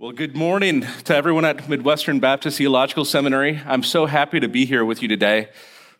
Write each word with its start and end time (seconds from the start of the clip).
Well, 0.00 0.12
good 0.12 0.34
morning 0.34 0.86
to 1.04 1.14
everyone 1.14 1.44
at 1.44 1.68
Midwestern 1.68 2.20
Baptist 2.20 2.56
Theological 2.56 3.04
Seminary. 3.04 3.60
I'm 3.66 3.82
so 3.82 4.06
happy 4.06 4.40
to 4.40 4.48
be 4.48 4.64
here 4.64 4.82
with 4.82 5.02
you 5.02 5.08
today. 5.08 5.50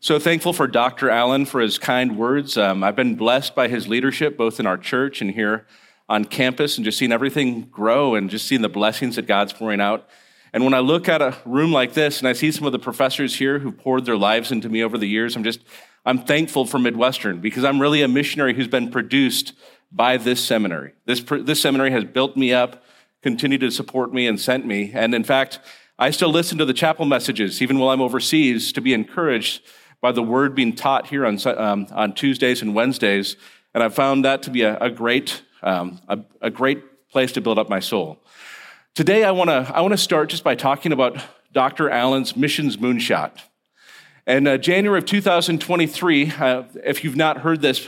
So 0.00 0.19
thankful 0.19 0.54
for 0.54 0.67
Dr. 0.67 1.11
Allen 1.11 1.45
for 1.45 1.61
his 1.61 1.79
kind 1.79 2.16
words. 2.16 2.56
Um, 2.56 2.82
I've 2.82 2.96
been 2.96 3.14
blessed 3.14 3.54
by 3.54 3.68
his 3.68 3.88
leadership, 3.88 4.38
both 4.38 4.58
in 4.58 4.66
our 4.66 4.78
church 4.78 5.21
and 5.21 5.30
here 5.32 5.66
on 6.08 6.24
campus, 6.24 6.78
and 6.78 6.84
just 6.86 6.96
seeing 6.96 7.12
everything 7.12 7.64
grow 7.71 8.14
and 8.14 8.30
just 8.30 8.48
seeing 8.48 8.62
the 8.62 8.71
blessings 8.71 9.16
that 9.16 9.26
God's 9.26 9.52
pouring 9.52 9.83
out. 9.83 10.08
And 10.54 10.64
when 10.64 10.72
I 10.72 10.78
look 10.78 11.06
at 11.06 11.21
a 11.21 11.37
room 11.44 11.71
like 11.71 11.92
this 11.92 12.21
and 12.21 12.26
I 12.26 12.32
see 12.32 12.51
some 12.51 12.64
of 12.64 12.72
the 12.72 12.78
professors 12.78 13.37
here 13.37 13.58
who 13.58 13.71
poured 13.71 14.06
their 14.06 14.17
lives 14.17 14.51
into 14.51 14.71
me 14.71 14.82
over 14.82 14.96
the 14.96 15.08
years, 15.08 15.37
I'm 15.37 15.44
just, 15.44 15.60
I'm 16.06 16.24
thankful 16.24 16.64
for 16.64 16.78
Midwestern 16.78 17.42
because 17.42 17.64
I'm 17.64 17.78
really 17.78 18.01
a 18.01 18.09
missionary 18.09 18.55
who's 18.55 18.66
been 18.66 18.91
produced 18.91 19.52
by 19.92 20.16
this 20.16 20.42
seminary. 20.42 20.95
This, 21.05 21.20
this 21.20 21.60
seminary 21.60 21.91
has 21.91 22.05
built 22.05 22.34
me 22.34 22.55
up 22.55 22.82
continued 23.23 23.60
to 23.60 23.70
support 23.70 24.12
me 24.12 24.27
and 24.27 24.41
sent 24.41 24.66
me. 24.66 24.91
And 24.95 25.14
in 25.14 25.24
fact, 25.24 25.60
I 25.98 26.11
still 26.11 26.30
listen 26.30 26.56
to 26.59 26.65
the 26.65 26.73
chapel 26.73 27.05
messages, 27.05 27.61
even 27.61 27.78
while 27.78 27.91
I'm 27.91 28.01
overseas, 28.01 28.73
to 28.73 28.80
be 28.80 28.95
encouraged 28.95 29.62
by 30.01 30.12
the 30.12 30.23
word 30.23 30.55
being 30.55 30.74
taught 30.74 31.09
here 31.09 31.27
on, 31.27 31.38
um, 31.47 31.87
on 31.92 32.14
Tuesdays 32.14 32.62
and 32.62 32.75
Wednesdays. 32.75 33.37
And 33.75 33.83
I've 33.83 33.95
found 33.95 34.25
that 34.25 34.42
to 34.45 34.51
be 34.51 34.62
a, 34.62 34.78
a 34.78 34.91
great, 34.91 35.42
um, 35.62 36.01
a, 36.09 36.19
a, 36.41 36.51
great 36.51 37.09
place 37.11 37.33
to 37.33 37.41
build 37.41 37.59
up 37.59 37.69
my 37.69 37.80
soul. 37.80 38.19
Today, 38.95 39.25
I 39.25 39.30
want 39.30 39.50
to 39.50 39.70
I 39.75 39.83
wanna 39.83 39.98
start 39.98 40.30
just 40.30 40.42
by 40.42 40.55
talking 40.55 40.92
about 40.92 41.23
Dr. 41.52 41.91
Allen's 41.91 42.34
missions 42.34 42.78
moonshot. 42.78 43.33
In 44.27 44.47
uh, 44.47 44.56
January 44.56 44.98
of 44.98 45.05
2023, 45.05 46.33
uh, 46.33 46.62
if 46.84 47.05
you've 47.05 47.16
not 47.16 47.39
heard 47.39 47.61
this 47.61 47.87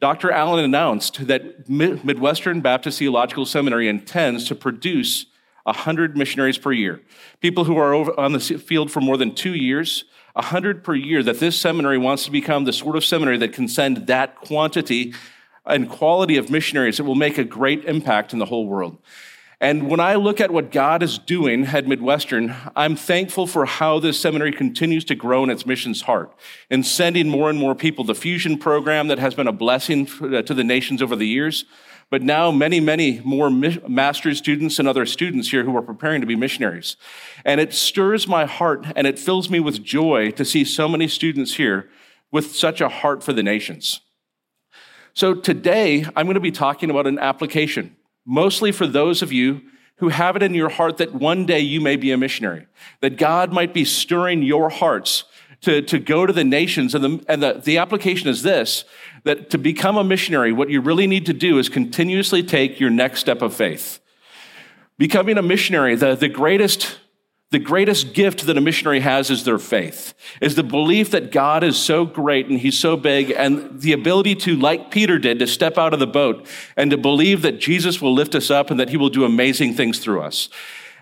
Dr. 0.00 0.30
Allen 0.30 0.64
announced 0.64 1.26
that 1.26 1.68
Midwestern 1.68 2.62
Baptist 2.62 2.98
Theological 2.98 3.44
Seminary 3.44 3.86
intends 3.86 4.46
to 4.48 4.54
produce 4.54 5.26
100 5.64 6.16
missionaries 6.16 6.56
per 6.56 6.72
year. 6.72 7.02
People 7.40 7.64
who 7.64 7.76
are 7.76 8.18
on 8.18 8.32
the 8.32 8.40
field 8.40 8.90
for 8.90 9.02
more 9.02 9.18
than 9.18 9.34
two 9.34 9.54
years, 9.54 10.04
100 10.32 10.82
per 10.82 10.94
year, 10.94 11.22
that 11.22 11.38
this 11.38 11.54
seminary 11.60 11.98
wants 11.98 12.24
to 12.24 12.30
become 12.30 12.64
the 12.64 12.72
sort 12.72 12.96
of 12.96 13.04
seminary 13.04 13.36
that 13.38 13.52
can 13.52 13.68
send 13.68 14.06
that 14.06 14.36
quantity 14.36 15.12
and 15.66 15.90
quality 15.90 16.38
of 16.38 16.48
missionaries 16.48 16.96
that 16.96 17.04
will 17.04 17.14
make 17.14 17.36
a 17.36 17.44
great 17.44 17.84
impact 17.84 18.32
in 18.32 18.38
the 18.38 18.46
whole 18.46 18.66
world. 18.66 18.96
And 19.62 19.90
when 19.90 20.00
I 20.00 20.14
look 20.14 20.40
at 20.40 20.50
what 20.50 20.72
God 20.72 21.02
is 21.02 21.18
doing 21.18 21.66
at 21.66 21.86
Midwestern, 21.86 22.56
I'm 22.74 22.96
thankful 22.96 23.46
for 23.46 23.66
how 23.66 23.98
this 23.98 24.18
seminary 24.18 24.52
continues 24.52 25.04
to 25.06 25.14
grow 25.14 25.44
in 25.44 25.50
its 25.50 25.66
mission's 25.66 26.00
heart 26.02 26.34
and 26.70 26.86
sending 26.86 27.28
more 27.28 27.50
and 27.50 27.58
more 27.58 27.74
people. 27.74 28.02
The 28.02 28.14
Fusion 28.14 28.56
program 28.56 29.08
that 29.08 29.18
has 29.18 29.34
been 29.34 29.46
a 29.46 29.52
blessing 29.52 30.08
uh, 30.22 30.40
to 30.40 30.54
the 30.54 30.64
nations 30.64 31.02
over 31.02 31.14
the 31.14 31.26
years, 31.26 31.66
but 32.08 32.22
now 32.22 32.50
many, 32.50 32.80
many 32.80 33.20
more 33.20 33.50
master's 33.50 34.38
students 34.38 34.78
and 34.78 34.88
other 34.88 35.04
students 35.04 35.50
here 35.50 35.64
who 35.64 35.76
are 35.76 35.82
preparing 35.82 36.22
to 36.22 36.26
be 36.26 36.36
missionaries. 36.36 36.96
And 37.44 37.60
it 37.60 37.74
stirs 37.74 38.26
my 38.26 38.46
heart 38.46 38.86
and 38.96 39.06
it 39.06 39.18
fills 39.18 39.50
me 39.50 39.60
with 39.60 39.84
joy 39.84 40.30
to 40.32 40.44
see 40.44 40.64
so 40.64 40.88
many 40.88 41.06
students 41.06 41.56
here 41.56 41.90
with 42.32 42.56
such 42.56 42.80
a 42.80 42.88
heart 42.88 43.22
for 43.22 43.34
the 43.34 43.42
nations. 43.42 44.00
So 45.12 45.34
today, 45.34 46.06
I'm 46.16 46.24
going 46.24 46.34
to 46.34 46.40
be 46.40 46.50
talking 46.50 46.88
about 46.88 47.06
an 47.06 47.18
application 47.18 47.96
mostly 48.24 48.72
for 48.72 48.86
those 48.86 49.22
of 49.22 49.32
you 49.32 49.62
who 49.96 50.08
have 50.08 50.34
it 50.34 50.42
in 50.42 50.54
your 50.54 50.70
heart 50.70 50.96
that 50.96 51.14
one 51.14 51.44
day 51.44 51.60
you 51.60 51.80
may 51.80 51.96
be 51.96 52.10
a 52.10 52.16
missionary, 52.16 52.66
that 53.00 53.18
God 53.18 53.52
might 53.52 53.74
be 53.74 53.84
stirring 53.84 54.42
your 54.42 54.70
hearts 54.70 55.24
to, 55.60 55.82
to 55.82 55.98
go 55.98 56.24
to 56.24 56.32
the 56.32 56.44
nations. 56.44 56.94
And, 56.94 57.04
the, 57.04 57.24
and 57.28 57.42
the, 57.42 57.60
the 57.62 57.78
application 57.78 58.28
is 58.28 58.42
this 58.42 58.84
that 59.24 59.50
to 59.50 59.58
become 59.58 59.98
a 59.98 60.04
missionary, 60.04 60.52
what 60.52 60.70
you 60.70 60.80
really 60.80 61.06
need 61.06 61.26
to 61.26 61.34
do 61.34 61.58
is 61.58 61.68
continuously 61.68 62.42
take 62.42 62.80
your 62.80 62.88
next 62.88 63.20
step 63.20 63.42
of 63.42 63.52
faith. 63.52 64.00
Becoming 64.96 65.36
a 65.36 65.42
missionary, 65.42 65.94
the, 65.94 66.14
the 66.14 66.28
greatest 66.28 66.98
the 67.50 67.58
greatest 67.58 68.14
gift 68.14 68.46
that 68.46 68.56
a 68.56 68.60
missionary 68.60 69.00
has 69.00 69.28
is 69.28 69.42
their 69.42 69.58
faith, 69.58 70.14
is 70.40 70.54
the 70.54 70.62
belief 70.62 71.10
that 71.10 71.32
God 71.32 71.64
is 71.64 71.76
so 71.76 72.04
great 72.04 72.46
and 72.46 72.60
he's 72.60 72.78
so 72.78 72.96
big 72.96 73.32
and 73.32 73.80
the 73.80 73.92
ability 73.92 74.36
to, 74.36 74.56
like 74.56 74.92
Peter 74.92 75.18
did, 75.18 75.40
to 75.40 75.48
step 75.48 75.76
out 75.76 75.92
of 75.92 75.98
the 75.98 76.06
boat 76.06 76.46
and 76.76 76.92
to 76.92 76.96
believe 76.96 77.42
that 77.42 77.58
Jesus 77.58 78.00
will 78.00 78.14
lift 78.14 78.36
us 78.36 78.50
up 78.50 78.70
and 78.70 78.78
that 78.78 78.90
he 78.90 78.96
will 78.96 79.08
do 79.08 79.24
amazing 79.24 79.74
things 79.74 79.98
through 79.98 80.22
us. 80.22 80.48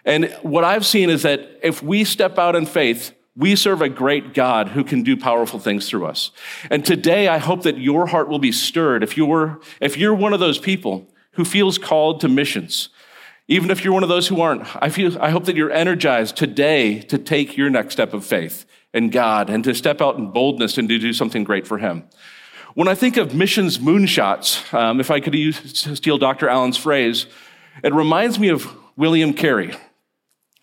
And 0.06 0.34
what 0.40 0.64
I've 0.64 0.86
seen 0.86 1.10
is 1.10 1.22
that 1.22 1.58
if 1.62 1.82
we 1.82 2.02
step 2.04 2.38
out 2.38 2.56
in 2.56 2.64
faith, 2.64 3.14
we 3.36 3.54
serve 3.54 3.82
a 3.82 3.88
great 3.90 4.32
God 4.32 4.68
who 4.68 4.84
can 4.84 5.02
do 5.02 5.18
powerful 5.18 5.60
things 5.60 5.86
through 5.86 6.06
us. 6.06 6.30
And 6.70 6.82
today 6.82 7.28
I 7.28 7.36
hope 7.36 7.62
that 7.64 7.76
your 7.76 8.06
heart 8.06 8.28
will 8.28 8.38
be 8.38 8.52
stirred 8.52 9.02
if 9.02 9.18
you're, 9.18 9.60
if 9.82 9.98
you're 9.98 10.14
one 10.14 10.32
of 10.32 10.40
those 10.40 10.58
people 10.58 11.12
who 11.32 11.44
feels 11.44 11.76
called 11.76 12.22
to 12.22 12.28
missions 12.28 12.88
even 13.48 13.70
if 13.70 13.82
you're 13.82 13.94
one 13.94 14.02
of 14.02 14.10
those 14.10 14.28
who 14.28 14.42
aren't, 14.42 14.64
I 14.76 14.90
feel, 14.90 15.20
I 15.20 15.30
hope 15.30 15.46
that 15.46 15.56
you're 15.56 15.72
energized 15.72 16.36
today 16.36 17.00
to 17.00 17.16
take 17.16 17.56
your 17.56 17.70
next 17.70 17.94
step 17.94 18.12
of 18.12 18.24
faith 18.24 18.66
in 18.92 19.08
God 19.08 19.48
and 19.48 19.64
to 19.64 19.74
step 19.74 20.02
out 20.02 20.18
in 20.18 20.30
boldness 20.30 20.76
and 20.76 20.86
to 20.88 20.98
do 20.98 21.14
something 21.14 21.44
great 21.44 21.66
for 21.66 21.78
Him. 21.78 22.04
When 22.74 22.88
I 22.88 22.94
think 22.94 23.16
of 23.16 23.34
missions 23.34 23.78
moonshots, 23.78 24.72
um, 24.74 25.00
if 25.00 25.10
I 25.10 25.20
could 25.20 25.34
use, 25.34 25.88
steal 25.96 26.18
Dr. 26.18 26.48
Allen's 26.48 26.76
phrase, 26.76 27.26
it 27.82 27.94
reminds 27.94 28.38
me 28.38 28.48
of 28.48 28.68
William 28.96 29.32
Carey. 29.32 29.70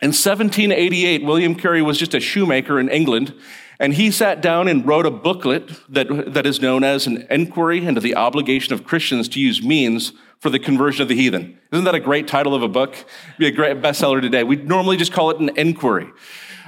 In 0.01 0.11
1788, 0.11 1.23
William 1.23 1.55
Carey 1.55 1.81
was 1.81 1.97
just 1.97 2.13
a 2.13 2.19
shoemaker 2.19 2.79
in 2.79 2.89
England, 2.89 3.33
and 3.79 3.93
he 3.93 4.11
sat 4.11 4.41
down 4.41 4.67
and 4.67 4.85
wrote 4.85 5.05
a 5.05 5.11
booklet 5.11 5.81
that, 5.89 6.33
that 6.33 6.45
is 6.45 6.61
known 6.61 6.83
as 6.83 7.07
an 7.07 7.27
inquiry 7.29 7.85
into 7.85 8.01
the 8.01 8.15
obligation 8.15 8.73
of 8.73 8.85
Christians 8.85 9.27
to 9.29 9.39
use 9.39 9.61
means 9.61 10.13
for 10.39 10.49
the 10.49 10.59
conversion 10.59 11.01
of 11.01 11.07
the 11.07 11.15
heathen. 11.15 11.59
Isn't 11.71 11.85
that 11.85 11.95
a 11.95 11.99
great 11.99 12.27
title 12.27 12.53
of 12.53 12.61
a 12.61 12.67
book? 12.67 12.93
It'd 12.93 13.37
be 13.37 13.47
a 13.47 13.51
great 13.51 13.81
bestseller 13.81 14.21
today. 14.21 14.43
We 14.43 14.57
normally 14.57 14.97
just 14.97 15.11
call 15.11 15.29
it 15.29 15.39
an 15.39 15.49
inquiry. 15.57 16.09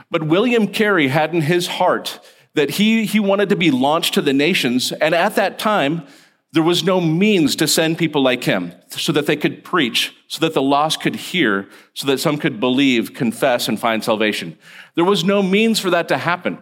But 0.09 0.23
William 0.23 0.67
Carey 0.67 1.07
had 1.07 1.33
in 1.33 1.41
his 1.41 1.67
heart 1.67 2.19
that 2.55 2.71
he, 2.71 3.05
he 3.05 3.19
wanted 3.19 3.49
to 3.49 3.55
be 3.55 3.71
launched 3.71 4.13
to 4.15 4.21
the 4.21 4.33
nations. 4.33 4.91
And 4.91 5.13
at 5.13 5.35
that 5.35 5.59
time, 5.59 6.07
there 6.53 6.63
was 6.63 6.83
no 6.83 6.99
means 6.99 7.55
to 7.57 7.67
send 7.67 7.97
people 7.97 8.23
like 8.23 8.43
him 8.43 8.73
so 8.87 9.11
that 9.11 9.27
they 9.27 9.35
could 9.35 9.63
preach, 9.63 10.15
so 10.27 10.39
that 10.39 10.53
the 10.53 10.61
lost 10.61 11.01
could 11.01 11.15
hear, 11.15 11.69
so 11.93 12.07
that 12.07 12.19
some 12.19 12.37
could 12.37 12.59
believe, 12.59 13.13
confess, 13.13 13.67
and 13.67 13.79
find 13.79 14.03
salvation. 14.03 14.57
There 14.95 15.05
was 15.05 15.23
no 15.23 15.43
means 15.43 15.79
for 15.79 15.89
that 15.89 16.07
to 16.07 16.17
happen 16.17 16.57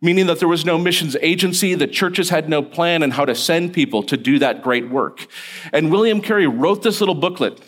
meaning 0.00 0.26
that 0.26 0.38
there 0.38 0.48
was 0.48 0.64
no 0.64 0.78
missions 0.78 1.16
agency. 1.20 1.74
The 1.74 1.86
churches 1.86 2.30
had 2.30 2.48
no 2.48 2.62
plan 2.62 3.02
on 3.02 3.12
how 3.12 3.24
to 3.24 3.34
send 3.34 3.72
people 3.72 4.02
to 4.04 4.16
do 4.16 4.38
that 4.38 4.62
great 4.62 4.88
work. 4.88 5.26
And 5.72 5.90
William 5.90 6.20
Carey 6.20 6.46
wrote 6.46 6.82
this 6.82 7.00
little 7.00 7.14
booklet 7.14 7.60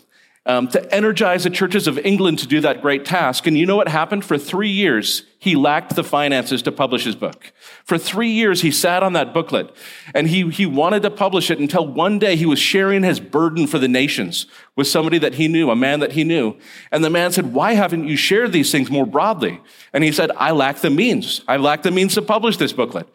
um, 0.45 0.67
to 0.69 0.93
energize 0.95 1.45
the 1.45 1.51
churches 1.51 1.87
of 1.87 1.99
England 1.99 2.41
to 2.41 2.49
do 2.49 2.61
that 2.61 2.83
great 2.83 3.05
task. 3.05 3.47
And 3.47 3.57
you 3.57 3.65
know 3.65 3.77
what 3.77 3.89
happened? 3.89 4.25
For 4.25 4.37
three 4.37 4.71
years, 4.71 5.23
he 5.39 5.55
lacked 5.55 5.95
the 5.95 6.03
finances 6.03 6.63
to 6.63 6.73
publish 6.73 7.05
his 7.05 7.15
book. 7.15 7.53
For 7.85 7.97
three 7.97 8.31
years, 8.31 8.63
he 8.63 8.73
sat 8.73 9.05
on 9.05 9.13
that 9.13 9.33
booklet 9.33 9.73
and 10.15 10.27
he, 10.27 10.51
he 10.51 10.67
wanted 10.67 11.03
to 11.03 11.11
publish 11.11 11.49
it 11.49 11.61
until 11.61 11.87
one 11.87 12.19
day 12.19 12.35
he 12.35 12.47
was 12.47 12.59
sharing 12.59 13.05
his 13.05 13.21
burden 13.21 13.69
for 13.69 13.79
the 13.79 13.87
nations 13.87 14.47
with 14.75 14.89
somebody 14.89 15.19
that 15.19 15.35
he 15.35 15.47
knew, 15.47 15.71
a 15.71 15.77
man 15.77 16.01
that 16.01 16.13
he 16.13 16.25
knew. 16.25 16.57
And 16.91 17.05
the 17.05 17.11
man 17.11 17.31
said, 17.31 17.55
why 17.55 17.75
haven't 17.75 18.09
you 18.09 18.17
shared 18.17 18.53
these 18.53 18.73
things 18.73 18.91
more 18.91 19.07
broadly? 19.07 19.61
And 19.93 20.03
he 20.03 20.11
said, 20.11 20.33
I 20.37 20.51
lack 20.51 20.79
the 20.79 20.91
means. 20.91 21.43
I 21.47 21.57
lack 21.57 21.83
the 21.83 21.93
means 21.93 22.15
to 22.15 22.23
publish 22.23 22.57
this 22.57 22.73
booklet. 22.73 23.09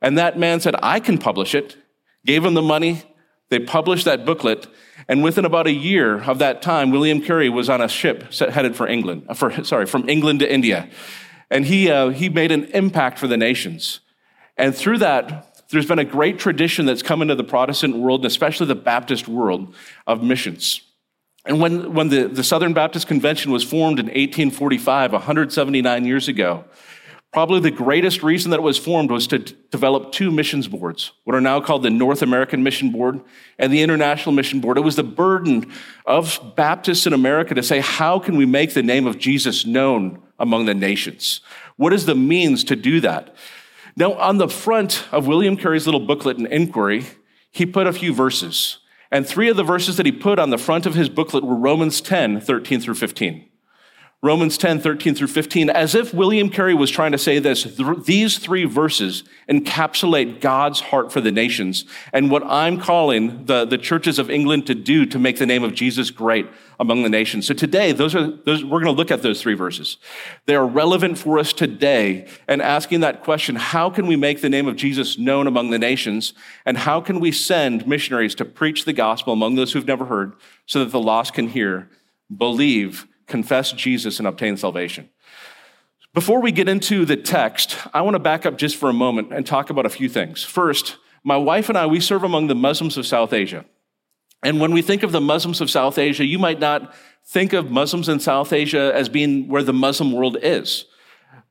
And 0.00 0.16
that 0.16 0.38
man 0.38 0.60
said, 0.60 0.76
I 0.80 1.00
can 1.00 1.18
publish 1.18 1.56
it. 1.56 1.76
Gave 2.24 2.44
him 2.44 2.54
the 2.54 2.62
money. 2.62 3.02
They 3.48 3.58
published 3.58 4.04
that 4.04 4.24
booklet 4.24 4.68
and 5.08 5.22
within 5.22 5.46
about 5.46 5.66
a 5.66 5.72
year 5.72 6.22
of 6.22 6.38
that 6.40 6.60
time, 6.60 6.90
William 6.90 7.22
Carey 7.22 7.48
was 7.48 7.70
on 7.70 7.80
a 7.80 7.88
ship 7.88 8.32
headed 8.34 8.76
for 8.76 8.86
England, 8.86 9.24
uh, 9.28 9.34
for, 9.34 9.64
sorry, 9.64 9.86
from 9.86 10.08
England 10.08 10.40
to 10.40 10.52
India. 10.52 10.88
And 11.50 11.64
he, 11.64 11.90
uh, 11.90 12.10
he 12.10 12.28
made 12.28 12.52
an 12.52 12.64
impact 12.66 13.18
for 13.18 13.26
the 13.26 13.38
nations. 13.38 14.00
And 14.58 14.76
through 14.76 14.98
that, 14.98 15.64
there's 15.70 15.86
been 15.86 15.98
a 15.98 16.04
great 16.04 16.38
tradition 16.38 16.84
that's 16.84 17.02
come 17.02 17.22
into 17.22 17.34
the 17.34 17.44
Protestant 17.44 17.96
world, 17.96 18.20
and 18.20 18.26
especially 18.26 18.66
the 18.66 18.74
Baptist 18.74 19.28
world, 19.28 19.74
of 20.06 20.22
missions. 20.22 20.82
And 21.46 21.58
when, 21.60 21.94
when 21.94 22.08
the, 22.10 22.28
the 22.28 22.44
Southern 22.44 22.74
Baptist 22.74 23.06
Convention 23.06 23.50
was 23.50 23.64
formed 23.64 23.98
in 23.98 24.06
1845, 24.06 25.12
179 25.12 26.04
years 26.04 26.28
ago, 26.28 26.64
Probably 27.32 27.60
the 27.60 27.70
greatest 27.70 28.22
reason 28.22 28.50
that 28.52 28.56
it 28.56 28.62
was 28.62 28.78
formed 28.78 29.10
was 29.10 29.26
to 29.26 29.38
develop 29.38 30.12
two 30.12 30.30
missions 30.30 30.66
boards, 30.66 31.12
what 31.24 31.36
are 31.36 31.42
now 31.42 31.60
called 31.60 31.82
the 31.82 31.90
North 31.90 32.22
American 32.22 32.62
Mission 32.62 32.90
Board 32.90 33.20
and 33.58 33.70
the 33.70 33.82
International 33.82 34.34
Mission 34.34 34.60
Board. 34.60 34.78
It 34.78 34.82
was 34.82 34.96
the 34.96 35.02
burden 35.02 35.70
of 36.06 36.40
Baptists 36.56 37.06
in 37.06 37.12
America 37.12 37.54
to 37.54 37.62
say, 37.62 37.80
how 37.80 38.18
can 38.18 38.36
we 38.36 38.46
make 38.46 38.72
the 38.72 38.82
name 38.82 39.06
of 39.06 39.18
Jesus 39.18 39.66
known 39.66 40.22
among 40.38 40.64
the 40.64 40.74
nations? 40.74 41.42
What 41.76 41.92
is 41.92 42.06
the 42.06 42.14
means 42.14 42.64
to 42.64 42.76
do 42.76 42.98
that? 43.02 43.36
Now, 43.94 44.14
on 44.14 44.38
the 44.38 44.48
front 44.48 45.06
of 45.12 45.26
William 45.26 45.56
Carey's 45.56 45.86
little 45.86 46.06
booklet 46.06 46.38
and 46.38 46.46
inquiry, 46.46 47.04
he 47.50 47.66
put 47.66 47.86
a 47.86 47.92
few 47.92 48.14
verses. 48.14 48.78
And 49.10 49.26
three 49.26 49.48
of 49.48 49.56
the 49.56 49.64
verses 49.64 49.96
that 49.96 50.06
he 50.06 50.12
put 50.12 50.38
on 50.38 50.50
the 50.50 50.58
front 50.58 50.86
of 50.86 50.94
his 50.94 51.08
booklet 51.08 51.44
were 51.44 51.56
Romans 51.56 52.00
10, 52.00 52.40
13 52.40 52.80
through 52.80 52.94
15. 52.94 53.47
Romans 54.20 54.58
10, 54.58 54.80
13 54.80 55.14
through 55.14 55.28
15, 55.28 55.70
as 55.70 55.94
if 55.94 56.12
William 56.12 56.50
Carey 56.50 56.74
was 56.74 56.90
trying 56.90 57.12
to 57.12 57.18
say 57.18 57.38
this, 57.38 57.62
th- 57.62 58.04
these 58.04 58.38
three 58.38 58.64
verses 58.64 59.22
encapsulate 59.48 60.40
God's 60.40 60.80
heart 60.80 61.12
for 61.12 61.20
the 61.20 61.30
nations 61.30 61.84
and 62.12 62.28
what 62.28 62.42
I'm 62.44 62.80
calling 62.80 63.44
the, 63.44 63.64
the 63.64 63.78
churches 63.78 64.18
of 64.18 64.28
England 64.28 64.66
to 64.66 64.74
do 64.74 65.06
to 65.06 65.20
make 65.20 65.38
the 65.38 65.46
name 65.46 65.62
of 65.62 65.72
Jesus 65.72 66.10
great 66.10 66.48
among 66.80 67.04
the 67.04 67.08
nations. 67.08 67.46
So 67.46 67.54
today, 67.54 67.92
those 67.92 68.12
are, 68.16 68.28
those, 68.44 68.64
we're 68.64 68.82
going 68.82 68.92
to 68.92 68.98
look 68.98 69.12
at 69.12 69.22
those 69.22 69.40
three 69.40 69.54
verses. 69.54 69.98
They 70.46 70.56
are 70.56 70.66
relevant 70.66 71.16
for 71.16 71.38
us 71.38 71.52
today 71.52 72.26
and 72.48 72.60
asking 72.60 72.98
that 73.00 73.22
question, 73.22 73.54
how 73.54 73.88
can 73.88 74.08
we 74.08 74.16
make 74.16 74.40
the 74.40 74.48
name 74.48 74.66
of 74.66 74.74
Jesus 74.74 75.16
known 75.16 75.46
among 75.46 75.70
the 75.70 75.78
nations? 75.78 76.32
And 76.66 76.76
how 76.76 77.00
can 77.00 77.20
we 77.20 77.30
send 77.30 77.86
missionaries 77.86 78.34
to 78.34 78.44
preach 78.44 78.84
the 78.84 78.92
gospel 78.92 79.32
among 79.32 79.54
those 79.54 79.72
who've 79.72 79.86
never 79.86 80.06
heard 80.06 80.32
so 80.66 80.80
that 80.80 80.90
the 80.90 81.00
lost 81.00 81.34
can 81.34 81.50
hear, 81.50 81.88
believe, 82.36 83.06
confess 83.28 83.72
Jesus 83.72 84.18
and 84.18 84.26
obtain 84.26 84.56
salvation. 84.56 85.08
Before 86.14 86.40
we 86.40 86.50
get 86.50 86.68
into 86.68 87.04
the 87.04 87.16
text, 87.16 87.76
I 87.94 88.00
want 88.00 88.14
to 88.14 88.18
back 88.18 88.46
up 88.46 88.58
just 88.58 88.76
for 88.76 88.88
a 88.88 88.94
moment 88.94 89.32
and 89.32 89.46
talk 89.46 89.70
about 89.70 89.86
a 89.86 89.90
few 89.90 90.08
things. 90.08 90.42
First, 90.42 90.96
my 91.22 91.36
wife 91.36 91.68
and 91.68 91.78
I, 91.78 91.86
we 91.86 92.00
serve 92.00 92.24
among 92.24 92.46
the 92.46 92.54
Muslims 92.54 92.96
of 92.96 93.06
South 93.06 93.32
Asia. 93.32 93.64
And 94.42 94.60
when 94.60 94.72
we 94.72 94.82
think 94.82 95.02
of 95.02 95.12
the 95.12 95.20
Muslims 95.20 95.60
of 95.60 95.70
South 95.70 95.98
Asia, 95.98 96.24
you 96.24 96.38
might 96.38 96.60
not 96.60 96.94
think 97.24 97.52
of 97.52 97.70
Muslims 97.70 98.08
in 98.08 98.20
South 98.20 98.52
Asia 98.52 98.92
as 98.94 99.08
being 99.08 99.48
where 99.48 99.62
the 99.62 99.72
Muslim 99.72 100.12
world 100.12 100.38
is. 100.42 100.86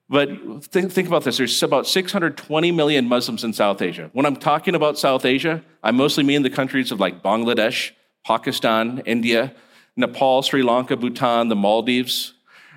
But 0.09 0.29
think, 0.63 0.91
think, 0.91 1.07
about 1.07 1.25
this. 1.25 1.37
There's 1.37 1.61
about 1.61 1.85
620 1.85 2.71
million 2.71 3.07
Muslims 3.07 3.43
in 3.43 3.51
South 3.51 3.81
Asia. 3.81 4.09
When 4.13 4.25
I'm 4.25 4.37
talking 4.37 4.73
about 4.73 4.97
South 4.97 5.25
Asia, 5.25 5.63
I 5.83 5.91
mostly 5.91 6.23
mean 6.23 6.43
the 6.43 6.49
countries 6.49 6.91
of 6.93 6.99
like 6.99 7.21
Bangladesh, 7.21 7.91
Pakistan, 8.25 9.03
India, 9.05 9.53
Nepal, 9.97 10.41
Sri 10.41 10.61
Lanka, 10.61 10.95
Bhutan, 10.95 11.49
the 11.49 11.55
Maldives, 11.55 12.33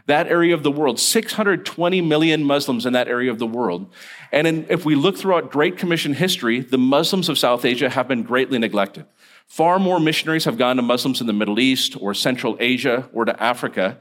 that 0.06 0.26
area 0.26 0.54
of 0.54 0.62
the 0.62 0.70
world, 0.70 0.98
620 0.98 2.00
million 2.00 2.42
Muslims 2.42 2.86
in 2.86 2.94
that 2.94 3.08
area 3.08 3.30
of 3.30 3.38
the 3.38 3.46
world. 3.46 3.92
And 4.32 4.46
in, 4.46 4.66
if 4.68 4.84
we 4.84 4.94
look 4.94 5.16
throughout 5.16 5.50
Great 5.50 5.76
Commission 5.76 6.14
history, 6.14 6.60
the 6.60 6.78
Muslims 6.78 7.28
of 7.28 7.38
South 7.38 7.64
Asia 7.64 7.88
have 7.88 8.08
been 8.08 8.22
greatly 8.22 8.58
neglected. 8.58 9.06
Far 9.46 9.78
more 9.78 10.00
missionaries 10.00 10.44
have 10.44 10.58
gone 10.58 10.76
to 10.76 10.82
Muslims 10.82 11.20
in 11.20 11.26
the 11.26 11.32
Middle 11.32 11.60
East 11.60 11.96
or 12.00 12.14
Central 12.14 12.56
Asia 12.60 13.08
or 13.12 13.24
to 13.24 13.42
Africa, 13.42 13.98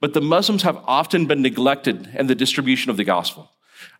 but 0.00 0.14
the 0.14 0.20
Muslims 0.20 0.62
have 0.62 0.76
often 0.86 1.26
been 1.26 1.42
neglected 1.42 2.08
in 2.14 2.26
the 2.26 2.34
distribution 2.34 2.90
of 2.90 2.96
the 2.96 3.04
gospel 3.04 3.50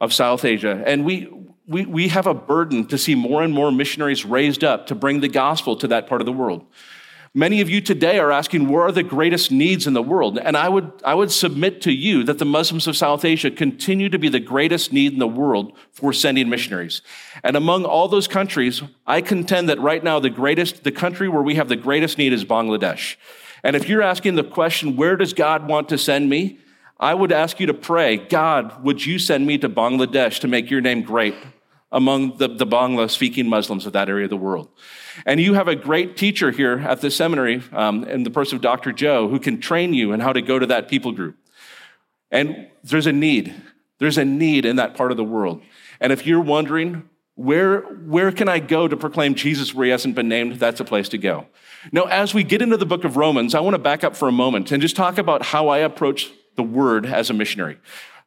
of 0.01 0.13
South 0.13 0.45
Asia. 0.45 0.83
And 0.87 1.05
we, 1.05 1.29
we, 1.67 1.87
we 1.87 2.09
have 2.09 2.27
a 2.27 2.35
burden 2.35 2.87
to 2.87 2.99
see 2.99 3.15
more 3.15 3.43
and 3.43 3.53
more 3.53 3.73
missionaries 3.73 4.25
raised 4.25 4.63
up 4.63 4.87
to 4.89 4.95
bring 4.95 5.21
the 5.21 5.29
gospel 5.29 5.77
to 5.77 5.89
that 5.89 6.07
part 6.07 6.21
of 6.21 6.27
the 6.27 6.33
world. 6.33 6.67
Many 7.33 7.61
of 7.61 7.71
you 7.71 7.81
today 7.81 8.19
are 8.19 8.33
asking, 8.33 8.69
where 8.69 8.83
are 8.83 8.91
the 8.91 9.05
greatest 9.05 9.53
needs 9.53 9.87
in 9.87 9.93
the 9.93 10.03
world? 10.03 10.37
And 10.37 10.57
I 10.57 10.69
would, 10.69 10.91
I 11.05 11.15
would 11.15 11.31
submit 11.31 11.81
to 11.83 11.93
you 11.93 12.25
that 12.25 12.39
the 12.39 12.45
Muslims 12.45 12.89
of 12.89 12.97
South 12.97 13.25
Asia 13.25 13.53
continue 13.53 14.09
to 14.09 14.19
be 14.19 14.29
the 14.29 14.41
greatest 14.41 14.93
need 14.93 15.13
in 15.13 15.21
the 15.21 15.29
world 15.29 15.79
for 15.93 16.13
sending 16.13 16.49
missionaries. 16.49 17.03
And 17.45 17.57
among 17.57 17.85
all 17.85 18.09
those 18.09 18.27
countries, 18.27 18.83
I 19.07 19.21
contend 19.21 19.69
that 19.69 19.79
right 19.79 20.03
now 20.03 20.19
the 20.19 20.29
greatest, 20.29 20.83
the 20.83 20.91
country 20.91 21.29
where 21.29 21.43
we 21.43 21.55
have 21.55 21.69
the 21.69 21.77
greatest 21.77 22.19
need 22.19 22.33
is 22.33 22.45
Bangladesh. 22.45 23.15
And 23.63 23.77
if 23.77 23.89
you're 23.89 24.03
asking 24.03 24.35
the 24.35 24.43
question, 24.43 24.97
where 24.97 25.17
does 25.17 25.33
God 25.33 25.69
want 25.69 25.89
to 25.91 25.99
send 25.99 26.29
me? 26.29 26.59
I 26.99 27.15
would 27.15 27.31
ask 27.31 27.61
you 27.61 27.67
to 27.67 27.75
pray, 27.75 28.17
God, 28.17 28.83
would 28.83 29.07
you 29.07 29.21
send 29.21 29.47
me 29.47 29.57
to 29.59 29.69
Bangladesh 29.69 30.41
to 30.41 30.49
make 30.49 30.69
your 30.69 30.81
name 30.81 31.03
great 31.03 31.37
among 31.93 32.39
the, 32.39 32.49
the 32.49 32.67
Bangla 32.67 33.11
speaking 33.11 33.49
Muslims 33.49 33.87
of 33.87 33.93
that 33.93 34.09
area 34.09 34.25
of 34.25 34.31
the 34.31 34.37
world? 34.37 34.69
And 35.27 35.41
you 35.41 35.55
have 35.55 35.69
a 35.69 35.77
great 35.77 36.17
teacher 36.17 36.51
here 36.51 36.79
at 36.79 37.01
the 37.01 37.11
seminary 37.11 37.63
um, 37.73 38.05
in 38.05 38.23
the 38.23 38.31
person 38.31 38.57
of 38.57 38.63
Dr. 38.63 38.93
Joe 38.93 39.29
who 39.29 39.39
can 39.39 39.61
train 39.61 39.95
you 39.95 40.13
in 40.13 40.21
how 40.21 40.33
to 40.33 40.43
go 40.43 40.59
to 40.59 40.67
that 40.67 40.89
people 40.89 41.13
group. 41.13 41.37
And 42.31 42.69
there's 42.85 43.07
a 43.07 43.13
need. 43.13 43.55
There's 43.99 44.19
a 44.19 44.25
need 44.25 44.65
in 44.65 44.77
that 44.77 44.95
part 44.95 45.11
of 45.11 45.17
the 45.17 45.25
world. 45.25 45.63
And 46.01 46.13
if 46.13 46.27
you're 46.27 46.41
wondering, 46.41 47.09
where, 47.35 47.81
where 47.81 48.33
can 48.33 48.49
I 48.49 48.59
go 48.59 48.87
to 48.87 48.97
proclaim 48.97 49.35
Jesus 49.35 49.75
where 49.75 49.87
he 49.87 49.91
hasn't 49.91 50.15
been 50.15 50.29
named? 50.29 50.57
That's 50.57 50.81
a 50.81 50.85
place 50.85 51.09
to 51.11 51.19
go. 51.19 51.47
Now, 51.93 52.05
as 52.05 52.35
we 52.35 52.45
get 52.45 52.61
into 52.61 52.77
the 52.77 52.87
book 52.87 53.05
of 53.05 53.17
Romans, 53.17 53.55
I 53.55 53.61
want 53.61 53.75
to 53.75 53.79
back 53.79 54.05
up 54.05 54.15
for 54.15 54.29
a 54.29 54.33
moment 54.33 54.73
and 54.73 54.83
just 54.83 54.97
talk 54.97 55.19
about 55.19 55.43
how 55.43 55.69
I 55.69 55.79
approach 55.79 56.31
the 56.57 56.63
word 56.63 57.07
as 57.07 57.31
a 57.31 57.33
missionary. 57.33 57.79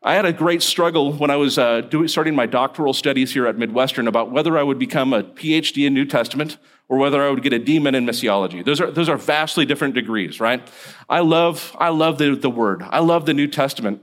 I 0.05 0.15
had 0.15 0.25
a 0.25 0.33
great 0.33 0.61
struggle 0.61 1.13
when 1.13 1.29
I 1.29 1.38
was 1.38 1.57
uh, 1.57 1.79
doing, 1.79 2.09
starting 2.09 2.35
my 2.35 2.45
doctoral 2.45 2.94
studies 2.94 3.33
here 3.33 3.47
at 3.47 3.57
Midwestern 3.57 4.09
about 4.09 4.31
whether 4.31 4.57
I 4.57 4.63
would 4.63 4.77
become 4.77 5.13
a 5.13 5.23
PhD 5.23 5.88
in 5.88 5.94
New 5.94 6.03
Testament 6.03 6.57
or 6.89 6.97
whether 6.97 7.23
I 7.23 7.29
would 7.29 7.41
get 7.41 7.53
a 7.53 7.59
DMin 7.59 7.95
in 7.95 8.05
missiology. 8.05 8.65
Those 8.65 8.81
are, 8.81 8.91
those 8.91 9.07
are 9.07 9.15
vastly 9.15 9.65
different 9.65 9.94
degrees, 9.94 10.41
right? 10.41 10.67
I 11.09 11.21
love, 11.21 11.73
I 11.79 11.89
love 11.89 12.17
the, 12.17 12.35
the 12.35 12.50
Word. 12.50 12.83
I 12.83 13.00
love 13.00 13.25
the 13.25 13.33
New 13.33 13.47
Testament. 13.47 14.01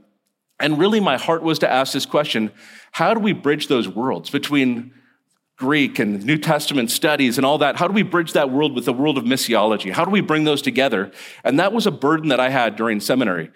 And 0.59 0.79
really, 0.79 0.99
my 0.99 1.17
heart 1.17 1.43
was 1.43 1.59
to 1.59 1.71
ask 1.71 1.93
this 1.93 2.07
question 2.07 2.51
how 2.93 3.13
do 3.13 3.19
we 3.19 3.31
bridge 3.31 3.67
those 3.67 3.87
worlds 3.87 4.31
between 4.31 4.93
Greek 5.55 5.99
and 5.99 6.25
New 6.25 6.37
Testament 6.37 6.89
studies 6.89 7.37
and 7.37 7.45
all 7.45 7.59
that? 7.59 7.75
How 7.75 7.87
do 7.87 7.93
we 7.93 8.01
bridge 8.01 8.33
that 8.33 8.49
world 8.49 8.73
with 8.73 8.85
the 8.85 8.93
world 8.93 9.19
of 9.19 9.23
missiology? 9.23 9.91
How 9.91 10.03
do 10.03 10.11
we 10.11 10.21
bring 10.21 10.45
those 10.45 10.63
together? 10.63 11.11
And 11.43 11.59
that 11.59 11.71
was 11.71 11.85
a 11.85 11.91
burden 11.91 12.29
that 12.29 12.39
I 12.39 12.49
had 12.49 12.75
during 12.75 12.99
seminary. 12.99 13.51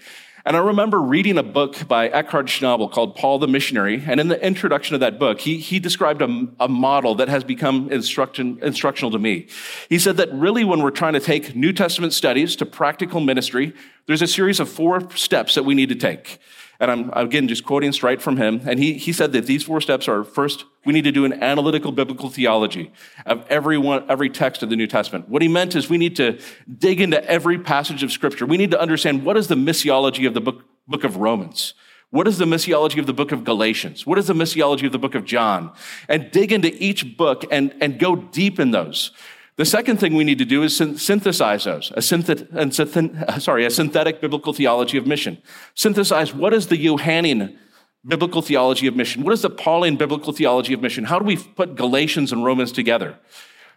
And 0.48 0.56
I 0.56 0.60
remember 0.60 1.02
reading 1.02 1.40
a 1.40 1.44
book 1.44 1.88
by 1.88 2.08
Eckhard 2.08 2.46
Schnabel 2.46 2.92
called 2.92 3.16
Paul 3.16 3.40
the 3.40 3.48
Missionary. 3.48 4.04
And 4.06 4.20
in 4.20 4.28
the 4.28 4.40
introduction 4.46 4.94
of 4.94 5.00
that 5.00 5.18
book, 5.18 5.42
he, 5.42 5.58
he 5.58 5.80
described 5.80 6.22
a, 6.22 6.48
a 6.60 6.68
model 6.68 7.16
that 7.16 7.30
has 7.30 7.44
become 7.44 7.92
instruction, 7.92 8.60
instructional 8.62 9.10
to 9.10 9.18
me. 9.18 9.48
He 9.90 9.98
said 9.98 10.18
that 10.18 10.32
really 10.32 10.64
when 10.64 10.84
we're 10.84 10.92
trying 10.92 11.14
to 11.14 11.20
take 11.20 11.56
New 11.56 11.74
Testament 11.74 12.14
studies 12.14 12.56
to 12.58 12.66
practical 12.68 13.22
ministry, 13.22 13.74
there's 14.06 14.22
a 14.22 14.28
series 14.28 14.60
of 14.60 14.70
four 14.70 15.10
steps 15.16 15.56
that 15.56 15.64
we 15.64 15.74
need 15.74 15.90
to 15.90 15.96
take. 15.96 16.38
And 16.80 16.92
I'm, 16.92 17.10
again, 17.14 17.48
just 17.48 17.64
quoting 17.64 17.92
straight 17.92 18.22
from 18.22 18.38
him. 18.38 18.62
And 18.66 18.80
he, 18.80 18.94
he 18.94 19.14
said 19.14 19.32
that 19.34 19.46
these 19.46 19.64
four 19.64 19.82
steps 19.82 20.08
are 20.08 20.24
first, 20.24 20.66
we 20.86 20.94
need 20.94 21.04
to 21.06 21.12
do 21.12 21.26
an 21.26 21.34
analytical 21.42 21.92
biblical 21.92 22.30
theology 22.30 22.92
of 23.26 23.46
every, 23.50 23.78
one, 23.78 24.06
every 24.10 24.30
text 24.30 24.64
of 24.64 24.70
the 24.70 24.76
New 24.76 24.88
Testament. 24.88 25.30
What 25.30 25.42
he 25.42 25.48
meant 25.48 25.76
is 25.76 25.90
we 25.90 25.98
need 25.98 26.16
to 26.18 26.40
dig 26.78 27.02
into 27.02 27.24
every 27.30 27.58
passage 27.60 28.04
of 28.04 28.12
scripture. 28.12 28.46
We 28.46 28.58
need 28.58 28.72
to 28.72 28.80
understand 28.80 29.24
what 29.24 29.38
is 29.38 29.48
the 29.48 29.56
missiology 29.56 30.28
of 30.28 30.34
the 30.34 30.42
book, 30.42 30.64
book 30.88 31.04
of 31.04 31.18
Romans? 31.18 31.74
What 32.12 32.28
is 32.28 32.38
the 32.38 32.46
missiology 32.46 33.00
of 33.00 33.08
the 33.08 33.14
book 33.14 33.32
of 33.32 33.44
Galatians? 33.44 34.06
What 34.06 34.18
is 34.18 34.28
the 34.28 34.34
missiology 34.34 34.86
of 34.86 34.92
the 34.92 35.00
book 35.00 35.16
of 35.16 35.26
John? 35.26 35.74
And 36.08 36.32
dig 36.32 36.52
into 36.52 36.72
each 36.82 37.18
book 37.18 37.44
and, 37.52 37.74
and 37.82 38.00
go 38.00 38.16
deep 38.16 38.60
in 38.60 38.72
those. 38.72 39.12
The 39.58 39.66
second 39.66 40.02
thing 40.02 40.16
we 40.16 40.26
need 40.26 40.40
to 40.40 40.46
do 40.46 40.64
is 40.64 40.76
synthesize 40.76 41.64
those, 41.64 41.92
a, 41.92 42.02
synthet- 42.02 43.42
sorry, 43.42 43.66
a 43.66 43.70
synthetic 43.70 44.20
biblical 44.20 44.52
theology 44.52 44.98
of 44.98 45.08
mission. 45.08 45.42
Synthesize 45.76 46.34
what 46.34 46.54
is 46.54 46.68
the 46.68 46.78
Johannine 46.78 47.58
biblical 48.06 48.42
theology 48.42 48.86
of 48.88 48.96
mission? 48.96 49.24
What 49.24 49.34
is 49.34 49.42
the 49.42 49.50
Pauline 49.50 49.96
biblical 49.96 50.34
theology 50.34 50.74
of 50.74 50.82
mission? 50.82 51.06
How 51.06 51.20
do 51.20 51.26
we 51.26 51.38
put 51.38 51.76
Galatians 51.76 52.34
and 52.34 52.44
Romans 52.44 52.74
together? 52.74 53.18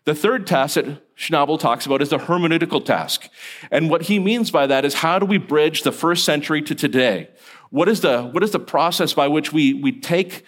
The 0.04 0.16
third 0.16 0.46
task 0.46 0.74
that 0.74 1.16
Schnabel 1.16 1.60
talks 1.60 1.86
about 1.86 2.02
is 2.02 2.08
the 2.08 2.18
hermeneutical 2.18 2.84
task. 2.84 3.28
And 3.70 3.88
what 3.88 4.02
he 4.02 4.18
means 4.18 4.50
by 4.50 4.66
that 4.66 4.84
is 4.84 4.94
how 4.94 5.18
do 5.18 5.26
we 5.26 5.38
bridge 5.38 5.82
the 5.82 5.92
first 5.92 6.24
century 6.24 6.60
to 6.62 6.74
today? 6.74 7.28
What 7.70 7.88
is 7.88 8.00
the, 8.00 8.22
what 8.22 8.42
is 8.42 8.50
the 8.50 8.58
process 8.58 9.12
by 9.12 9.28
which 9.28 9.52
we, 9.52 9.74
we 9.74 10.00
take 10.00 10.44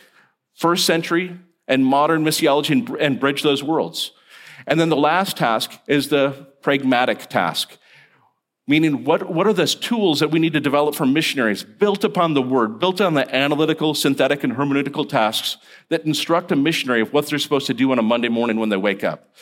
first 0.54 0.86
century 0.86 1.38
and 1.68 1.84
modern 1.84 2.24
missiology 2.24 2.70
and, 2.70 2.88
and 3.00 3.20
bridge 3.20 3.42
those 3.42 3.62
worlds? 3.62 4.12
And 4.66 4.78
then 4.78 4.88
the 4.88 4.96
last 4.96 5.36
task 5.36 5.72
is 5.86 6.08
the 6.08 6.46
pragmatic 6.62 7.28
task, 7.28 7.78
meaning 8.66 9.04
what, 9.04 9.30
what 9.32 9.46
are 9.46 9.52
the 9.52 9.66
tools 9.66 10.20
that 10.20 10.30
we 10.30 10.38
need 10.38 10.52
to 10.52 10.60
develop 10.60 10.94
for 10.94 11.06
missionaries 11.06 11.64
built 11.64 12.04
upon 12.04 12.34
the 12.34 12.42
word, 12.42 12.78
built 12.78 13.00
on 13.00 13.14
the 13.14 13.34
analytical, 13.34 13.94
synthetic, 13.94 14.44
and 14.44 14.54
hermeneutical 14.54 15.08
tasks 15.08 15.56
that 15.88 16.04
instruct 16.04 16.52
a 16.52 16.56
missionary 16.56 17.00
of 17.00 17.12
what 17.12 17.26
they're 17.26 17.38
supposed 17.38 17.66
to 17.66 17.74
do 17.74 17.90
on 17.92 17.98
a 17.98 18.02
Monday 18.02 18.28
morning 18.28 18.58
when 18.58 18.68
they 18.68 18.76
wake 18.76 19.02
up. 19.02 19.34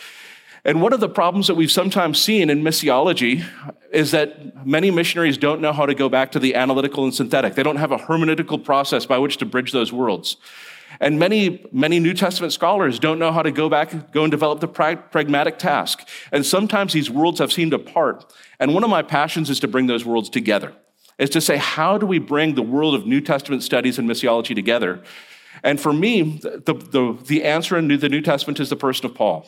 And 0.65 0.83
one 0.83 0.93
of 0.93 1.01
the 1.01 1.09
problems 1.09 1.47
that 1.47 1.55
we've 1.55 1.71
sometimes 1.71 2.21
seen 2.21 2.51
in 2.51 2.63
missiology 2.63 3.45
is 3.93 4.11
that 4.11 4.67
many 4.67 4.91
missionaries 4.91 5.39
don't 5.39 5.61
know 5.61 5.73
how 5.73 5.87
to 5.87 5.95
go 5.95 6.09
back 6.09 6.33
to 6.33 6.39
the 6.39 6.55
analytical 6.55 7.05
and 7.05 7.15
synthetic. 7.15 7.55
They 7.55 7.63
don't 7.63 7.77
have 7.77 7.93
a 7.93 7.97
hermeneutical 7.97 8.63
process 8.63 9.07
by 9.07 9.19
which 9.19 9.39
to 9.39 9.47
bridge 9.47 9.73
those 9.73 9.93
worlds. 9.93 10.37
And 11.01 11.19
many, 11.19 11.67
many 11.71 12.01
New 12.01 12.15
Testament 12.15 12.53
scholars 12.53 12.99
don't 12.99 13.19
know 13.19 13.33
how 13.33 13.43
to 13.43 13.53
go 13.53 13.69
back, 13.69 14.13
go 14.13 14.25
and 14.25 14.31
develop 14.31 14.61
the 14.61 14.69
pragmatic 14.69 15.59
task. 15.59 16.07
And 16.33 16.45
sometimes 16.45 16.93
these 16.93 17.11
worlds 17.11 17.39
have 17.39 17.53
seemed 17.53 17.73
apart. 17.73 18.33
And 18.59 18.75
one 18.75 18.85
of 18.85 18.91
my 18.91 19.03
passions 19.03 19.49
is 19.51 19.61
to 19.61 19.69
bring 19.69 19.87
those 19.87 20.05
worlds 20.05 20.29
together, 20.29 20.75
is 21.19 21.31
to 21.31 21.41
say, 21.41 21.57
how 21.57 21.99
do 21.99 22.07
we 22.07 22.19
bring 22.19 22.55
the 22.55 22.63
world 22.63 22.95
of 22.95 23.07
New 23.07 23.21
Testament 23.21 23.63
studies 23.63 23.99
and 23.99 24.09
missiology 24.09 24.55
together? 24.55 25.03
And 25.63 25.81
for 25.81 25.93
me, 25.93 26.39
the, 26.43 26.75
the, 26.75 27.19
the 27.27 27.45
answer 27.45 27.77
in 27.77 27.89
the 27.89 28.09
New 28.09 28.21
Testament 28.21 28.61
is 28.61 28.71
the 28.71 28.77
person 28.77 29.07
of 29.07 29.15
Paul. 29.15 29.47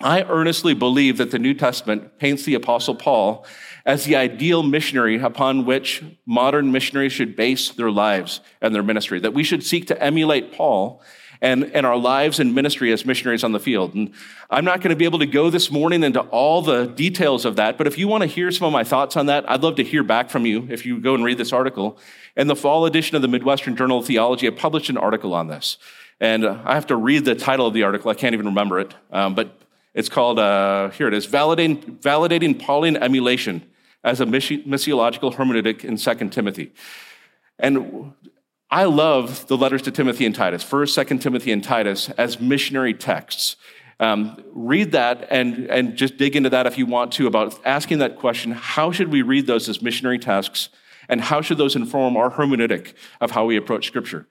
I 0.00 0.22
earnestly 0.24 0.74
believe 0.74 1.16
that 1.16 1.30
the 1.30 1.38
New 1.38 1.54
Testament 1.54 2.18
paints 2.18 2.44
the 2.44 2.54
Apostle 2.54 2.94
Paul 2.94 3.46
as 3.86 4.04
the 4.04 4.16
ideal 4.16 4.62
missionary 4.62 5.18
upon 5.18 5.64
which 5.64 6.04
modern 6.26 6.70
missionaries 6.70 7.12
should 7.12 7.34
base 7.34 7.70
their 7.70 7.90
lives 7.90 8.40
and 8.60 8.74
their 8.74 8.82
ministry, 8.82 9.20
that 9.20 9.32
we 9.32 9.42
should 9.42 9.64
seek 9.64 9.86
to 9.86 10.02
emulate 10.02 10.52
Paul 10.52 11.02
and, 11.40 11.64
and 11.64 11.86
our 11.86 11.96
lives 11.96 12.40
and 12.40 12.54
ministry 12.54 12.92
as 12.92 13.06
missionaries 13.06 13.44
on 13.44 13.52
the 13.52 13.60
field. 13.60 13.94
And 13.94 14.12
I'm 14.50 14.64
not 14.64 14.80
going 14.80 14.90
to 14.90 14.96
be 14.96 15.04
able 15.04 15.18
to 15.20 15.26
go 15.26 15.50
this 15.50 15.70
morning 15.70 16.02
into 16.02 16.20
all 16.20 16.62
the 16.62 16.86
details 16.86 17.44
of 17.44 17.56
that, 17.56 17.78
but 17.78 17.86
if 17.86 17.96
you 17.96 18.08
want 18.08 18.22
to 18.22 18.26
hear 18.26 18.50
some 18.50 18.66
of 18.66 18.72
my 18.72 18.84
thoughts 18.84 19.16
on 19.16 19.26
that, 19.26 19.48
I'd 19.50 19.62
love 19.62 19.76
to 19.76 19.84
hear 19.84 20.02
back 20.02 20.30
from 20.30 20.44
you 20.44 20.66
if 20.70 20.84
you 20.84 21.00
go 21.00 21.14
and 21.14 21.24
read 21.24 21.38
this 21.38 21.52
article. 21.52 21.98
In 22.36 22.48
the 22.48 22.56
fall 22.56 22.84
edition 22.86 23.16
of 23.16 23.22
the 23.22 23.28
Midwestern 23.28 23.76
Journal 23.76 23.98
of 23.98 24.06
Theology, 24.06 24.46
I 24.46 24.50
published 24.50 24.90
an 24.90 24.98
article 24.98 25.32
on 25.32 25.48
this. 25.48 25.78
And 26.20 26.46
I 26.46 26.74
have 26.74 26.86
to 26.86 26.96
read 26.96 27.24
the 27.24 27.34
title 27.34 27.66
of 27.66 27.74
the 27.74 27.82
article. 27.82 28.10
I 28.10 28.14
can't 28.14 28.34
even 28.34 28.46
remember 28.46 28.80
it. 28.80 28.94
Um, 29.10 29.34
but 29.34 29.58
it's 29.96 30.10
called, 30.10 30.38
uh, 30.38 30.90
here 30.90 31.08
it 31.08 31.14
is, 31.14 31.26
Validating, 31.26 31.98
Validating 32.00 32.60
Pauline 32.60 32.98
Emulation 32.98 33.66
as 34.04 34.20
a 34.20 34.26
Missiological 34.26 35.34
Hermeneutic 35.34 35.84
in 35.84 35.96
2 35.96 36.28
Timothy. 36.28 36.72
And 37.58 38.12
I 38.70 38.84
love 38.84 39.46
the 39.46 39.56
letters 39.56 39.80
to 39.82 39.90
Timothy 39.90 40.26
and 40.26 40.34
Titus, 40.34 40.62
1st, 40.62 41.06
2nd 41.06 41.20
Timothy 41.22 41.50
and 41.50 41.64
Titus, 41.64 42.10
as 42.10 42.38
missionary 42.38 42.92
texts. 42.92 43.56
Um, 43.98 44.44
read 44.52 44.92
that 44.92 45.28
and, 45.30 45.64
and 45.70 45.96
just 45.96 46.18
dig 46.18 46.36
into 46.36 46.50
that 46.50 46.66
if 46.66 46.76
you 46.76 46.84
want 46.84 47.12
to 47.12 47.26
about 47.26 47.58
asking 47.64 48.00
that 48.00 48.18
question 48.18 48.52
how 48.52 48.92
should 48.92 49.08
we 49.08 49.22
read 49.22 49.46
those 49.46 49.66
as 49.70 49.80
missionary 49.80 50.18
texts 50.18 50.68
and 51.08 51.22
how 51.22 51.40
should 51.40 51.56
those 51.56 51.74
inform 51.74 52.18
our 52.18 52.30
hermeneutic 52.30 52.92
of 53.22 53.30
how 53.30 53.46
we 53.46 53.56
approach 53.56 53.86
Scripture? 53.86 54.26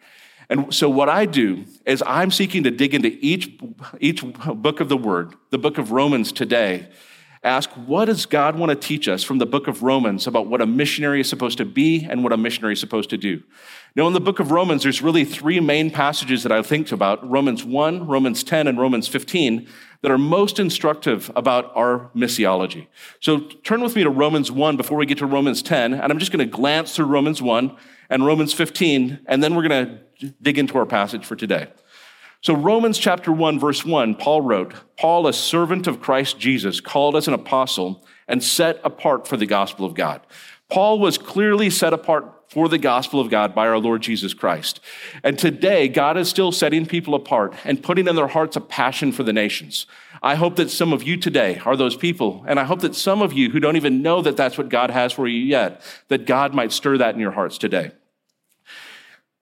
And 0.49 0.73
so 0.73 0.89
what 0.89 1.09
I 1.09 1.25
do 1.25 1.65
is 1.85 2.03
I'm 2.05 2.31
seeking 2.31 2.63
to 2.63 2.71
dig 2.71 2.93
into 2.93 3.17
each, 3.21 3.59
each 3.99 4.23
book 4.23 4.79
of 4.79 4.89
the 4.89 4.97
Word, 4.97 5.33
the 5.49 5.57
book 5.57 5.77
of 5.77 5.91
Romans 5.91 6.31
today, 6.31 6.87
ask 7.43 7.69
what 7.71 8.05
does 8.05 8.25
God 8.25 8.57
want 8.57 8.71
to 8.71 8.75
teach 8.75 9.07
us 9.07 9.23
from 9.23 9.37
the 9.37 9.45
book 9.45 9.67
of 9.67 9.83
Romans 9.83 10.25
about 10.25 10.47
what 10.47 10.61
a 10.61 10.65
missionary 10.65 11.21
is 11.21 11.29
supposed 11.29 11.59
to 11.59 11.65
be 11.65 12.03
and 12.09 12.23
what 12.23 12.33
a 12.33 12.37
missionary 12.37 12.73
is 12.73 12.79
supposed 12.79 13.09
to 13.11 13.17
do. 13.17 13.43
Now, 13.95 14.07
in 14.07 14.13
the 14.13 14.19
book 14.19 14.39
of 14.39 14.51
Romans, 14.51 14.83
there's 14.83 15.01
really 15.01 15.23
three 15.23 15.59
main 15.59 15.91
passages 15.91 16.43
that 16.43 16.51
I 16.51 16.61
think 16.61 16.91
about 16.91 17.27
Romans 17.29 17.63
1, 17.63 18.07
Romans 18.07 18.43
10, 18.43 18.67
and 18.67 18.79
Romans 18.79 19.07
15 19.07 19.67
that 20.01 20.11
are 20.11 20.17
most 20.17 20.59
instructive 20.59 21.31
about 21.35 21.71
our 21.75 22.09
missiology. 22.15 22.87
So 23.21 23.39
turn 23.39 23.81
with 23.81 23.95
me 23.95 24.03
to 24.03 24.09
Romans 24.09 24.51
1 24.51 24.75
before 24.75 24.97
we 24.97 25.05
get 25.05 25.19
to 25.19 25.25
Romans 25.25 25.61
10, 25.61 25.93
and 25.93 26.11
I'm 26.11 26.19
just 26.19 26.31
going 26.31 26.45
to 26.45 26.51
glance 26.51 26.95
through 26.95 27.05
Romans 27.05 27.41
1 27.41 27.77
and 28.09 28.25
Romans 28.25 28.53
15, 28.53 29.19
and 29.27 29.43
then 29.43 29.55
we're 29.55 29.67
going 29.67 29.87
to 29.87 30.04
dig 30.41 30.57
into 30.57 30.77
our 30.77 30.85
passage 30.85 31.25
for 31.25 31.35
today. 31.35 31.67
So, 32.41 32.55
Romans 32.55 32.99
chapter 32.99 33.31
1, 33.31 33.59
verse 33.59 33.83
1, 33.83 34.15
Paul 34.15 34.41
wrote, 34.41 34.73
Paul, 34.97 35.25
a 35.25 35.33
servant 35.33 35.87
of 35.87 35.99
Christ 35.99 36.37
Jesus, 36.37 36.79
called 36.79 37.15
as 37.15 37.27
an 37.27 37.33
apostle 37.33 38.05
and 38.27 38.43
set 38.43 38.79
apart 38.83 39.27
for 39.27 39.35
the 39.35 39.47
gospel 39.47 39.85
of 39.85 39.95
God. 39.95 40.21
Paul 40.69 40.99
was 40.99 41.17
clearly 41.17 41.69
set 41.69 41.93
apart 41.93 42.31
for 42.49 42.69
the 42.69 42.77
gospel 42.77 43.19
of 43.19 43.29
God 43.29 43.55
by 43.55 43.67
our 43.67 43.79
Lord 43.79 44.01
Jesus 44.01 44.33
Christ. 44.33 44.79
And 45.23 45.37
today, 45.37 45.87
God 45.87 46.17
is 46.17 46.29
still 46.29 46.51
setting 46.51 46.85
people 46.85 47.15
apart 47.15 47.55
and 47.63 47.81
putting 47.81 48.07
in 48.07 48.15
their 48.15 48.27
hearts 48.27 48.55
a 48.55 48.61
passion 48.61 49.11
for 49.11 49.23
the 49.23 49.33
nations. 49.33 49.87
I 50.21 50.35
hope 50.35 50.55
that 50.57 50.69
some 50.69 50.93
of 50.93 51.03
you 51.03 51.17
today 51.17 51.59
are 51.65 51.75
those 51.75 51.95
people. 51.95 52.45
And 52.47 52.59
I 52.59 52.63
hope 52.63 52.81
that 52.81 52.95
some 52.95 53.21
of 53.21 53.33
you 53.33 53.49
who 53.49 53.59
don't 53.59 53.75
even 53.75 54.01
know 54.01 54.21
that 54.21 54.37
that's 54.37 54.57
what 54.57 54.69
God 54.69 54.89
has 54.89 55.13
for 55.13 55.27
you 55.27 55.39
yet, 55.39 55.81
that 56.07 56.25
God 56.25 56.53
might 56.53 56.71
stir 56.71 56.97
that 56.99 57.15
in 57.15 57.21
your 57.21 57.31
hearts 57.31 57.57
today. 57.57 57.91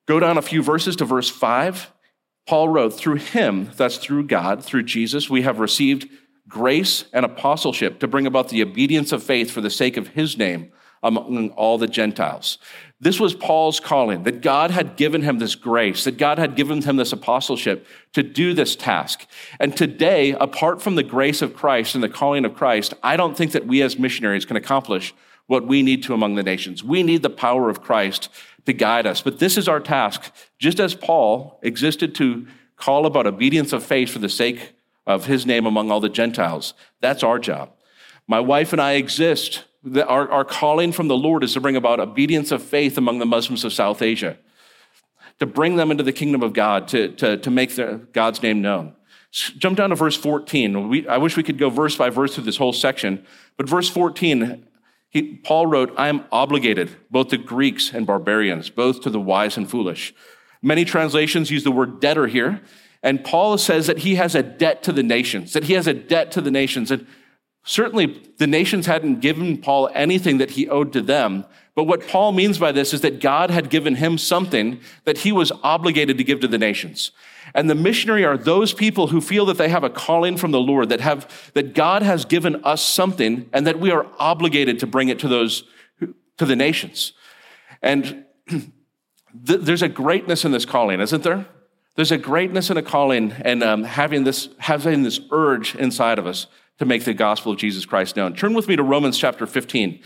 Go 0.08 0.20
down 0.20 0.38
a 0.38 0.42
few 0.42 0.62
verses 0.62 0.96
to 0.98 1.06
verse 1.06 1.30
5. 1.30 1.92
Paul 2.46 2.70
wrote, 2.70 2.94
Through 2.94 3.16
him, 3.16 3.72
that's 3.76 3.98
through 3.98 4.28
God, 4.28 4.64
through 4.64 4.84
Jesus, 4.84 5.30
we 5.30 5.44
have 5.44 5.60
received 5.60 6.10
grace 6.48 7.06
and 7.14 7.26
apostleship 7.26 8.00
to 8.00 8.08
bring 8.08 8.28
about 8.28 8.50
the 8.50 8.62
obedience 8.62 9.12
of 9.12 9.24
faith 9.24 9.50
for 9.50 9.62
the 9.62 9.70
sake 9.70 9.96
of 9.96 10.10
his 10.10 10.38
name 10.38 10.72
among 11.02 11.50
all 11.52 11.78
the 11.78 11.88
Gentiles. 11.88 12.58
This 13.00 13.20
was 13.20 13.34
Paul's 13.34 13.82
calling, 13.82 14.24
that 14.24 14.42
God 14.42 14.72
had 14.72 14.96
given 14.96 15.22
him 15.22 15.40
this 15.40 15.56
grace, 15.56 16.06
that 16.06 16.18
God 16.18 16.38
had 16.38 16.56
given 16.56 16.82
him 16.82 16.96
this 16.96 17.12
apostleship 17.12 17.86
to 18.14 18.24
do 18.24 18.54
this 18.54 18.78
task. 18.78 19.26
And 19.60 19.76
today, 19.76 20.32
apart 20.32 20.82
from 20.82 20.96
the 20.96 21.04
grace 21.04 21.42
of 21.42 21.54
Christ 21.54 21.96
and 21.96 22.04
the 22.04 22.10
calling 22.10 22.46
of 22.46 22.56
Christ, 22.56 22.94
I 23.04 23.18
don't 23.18 23.36
think 23.36 23.52
that 23.52 23.68
we 23.68 23.82
as 23.82 24.00
missionaries 24.00 24.46
can 24.46 24.56
accomplish 24.56 25.14
what 25.48 25.68
we 25.68 25.84
need 25.84 26.04
to 26.04 26.14
among 26.14 26.36
the 26.36 26.44
nations. 26.44 26.84
We 26.84 27.04
need 27.04 27.22
the 27.22 27.30
power 27.30 27.70
of 27.70 27.82
Christ 27.82 28.30
to 28.66 28.74
guide 28.74 29.06
us. 29.06 29.22
But 29.22 29.40
this 29.40 29.58
is 29.58 29.68
our 29.68 29.80
task. 29.80 30.34
Just 30.58 30.80
as 30.80 30.96
Paul 30.96 31.60
existed 31.62 32.16
to 32.16 32.48
call 32.76 33.06
about 33.06 33.28
obedience 33.28 33.74
of 33.74 33.84
faith 33.84 34.10
for 34.10 34.20
the 34.20 34.30
sake 34.30 34.74
of 35.06 35.26
his 35.26 35.46
name 35.46 35.66
among 35.66 35.92
all 35.92 36.00
the 36.00 36.10
Gentiles, 36.10 36.74
that's 37.02 37.24
our 37.24 37.40
job. 37.40 37.72
My 38.28 38.40
wife 38.40 38.72
and 38.72 38.82
I 38.82 38.94
exist. 38.94 39.66
Our, 39.96 40.32
our 40.32 40.46
calling 40.46 40.94
from 40.94 41.10
the 41.10 41.18
Lord 41.18 41.44
is 41.44 41.54
to 41.54 41.62
bring 41.62 41.76
about 41.76 42.00
obedience 42.00 42.52
of 42.52 42.64
faith 42.64 42.98
among 42.98 43.20
the 43.20 43.26
Muslims 43.26 43.66
of 43.66 43.74
South 43.74 44.02
Asia, 44.02 44.38
to 45.40 45.46
bring 45.46 45.76
them 45.76 45.92
into 45.92 46.04
the 46.04 46.14
kingdom 46.14 46.42
of 46.42 46.54
God, 46.54 46.88
to, 46.90 47.10
to, 47.10 47.38
to 47.38 47.52
make 47.52 47.76
the, 47.76 48.08
God's 48.14 48.42
name 48.42 48.62
known. 48.62 48.96
Jump 49.32 49.78
down 49.78 49.90
to 49.90 49.96
verse 49.96 50.16
14. 50.16 50.88
We, 50.88 51.08
I 51.08 51.18
wish 51.18 51.36
we 51.36 51.44
could 51.44 51.58
go 51.58 51.70
verse 51.70 51.98
by 51.98 52.10
verse 52.10 52.36
through 52.36 52.44
this 52.44 52.58
whole 52.58 52.72
section, 52.72 53.26
but 53.58 53.68
verse 53.68 53.90
14 53.90 54.66
he, 55.14 55.36
Paul 55.36 55.68
wrote, 55.68 55.94
I 55.96 56.08
am 56.08 56.26
obligated 56.32 56.96
both 57.12 57.28
to 57.28 57.38
Greeks 57.38 57.94
and 57.94 58.06
barbarians, 58.06 58.72
both 58.72 59.02
to 59.02 59.12
the 59.12 59.20
wise 59.20 59.58
and 59.58 59.70
foolish. 59.70 60.14
Many 60.64 60.86
translations 60.86 61.52
use 61.52 61.64
the 61.64 61.72
word 61.72 62.00
debtor 62.00 62.28
here. 62.28 62.62
And 63.04 63.24
Paul 63.24 63.60
says 63.60 63.86
that 63.88 64.00
he 64.00 64.16
has 64.16 64.34
a 64.34 64.42
debt 64.42 64.82
to 64.84 64.92
the 64.92 65.04
nations, 65.04 65.54
that 65.54 65.66
he 65.66 65.74
has 65.74 65.88
a 65.88 65.94
debt 65.94 66.32
to 66.32 66.42
the 66.42 66.50
nations. 66.50 66.90
And 66.90 67.06
certainly 67.64 68.24
the 68.38 68.48
nations 68.48 68.88
hadn't 68.88 69.20
given 69.20 69.58
Paul 69.60 69.90
anything 69.94 70.40
that 70.40 70.52
he 70.52 70.68
owed 70.68 70.92
to 70.94 71.02
them. 71.02 71.46
But 71.76 71.86
what 71.86 72.08
Paul 72.08 72.34
means 72.34 72.60
by 72.60 72.72
this 72.72 72.94
is 72.94 73.02
that 73.02 73.20
God 73.20 73.50
had 73.50 73.70
given 73.70 73.96
him 73.96 74.18
something 74.18 74.80
that 75.06 75.20
he 75.20 75.32
was 75.32 75.52
obligated 75.64 76.18
to 76.20 76.24
give 76.24 76.40
to 76.42 76.48
the 76.48 76.58
nations. 76.58 77.12
And 77.56 77.70
the 77.70 77.76
missionary 77.76 78.24
are 78.24 78.38
those 78.38 78.74
people 78.74 79.08
who 79.08 79.20
feel 79.20 79.46
that 79.48 79.58
they 79.58 79.70
have 79.70 79.84
a 79.84 79.90
calling 79.90 80.38
from 80.38 80.52
the 80.52 80.60
Lord, 80.60 80.90
that 80.90 81.02
have, 81.02 81.52
that 81.54 81.74
God 81.74 82.04
has 82.04 82.26
given 82.26 82.64
us 82.64 82.84
something 82.84 83.50
and 83.52 83.66
that 83.66 83.80
we 83.80 83.92
are 83.92 84.06
obligated 84.20 84.80
to 84.80 84.88
bring 84.88 85.10
it 85.10 85.20
to 85.20 85.28
those, 85.28 85.64
to 86.38 86.46
the 86.46 86.56
nations. 86.56 87.14
And 87.82 88.26
th- 88.48 88.72
there's 89.44 89.82
a 89.82 89.90
greatness 89.90 90.46
in 90.46 90.52
this 90.52 90.66
calling, 90.66 91.02
isn't 91.02 91.24
there? 91.24 91.48
There's 91.96 92.12
a 92.12 92.18
greatness 92.18 92.70
in 92.70 92.78
a 92.78 92.82
calling 92.82 93.32
and 93.32 93.64
um, 93.64 93.84
having 93.84 94.24
this, 94.24 94.50
having 94.60 95.04
this 95.04 95.20
urge 95.32 95.76
inside 95.76 96.18
of 96.18 96.28
us 96.28 96.48
to 96.80 96.86
make 96.86 97.04
the 97.04 97.14
gospel 97.14 97.52
of 97.52 97.58
Jesus 97.58 97.86
Christ 97.86 98.16
known. 98.16 98.36
Turn 98.36 98.54
with 98.54 98.68
me 98.68 98.76
to 98.76 98.84
Romans 98.84 99.18
chapter 99.18 99.46
15. 99.46 100.02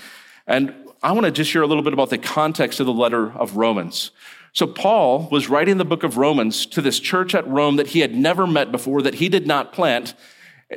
And 0.48 0.74
I 1.08 1.14
want 1.14 1.24
to 1.24 1.32
just 1.32 1.50
share 1.50 1.62
a 1.62 1.68
little 1.68 1.84
bit 1.84 1.94
about 1.94 2.10
the 2.10 2.18
context 2.18 2.82
of 2.82 2.86
the 2.86 2.92
letter 2.92 3.32
of 3.32 3.56
Romans. 3.56 4.12
So, 4.52 4.68
Paul 4.68 5.30
was 5.32 5.48
writing 5.48 5.78
the 5.78 5.86
book 5.86 6.04
of 6.04 6.18
Romans 6.18 6.66
to 6.66 6.82
this 6.82 7.00
church 7.00 7.34
at 7.34 7.48
Rome 7.48 7.78
that 7.78 7.88
he 7.88 8.02
had 8.02 8.14
never 8.14 8.46
met 8.46 8.74
before, 8.74 9.02
that 9.02 9.14
he 9.14 9.30
did 9.30 9.48
not 9.48 9.72
plant, 9.72 10.16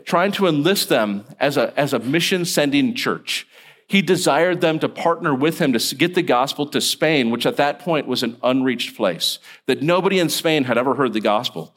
trying 0.05 0.31
to 0.33 0.47
enlist 0.47 0.89
them 0.89 1.25
as 1.41 1.57
a, 1.57 1.77
as 1.77 1.93
a 1.93 1.99
mission 1.99 2.45
sending 2.45 2.95
church. 2.95 3.45
He 3.89 4.03
desired 4.03 4.61
them 4.61 4.79
to 4.79 4.89
partner 4.89 5.35
with 5.35 5.59
him 5.59 5.73
to 5.73 5.95
get 5.97 6.15
the 6.15 6.23
gospel 6.23 6.65
to 6.67 6.81
Spain, 6.81 7.31
which 7.31 7.45
at 7.45 7.57
that 7.57 7.81
point 7.81 8.07
was 8.07 8.23
an 8.23 8.37
unreached 8.41 8.97
place, 8.97 9.41
that 9.67 9.83
nobody 9.83 10.21
in 10.21 10.29
Spain 10.29 10.63
had 10.63 10.79
ever 10.79 10.95
heard 10.95 11.13
the 11.13 11.21
gospel. 11.21 11.75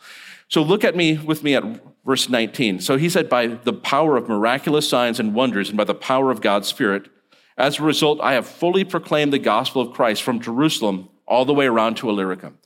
So, 0.48 0.62
look 0.62 0.84
at 0.84 0.96
me 0.96 1.18
with 1.18 1.42
me 1.42 1.56
at 1.56 1.64
verse 2.06 2.30
19. 2.30 2.82
So, 2.82 2.98
he 2.98 3.10
said, 3.10 3.30
By 3.30 3.48
the 3.48 3.74
power 3.74 4.16
of 4.16 4.30
miraculous 4.30 4.88
signs 4.88 5.20
and 5.20 5.34
wonders, 5.34 5.70
and 5.70 5.78
by 5.78 5.86
the 5.86 5.96
power 5.96 6.30
of 6.30 6.40
God's 6.40 6.68
Spirit, 6.68 7.10
as 7.58 7.80
a 7.80 7.84
result, 7.84 8.20
I 8.22 8.34
have 8.34 8.48
fully 8.48 8.84
proclaimed 8.84 9.34
the 9.34 9.40
gospel 9.40 9.82
of 9.82 9.94
Christ 9.94 10.24
from 10.24 10.40
Jerusalem 10.40 11.10
all 11.26 11.46
the 11.46 11.54
way 11.54 11.66
around 11.66 11.98
to 11.98 12.10
Illyricum. 12.10 12.58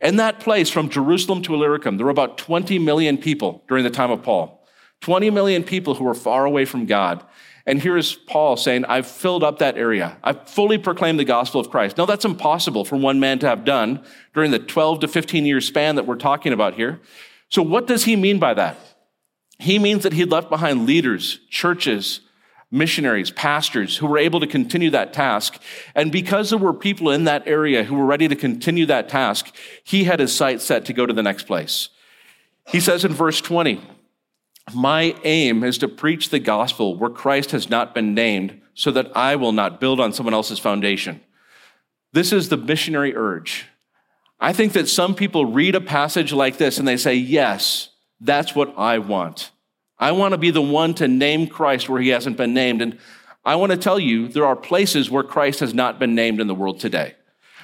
In 0.00 0.16
that 0.16 0.40
place, 0.40 0.70
from 0.70 0.88
Jerusalem 0.88 1.42
to 1.42 1.54
Illyricum, 1.54 1.96
there 1.96 2.06
were 2.06 2.10
about 2.10 2.38
20 2.38 2.78
million 2.78 3.18
people 3.18 3.64
during 3.68 3.84
the 3.84 3.90
time 3.90 4.10
of 4.10 4.22
Paul. 4.22 4.66
20 5.00 5.30
million 5.30 5.62
people 5.62 5.94
who 5.94 6.04
were 6.04 6.14
far 6.14 6.44
away 6.44 6.64
from 6.64 6.86
God. 6.86 7.24
And 7.66 7.82
here 7.82 7.96
is 7.96 8.14
Paul 8.14 8.56
saying, 8.56 8.84
I've 8.84 9.06
filled 9.06 9.42
up 9.42 9.58
that 9.58 9.76
area. 9.76 10.16
I've 10.22 10.48
fully 10.48 10.78
proclaimed 10.78 11.18
the 11.18 11.24
gospel 11.24 11.60
of 11.60 11.70
Christ. 11.70 11.98
Now, 11.98 12.06
that's 12.06 12.24
impossible 12.24 12.84
for 12.84 12.96
one 12.96 13.18
man 13.18 13.40
to 13.40 13.48
have 13.48 13.64
done 13.64 14.04
during 14.34 14.52
the 14.52 14.58
12 14.60 15.00
to 15.00 15.08
15 15.08 15.44
year 15.44 15.60
span 15.60 15.96
that 15.96 16.06
we're 16.06 16.16
talking 16.16 16.52
about 16.52 16.74
here. 16.74 17.00
So, 17.48 17.62
what 17.62 17.86
does 17.86 18.04
he 18.04 18.14
mean 18.14 18.38
by 18.38 18.54
that? 18.54 18.78
He 19.58 19.78
means 19.78 20.04
that 20.04 20.12
he 20.12 20.24
left 20.24 20.48
behind 20.48 20.86
leaders, 20.86 21.40
churches, 21.50 22.20
missionaries, 22.70 23.30
pastors 23.30 23.96
who 23.96 24.06
were 24.06 24.18
able 24.18 24.40
to 24.40 24.46
continue 24.46 24.90
that 24.90 25.12
task. 25.12 25.60
And 25.94 26.10
because 26.10 26.50
there 26.50 26.58
were 26.58 26.74
people 26.74 27.10
in 27.10 27.24
that 27.24 27.46
area 27.46 27.84
who 27.84 27.94
were 27.94 28.06
ready 28.06 28.28
to 28.28 28.36
continue 28.36 28.86
that 28.86 29.08
task, 29.08 29.54
he 29.84 30.04
had 30.04 30.20
his 30.20 30.34
sights 30.34 30.64
set 30.64 30.84
to 30.86 30.92
go 30.92 31.06
to 31.06 31.12
the 31.12 31.22
next 31.22 31.44
place. 31.46 31.90
He 32.66 32.80
says 32.80 33.04
in 33.04 33.12
verse 33.12 33.40
20, 33.40 33.80
My 34.74 35.14
aim 35.22 35.62
is 35.62 35.78
to 35.78 35.88
preach 35.88 36.30
the 36.30 36.40
gospel 36.40 36.96
where 36.96 37.10
Christ 37.10 37.52
has 37.52 37.70
not 37.70 37.94
been 37.94 38.14
named, 38.14 38.60
so 38.74 38.90
that 38.90 39.16
I 39.16 39.36
will 39.36 39.52
not 39.52 39.80
build 39.80 40.00
on 40.00 40.12
someone 40.12 40.34
else's 40.34 40.58
foundation. 40.58 41.20
This 42.12 42.32
is 42.32 42.48
the 42.48 42.56
missionary 42.56 43.16
urge. 43.16 43.66
I 44.38 44.52
think 44.52 44.74
that 44.74 44.88
some 44.88 45.14
people 45.14 45.46
read 45.46 45.74
a 45.74 45.80
passage 45.80 46.32
like 46.32 46.58
this 46.58 46.78
and 46.78 46.86
they 46.86 46.96
say, 46.96 47.14
Yes, 47.14 47.90
that's 48.20 48.54
what 48.54 48.74
I 48.76 48.98
want. 48.98 49.50
I 49.98 50.12
want 50.12 50.32
to 50.32 50.38
be 50.38 50.50
the 50.50 50.62
one 50.62 50.94
to 50.94 51.08
name 51.08 51.46
Christ 51.46 51.88
where 51.88 52.00
he 52.00 52.10
hasn't 52.10 52.36
been 52.36 52.54
named. 52.54 52.82
And 52.82 52.98
I 53.44 53.56
want 53.56 53.72
to 53.72 53.78
tell 53.78 53.98
you, 53.98 54.28
there 54.28 54.46
are 54.46 54.56
places 54.56 55.10
where 55.10 55.22
Christ 55.22 55.60
has 55.60 55.72
not 55.72 55.98
been 55.98 56.14
named 56.14 56.40
in 56.40 56.46
the 56.46 56.54
world 56.54 56.80
today. 56.80 57.14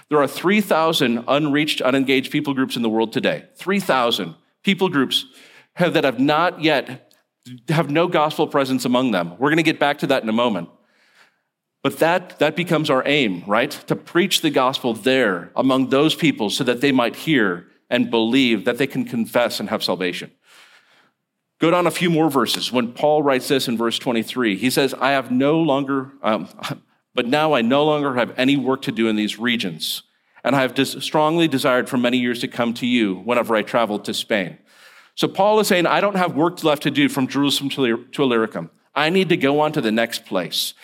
There 0.09 0.21
are 0.21 0.29
3,000 0.29 1.25
unreached, 1.27 1.81
unengaged 1.81 2.31
people 2.31 2.55
groups 2.55 2.77
in 2.77 2.83
the 2.83 2.89
world 2.89 3.13
today. 3.13 3.45
3,000 3.57 4.35
people 4.63 4.89
groups 4.89 5.27
have, 5.75 5.95
that 5.95 6.05
have 6.05 6.21
not 6.21 6.63
yet, 6.63 7.15
have 7.69 7.91
no 7.91 8.09
gospel 8.09 8.47
presence 8.47 8.85
among 8.85 9.11
them. 9.11 9.31
We're 9.39 9.49
going 9.49 9.57
to 9.57 9.63
get 9.63 9.79
back 9.79 9.99
to 9.99 10.07
that 10.09 10.23
in 10.23 10.29
a 10.29 10.33
moment. 10.33 10.69
But 11.83 11.99
that, 11.99 12.39
that 12.39 12.55
becomes 12.55 12.91
our 12.91 13.03
aim, 13.07 13.43
right? 13.47 13.71
To 13.89 13.97
preach 13.97 14.41
the 14.41 14.51
gospel 14.51 14.95
there 14.95 15.51
among 15.57 15.89
those 15.89 16.15
people 16.15 16.49
so 16.49 16.63
that 16.65 16.81
they 16.81 16.93
might 16.93 17.17
hear 17.17 17.67
and 17.91 18.11
believe 18.11 18.65
that 18.65 18.79
they 18.79 18.87
can 18.87 19.05
confess 19.05 19.61
and 19.61 19.69
have 19.69 19.83
salvation. 19.83 20.31
Go 21.63 21.71
down 21.71 21.87
a 21.87 21.93
few 21.93 22.11
more 22.11 22.29
verses. 22.29 22.73
When 22.73 22.93
Paul 22.93 23.23
writes 23.23 23.47
this 23.47 23.69
in 23.69 23.79
verse 23.79 23.97
23, 23.97 24.57
he 24.57 24.69
says, 24.69 24.95
I 24.95 25.13
have 25.13 25.31
no 25.31 25.61
longer, 25.61 26.11
um, 26.21 26.49
but 27.15 27.29
now 27.29 27.53
I 27.53 27.63
no 27.63 27.85
longer 27.85 28.17
have 28.17 28.37
any 28.37 28.57
work 28.57 28.83
to 28.83 28.91
do 28.91 29.07
in 29.07 29.15
these 29.15 29.39
regions. 29.39 30.03
And 30.43 30.57
I 30.57 30.63
have 30.63 30.75
des- 30.75 31.01
strongly 31.01 31.47
desired 31.47 31.89
for 31.89 31.99
many 31.99 32.19
years 32.19 32.41
to 32.41 32.49
come 32.49 32.75
to 32.75 32.87
you 32.89 33.15
whenever 33.15 33.55
I 33.55 33.63
traveled 33.63 34.05
to 34.07 34.13
Spain. 34.13 34.59
So 35.15 35.29
Paul 35.29 35.61
is 35.61 35.69
saying, 35.69 35.87
I 35.87 36.01
don't 36.01 36.17
have 36.17 36.35
work 36.35 36.65
left 36.65 36.83
to 36.83 36.91
do 36.91 37.09
from 37.09 37.29
Jerusalem 37.29 37.71
to, 37.71 38.07
to 38.07 38.23
Illyricum. 38.25 38.69
I 38.93 39.09
need 39.11 39.29
to 39.29 39.37
go 39.37 39.61
on 39.61 39.71
to 39.75 39.81
the 39.81 39.93
next 39.93 40.25
place. 40.27 40.75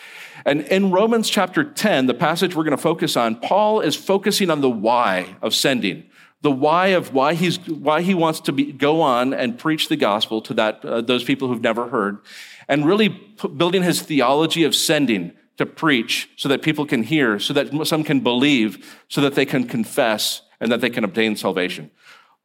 And 0.45 0.61
in 0.61 0.91
Romans 0.91 1.29
chapter 1.29 1.65
10, 1.65 2.05
the 2.05 2.13
passage 2.13 2.55
we're 2.55 2.63
going 2.63 2.71
to 2.71 2.81
focus 2.81 3.17
on, 3.17 3.35
Paul 3.35 3.81
is 3.81 3.97
focusing 3.97 4.49
on 4.49 4.61
the 4.61 4.69
why 4.69 5.35
of 5.41 5.53
sending, 5.53 6.08
the 6.41 6.51
why 6.51 6.87
of 6.87 7.13
why 7.13 7.33
he's 7.33 7.57
why 7.67 8.01
he 8.01 8.13
wants 8.13 8.39
to 8.41 8.51
be, 8.51 8.71
go 8.71 9.01
on 9.01 9.33
and 9.33 9.59
preach 9.59 9.89
the 9.89 9.95
gospel 9.95 10.41
to 10.41 10.53
that 10.53 10.83
uh, 10.85 11.01
those 11.01 11.23
people 11.23 11.47
who've 11.47 11.61
never 11.61 11.89
heard, 11.89 12.19
and 12.67 12.85
really 12.85 13.09
building 13.57 13.83
his 13.83 14.01
theology 14.01 14.63
of 14.63 14.73
sending 14.73 15.33
to 15.57 15.65
preach 15.65 16.29
so 16.37 16.47
that 16.47 16.61
people 16.61 16.85
can 16.85 17.03
hear, 17.03 17.37
so 17.37 17.53
that 17.53 17.85
some 17.85 18.03
can 18.03 18.21
believe, 18.21 18.97
so 19.09 19.19
that 19.19 19.35
they 19.35 19.45
can 19.45 19.67
confess, 19.67 20.41
and 20.61 20.71
that 20.71 20.79
they 20.79 20.89
can 20.89 21.03
obtain 21.03 21.35
salvation. 21.35 21.91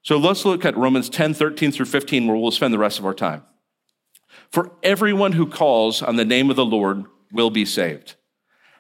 So 0.03 0.19
let's 0.19 0.45
look 0.45 0.65
at 0.65 0.77
Romans 0.77 1.09
10, 1.09 1.33
13 1.33 1.71
through 1.71 1.87
15, 1.87 2.27
where 2.27 2.37
we'll 2.37 2.51
spend 2.51 2.75
the 2.75 2.79
rest 2.79 2.99
of 2.99 3.07
our 3.07 3.15
time. 3.15 3.43
For 4.51 4.73
everyone 4.83 5.33
who 5.33 5.47
calls 5.47 6.03
on 6.03 6.17
the 6.17 6.25
name 6.25 6.51
of 6.51 6.57
the 6.57 6.65
Lord 6.65 7.05
will 7.33 7.51
be 7.51 7.65
saved. 7.65 8.17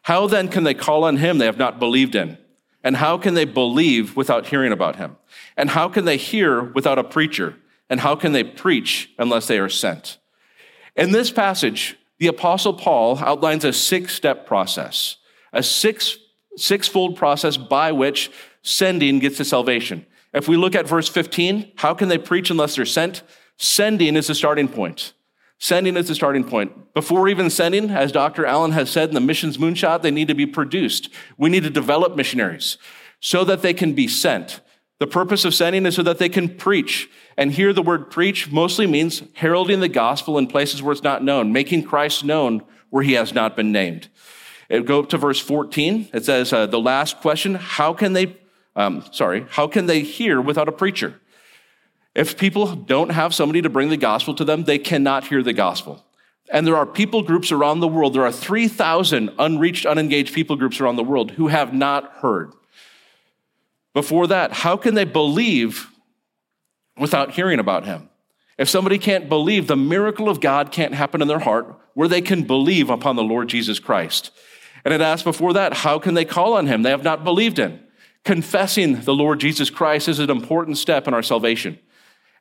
How 0.03 0.27
then 0.27 0.49
can 0.49 0.65
they 0.65 0.75
call 0.75 1.05
on 1.05 1.17
him 1.17 1.39
they 1.39 1.47
have 1.47 1.57
not 1.57 1.79
believed 1.79 2.15
in? 2.15 2.37
And 2.85 2.97
how 2.97 3.17
can 3.17 3.33
they 3.33 3.47
believe 3.47 4.15
without 4.15 4.47
hearing 4.47 4.71
about 4.71 4.97
him? 4.97 5.17
And 5.57 5.71
how 5.71 5.89
can 5.89 6.05
they 6.05 6.19
hear 6.19 6.63
without 6.63 6.99
a 6.99 7.05
preacher? 7.05 7.57
And 7.89 8.01
how 8.01 8.15
can 8.15 8.33
they 8.33 8.45
preach 8.45 9.11
unless 9.19 9.47
they 9.47 9.59
are 9.59 9.71
sent? 9.71 10.19
In 10.95 11.11
this 11.11 11.31
passage, 11.31 11.97
the 12.19 12.27
apostle 12.27 12.75
Paul 12.75 13.19
outlines 13.19 13.65
a 13.65 13.73
six 13.73 14.15
step 14.15 14.47
process, 14.47 15.17
a 15.53 15.63
six, 15.63 16.19
six-fold 16.57 17.17
process 17.17 17.57
by 17.57 17.91
which 17.91 18.31
sending 18.63 19.19
gets 19.19 19.39
to 19.39 19.45
salvation. 19.45 20.07
If 20.33 20.47
we 20.47 20.57
look 20.57 20.75
at 20.75 20.87
verse 20.87 21.09
15, 21.09 21.73
how 21.77 21.95
can 21.95 22.09
they 22.09 22.19
preach 22.19 22.51
unless 22.51 22.77
they're 22.77 22.85
sent? 22.85 23.23
Sending 23.57 24.17
is 24.17 24.27
the 24.27 24.35
starting 24.35 24.69
point. 24.69 25.15
Sending 25.59 25.97
is 25.97 26.09
the 26.09 26.15
starting 26.15 26.45
point. 26.45 26.95
Before 26.95 27.29
even 27.29 27.49
sending, 27.51 27.91
as 27.91 28.13
Dr. 28.13 28.45
Allen 28.45 28.73
has 28.73 28.91
said 28.91 29.09
in 29.09 29.15
the 29.15 29.21
missions 29.21 29.57
moonshot, 29.57 30.03
they 30.03 30.11
need 30.11 30.29
to 30.29 30.35
be 30.35 30.47
produced. 30.47 31.09
We 31.39 31.49
need 31.49 31.63
to 31.63 31.71
develop 31.71 32.17
missionaries 32.17 32.77
so 33.21 33.45
that 33.45 33.63
they 33.63 33.73
can 33.73 33.95
be 33.95 34.09
sent. 34.09 34.61
The 35.01 35.07
purpose 35.07 35.45
of 35.45 35.55
sending 35.55 35.87
is 35.87 35.97
so 35.97 36.03
that 36.03 36.19
they 36.19 36.29
can 36.29 36.49
preach. 36.49 37.09
And 37.37 37.53
here 37.53 37.73
the 37.73 37.83
word 37.83 38.11
preach 38.11 38.51
mostly 38.51 38.87
means 38.87 39.23
heralding 39.35 39.81
the 39.81 39.89
gospel 39.89 40.39
in 40.39 40.47
places 40.47 40.83
where 40.83 40.93
it's 40.93 41.03
not 41.03 41.25
known, 41.25 41.53
making 41.53 41.85
Christ 41.85 42.25
known 42.25 42.63
where 42.91 43.03
he 43.03 43.15
has 43.15 43.35
not 43.35 43.57
been 43.57 43.73
named. 43.73 44.09
It 44.69 44.87
go 44.87 45.01
up 45.01 45.09
to 45.11 45.19
verse 45.19 45.41
14. 45.41 46.11
It 46.13 46.25
says, 46.25 46.53
uh, 46.53 46.67
the 46.67 46.81
last 46.81 47.19
question, 47.21 47.55
how 47.55 47.93
can 47.93 48.13
they, 48.13 48.37
um, 48.77 49.05
sorry, 49.13 49.47
how 49.51 49.67
can 49.67 49.87
they 49.87 50.01
hear 50.01 50.41
without 50.41 50.69
a 50.69 50.73
preacher? 50.73 51.21
If 52.15 52.39
people 52.39 52.75
don't 52.75 53.11
have 53.11 53.35
somebody 53.35 53.63
to 53.63 53.69
bring 53.69 53.89
the 53.89 53.97
gospel 53.97 54.35
to 54.35 54.45
them, 54.45 54.65
they 54.65 54.79
cannot 54.79 55.27
hear 55.27 55.43
the 55.43 55.53
gospel. 55.53 56.05
And 56.51 56.67
there 56.67 56.77
are 56.77 56.87
people 56.87 57.23
groups 57.23 57.51
around 57.51 57.81
the 57.81 57.89
world. 57.89 58.15
There 58.15 58.25
are 58.25 58.33
3,000 58.33 59.33
unreached, 59.39 59.87
unengaged 59.87 60.35
people 60.35 60.57
groups 60.57 60.81
around 60.81 60.97
the 60.97 61.05
world 61.05 61.33
who 61.33 61.49
have 61.49 61.73
not 61.73 62.13
heard. 62.19 62.53
Before 63.95 64.27
that, 64.27 64.53
how 64.53 64.77
can 64.77 64.95
they 64.95 65.05
believe 65.05 65.89
without 66.99 67.33
hearing 67.33 67.59
about 67.59 67.87
him? 67.87 68.11
If 68.59 68.69
somebody 68.69 68.99
can't 68.99 69.29
believe, 69.29 69.67
the 69.67 69.77
miracle 69.77 70.29
of 70.29 70.41
God 70.41 70.71
can't 70.71 70.95
happen 70.95 71.23
in 71.23 71.29
their 71.29 71.41
heart 71.41 71.81
where 71.95 72.09
they 72.09 72.21
can 72.21 72.45
believe 72.45 72.91
upon 72.91 73.17
the 73.17 73.23
Lord 73.23 73.49
Jesus 73.49 73.79
Christ. 73.79 74.31
And 74.85 74.93
it 74.93 75.01
asks 75.01 75.25
before 75.25 75.55
that, 75.55 75.73
how 75.73 75.99
can 75.99 76.15
they 76.15 76.25
call 76.25 76.55
on 76.55 76.67
him? 76.67 76.83
They 76.83 76.91
have 76.91 77.03
not 77.03 77.25
believed 77.25 77.59
in. 77.59 77.81
Confessing 78.25 79.03
the 79.03 79.15
Lord 79.15 79.41
Jesus 79.41 79.71
Christ 79.71 80.09
is 80.09 80.19
an 80.19 80.31
important 80.31 80.79
step 80.79 81.09
in 81.09 81.15
our 81.15 81.23
salvation. 81.23 81.79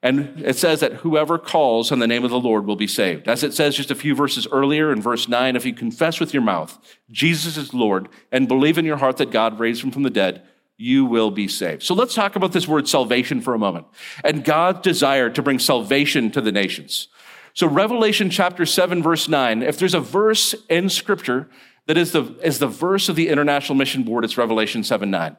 And 0.03 0.41
it 0.41 0.57
says 0.57 0.81
that 0.81 0.95
whoever 0.95 1.39
calls 1.39 1.89
on 1.89 1.99
the 1.99 2.07
name 2.07 2.25
of 2.25 2.29
the 2.29 2.39
Lord 2.39 2.65
will 2.65 2.75
be 2.75 2.87
saved. 2.87 3.29
As 3.29 3.41
it 3.41 3.53
says 3.53 3.77
just 3.77 3.89
a 3.89 3.95
few 3.95 4.13
verses 4.13 4.45
earlier 4.51 4.91
in 4.91 5.01
verse 5.01 5.29
9, 5.29 5.55
if 5.55 5.65
you 5.65 5.73
confess 5.73 6.19
with 6.19 6.33
your 6.33 6.43
mouth 6.43 6.77
Jesus 7.09 7.55
is 7.55 7.73
Lord 7.73 8.09
and 8.29 8.47
believe 8.47 8.77
in 8.77 8.83
your 8.83 8.97
heart 8.97 9.15
that 9.17 9.31
God 9.31 9.59
raised 9.59 9.81
him 9.81 9.91
from 9.91 10.03
the 10.03 10.09
dead, 10.09 10.43
you 10.77 11.05
will 11.05 11.31
be 11.31 11.47
saved. 11.47 11.83
So 11.83 11.95
let's 11.95 12.13
talk 12.13 12.35
about 12.35 12.51
this 12.51 12.67
word 12.67 12.89
salvation 12.89 13.39
for 13.39 13.53
a 13.53 13.59
moment 13.59 13.87
and 14.25 14.43
God's 14.43 14.81
desire 14.81 15.29
to 15.29 15.41
bring 15.41 15.57
salvation 15.57 16.31
to 16.31 16.41
the 16.41 16.51
nations. 16.51 17.07
So 17.53 17.65
Revelation 17.65 18.29
chapter 18.29 18.65
7 18.65 19.01
verse 19.01 19.29
9, 19.29 19.63
if 19.63 19.79
there's 19.79 19.93
a 19.93 20.01
verse 20.01 20.53
in 20.69 20.89
scripture 20.89 21.49
that 21.85 21.97
is 21.97 22.11
the, 22.11 22.23
is 22.43 22.59
the 22.59 22.67
verse 22.67 23.07
of 23.07 23.15
the 23.15 23.29
International 23.29 23.77
Mission 23.77 24.03
Board, 24.03 24.25
it's 24.25 24.37
Revelation 24.37 24.83
7 24.83 25.09
9. 25.09 25.37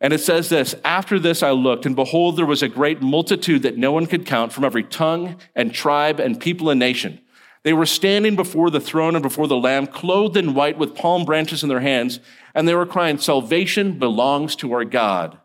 And 0.00 0.12
it 0.12 0.20
says 0.20 0.48
this 0.48 0.74
After 0.84 1.18
this 1.18 1.42
I 1.42 1.50
looked, 1.50 1.86
and 1.86 1.96
behold, 1.96 2.36
there 2.36 2.46
was 2.46 2.62
a 2.62 2.68
great 2.68 3.00
multitude 3.00 3.62
that 3.62 3.78
no 3.78 3.92
one 3.92 4.06
could 4.06 4.26
count 4.26 4.52
from 4.52 4.64
every 4.64 4.84
tongue 4.84 5.36
and 5.54 5.72
tribe 5.72 6.20
and 6.20 6.40
people 6.40 6.70
and 6.70 6.78
nation. 6.78 7.20
They 7.62 7.72
were 7.72 7.86
standing 7.86 8.36
before 8.36 8.70
the 8.70 8.80
throne 8.80 9.16
and 9.16 9.22
before 9.22 9.48
the 9.48 9.56
Lamb, 9.56 9.88
clothed 9.88 10.36
in 10.36 10.54
white 10.54 10.78
with 10.78 10.94
palm 10.94 11.24
branches 11.24 11.62
in 11.62 11.68
their 11.68 11.80
hands, 11.80 12.20
and 12.54 12.68
they 12.68 12.74
were 12.74 12.86
crying, 12.86 13.18
Salvation 13.18 13.98
belongs 13.98 14.54
to 14.56 14.72
our 14.72 14.84
God. 14.84 15.38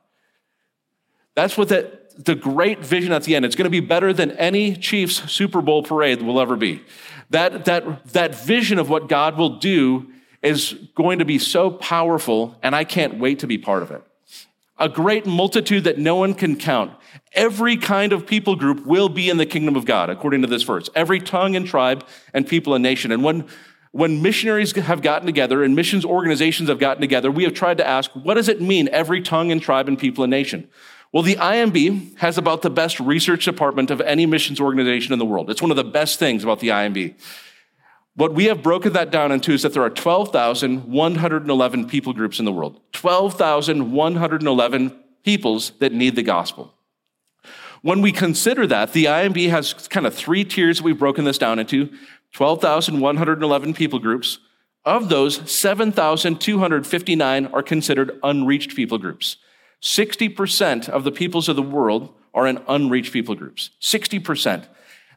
That's 1.34 1.58
what 1.58 1.70
the, 1.70 2.00
the 2.18 2.36
great 2.36 2.80
vision 2.80 3.12
at 3.12 3.24
the 3.24 3.36
end. 3.36 3.46
It's 3.46 3.56
going 3.56 3.64
to 3.64 3.72
be 3.72 3.80
better 3.80 4.14
than 4.14 4.32
any 4.32 4.76
Chiefs 4.76 5.32
Super 5.32 5.62
Bowl 5.62 5.82
parade 5.82 6.22
will 6.22 6.40
ever 6.40 6.56
be. 6.56 6.84
That, 7.32 7.66
that, 7.66 8.06
that 8.08 8.36
vision 8.36 8.78
of 8.78 8.90
what 8.90 9.08
God 9.08 9.38
will 9.38 9.58
do 9.58 10.12
is 10.44 10.74
going 10.96 11.20
to 11.20 11.26
be 11.26 11.40
so 11.40 11.72
powerful, 11.72 12.58
and 12.62 12.76
I 12.76 12.84
can't 12.84 13.18
wait 13.18 13.40
to 13.40 13.48
be 13.48 13.58
part 13.58 13.82
of 13.82 13.92
it. 13.92 14.04
A 14.82 14.90
great 14.90 15.26
multitude 15.26 15.86
that 15.86 15.98
no 15.98 16.18
one 16.18 16.34
can 16.34 16.58
count 16.58 16.92
Every 17.34 17.78
kind 17.78 18.12
of 18.12 18.28
people 18.28 18.58
group 18.58 18.86
will 18.86 19.08
be 19.08 19.30
in 19.30 19.38
the 19.38 19.46
kingdom 19.46 19.78
of 19.78 19.86
God, 19.86 20.10
according 20.10 20.42
to 20.42 20.48
this 20.48 20.64
verse. 20.64 20.90
Every 20.96 21.20
tongue 21.20 21.56
and 21.56 21.66
tribe 21.66 22.06
and 22.34 22.46
people 22.46 22.74
and 22.74 22.84
nation. 22.84 23.12
And 23.12 23.24
when, 23.24 23.48
when 23.92 24.22
missionaries 24.22 24.74
have 24.74 25.02
gotten 25.02 25.26
together 25.26 25.64
and 25.64 25.74
missions 25.74 26.04
organizations 26.04 26.68
have 26.68 26.80
gotten 26.80 27.00
together, 27.00 27.32
we 27.32 27.46
have 27.46 27.54
tried 27.54 27.78
to 27.78 27.88
ask, 27.88 28.12
what 28.12 28.34
does 28.34 28.50
it 28.50 28.62
mean, 28.62 28.90
every 28.92 29.22
tongue 29.22 29.50
and 29.50 29.62
tribe 29.62 29.88
and 29.88 29.98
people 29.98 30.26
and 30.26 30.32
nation? 30.32 30.68
Well, 31.14 31.24
the 31.24 31.36
IMB 31.36 32.18
has 32.18 32.38
about 32.38 32.64
the 32.64 32.70
best 32.70 33.00
research 33.00 33.46
department 33.46 33.92
of 33.92 34.02
any 34.02 34.26
missions 34.26 34.60
organization 34.60 35.14
in 35.14 35.20
the 35.20 35.26
world. 35.26 35.50
It's 35.50 35.62
one 35.62 35.72
of 35.72 35.78
the 35.78 35.84
best 35.86 36.20
things 36.20 36.44
about 36.44 36.60
the 36.60 36.70
IMB. 36.70 37.16
What 38.16 38.34
we 38.34 38.46
have 38.46 38.62
broken 38.62 38.94
that 38.94 39.12
down 39.12 39.32
into 39.32 39.54
is 39.54 39.62
that 39.62 39.74
there 39.74 39.84
are 39.84 39.90
12,111 39.90 41.88
people 41.88 42.14
groups 42.14 42.40
in 42.40 42.46
the 42.46 42.52
world. 42.52 42.82
12,111 42.92 45.00
peoples 45.24 45.72
that 45.80 45.94
need 45.94 46.16
the 46.16 46.24
gospel. 46.24 46.74
When 47.82 48.02
we 48.02 48.12
consider 48.12 48.68
that, 48.68 48.94
the 48.94 49.06
IMB 49.06 49.50
has 49.50 49.74
kind 49.74 50.06
of 50.06 50.14
three 50.14 50.44
tiers 50.44 50.78
that 50.78 50.84
we've 50.84 51.00
broken 51.00 51.26
this 51.26 51.38
down 51.38 51.58
into 51.58 51.90
12,111 52.34 53.74
people 53.74 54.00
groups. 54.00 54.40
Of 54.84 55.10
those, 55.10 55.50
7,259 55.50 57.46
are 57.48 57.64
considered 57.64 58.20
unreached 58.24 58.76
people 58.76 58.98
groups. 58.98 59.38
60% 59.82 60.90
of 60.90 61.04
the 61.04 61.12
peoples 61.12 61.50
of 61.50 61.56
the 61.56 61.62
world 61.62 62.14
are 62.34 62.48
in 62.48 62.60
unreached 62.68 63.14
people 63.14 63.36
groups. 63.36 63.70
60%. 63.82 64.66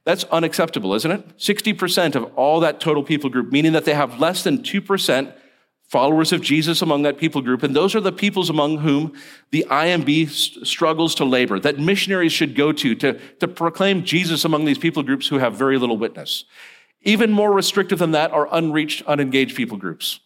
That's 0.05 0.25
unacceptable, 0.25 0.95
isn't 0.95 1.11
it? 1.11 1.39
60% 1.39 2.15
of 2.15 2.25
all 2.35 2.61
that 2.61 2.79
total 2.81 3.03
people 3.03 3.31
group, 3.31 3.51
meaning 3.51 3.73
that 3.73 3.85
they 3.85 3.95
have 3.95 4.21
less 4.21 4.45
than 4.45 4.59
2% 4.59 5.33
followers 5.89 6.33
of 6.33 6.41
Jesus 6.41 6.83
among 6.83 7.03
that 7.03 7.19
people 7.19 7.41
group. 7.41 7.63
And 7.63 7.75
those 7.75 7.95
are 7.95 8.01
the 8.01 8.13
peoples 8.13 8.51
among 8.51 8.79
whom 8.79 9.15
the 9.51 9.67
IMB 9.71 10.29
struggles 10.67 11.15
to 11.17 11.25
labor, 11.25 11.59
that 11.61 11.79
missionaries 11.79 12.33
should 12.33 12.55
go 12.55 12.73
to, 12.73 12.95
to 12.97 13.19
to 13.41 13.49
proclaim 13.49 14.05
Jesus 14.05 14.45
among 14.45 14.65
these 14.65 14.79
people 14.79 15.03
groups 15.03 15.29
who 15.29 15.39
have 15.39 15.55
very 15.55 15.79
little 15.79 15.97
witness. 15.97 16.45
Even 17.03 17.31
more 17.31 17.53
restrictive 17.53 17.99
than 17.99 18.13
that 18.13 18.33
are 18.33 18.49
unreached, 18.51 19.03
unengaged 19.07 19.57
people 19.57 19.77
groups. 19.77 20.21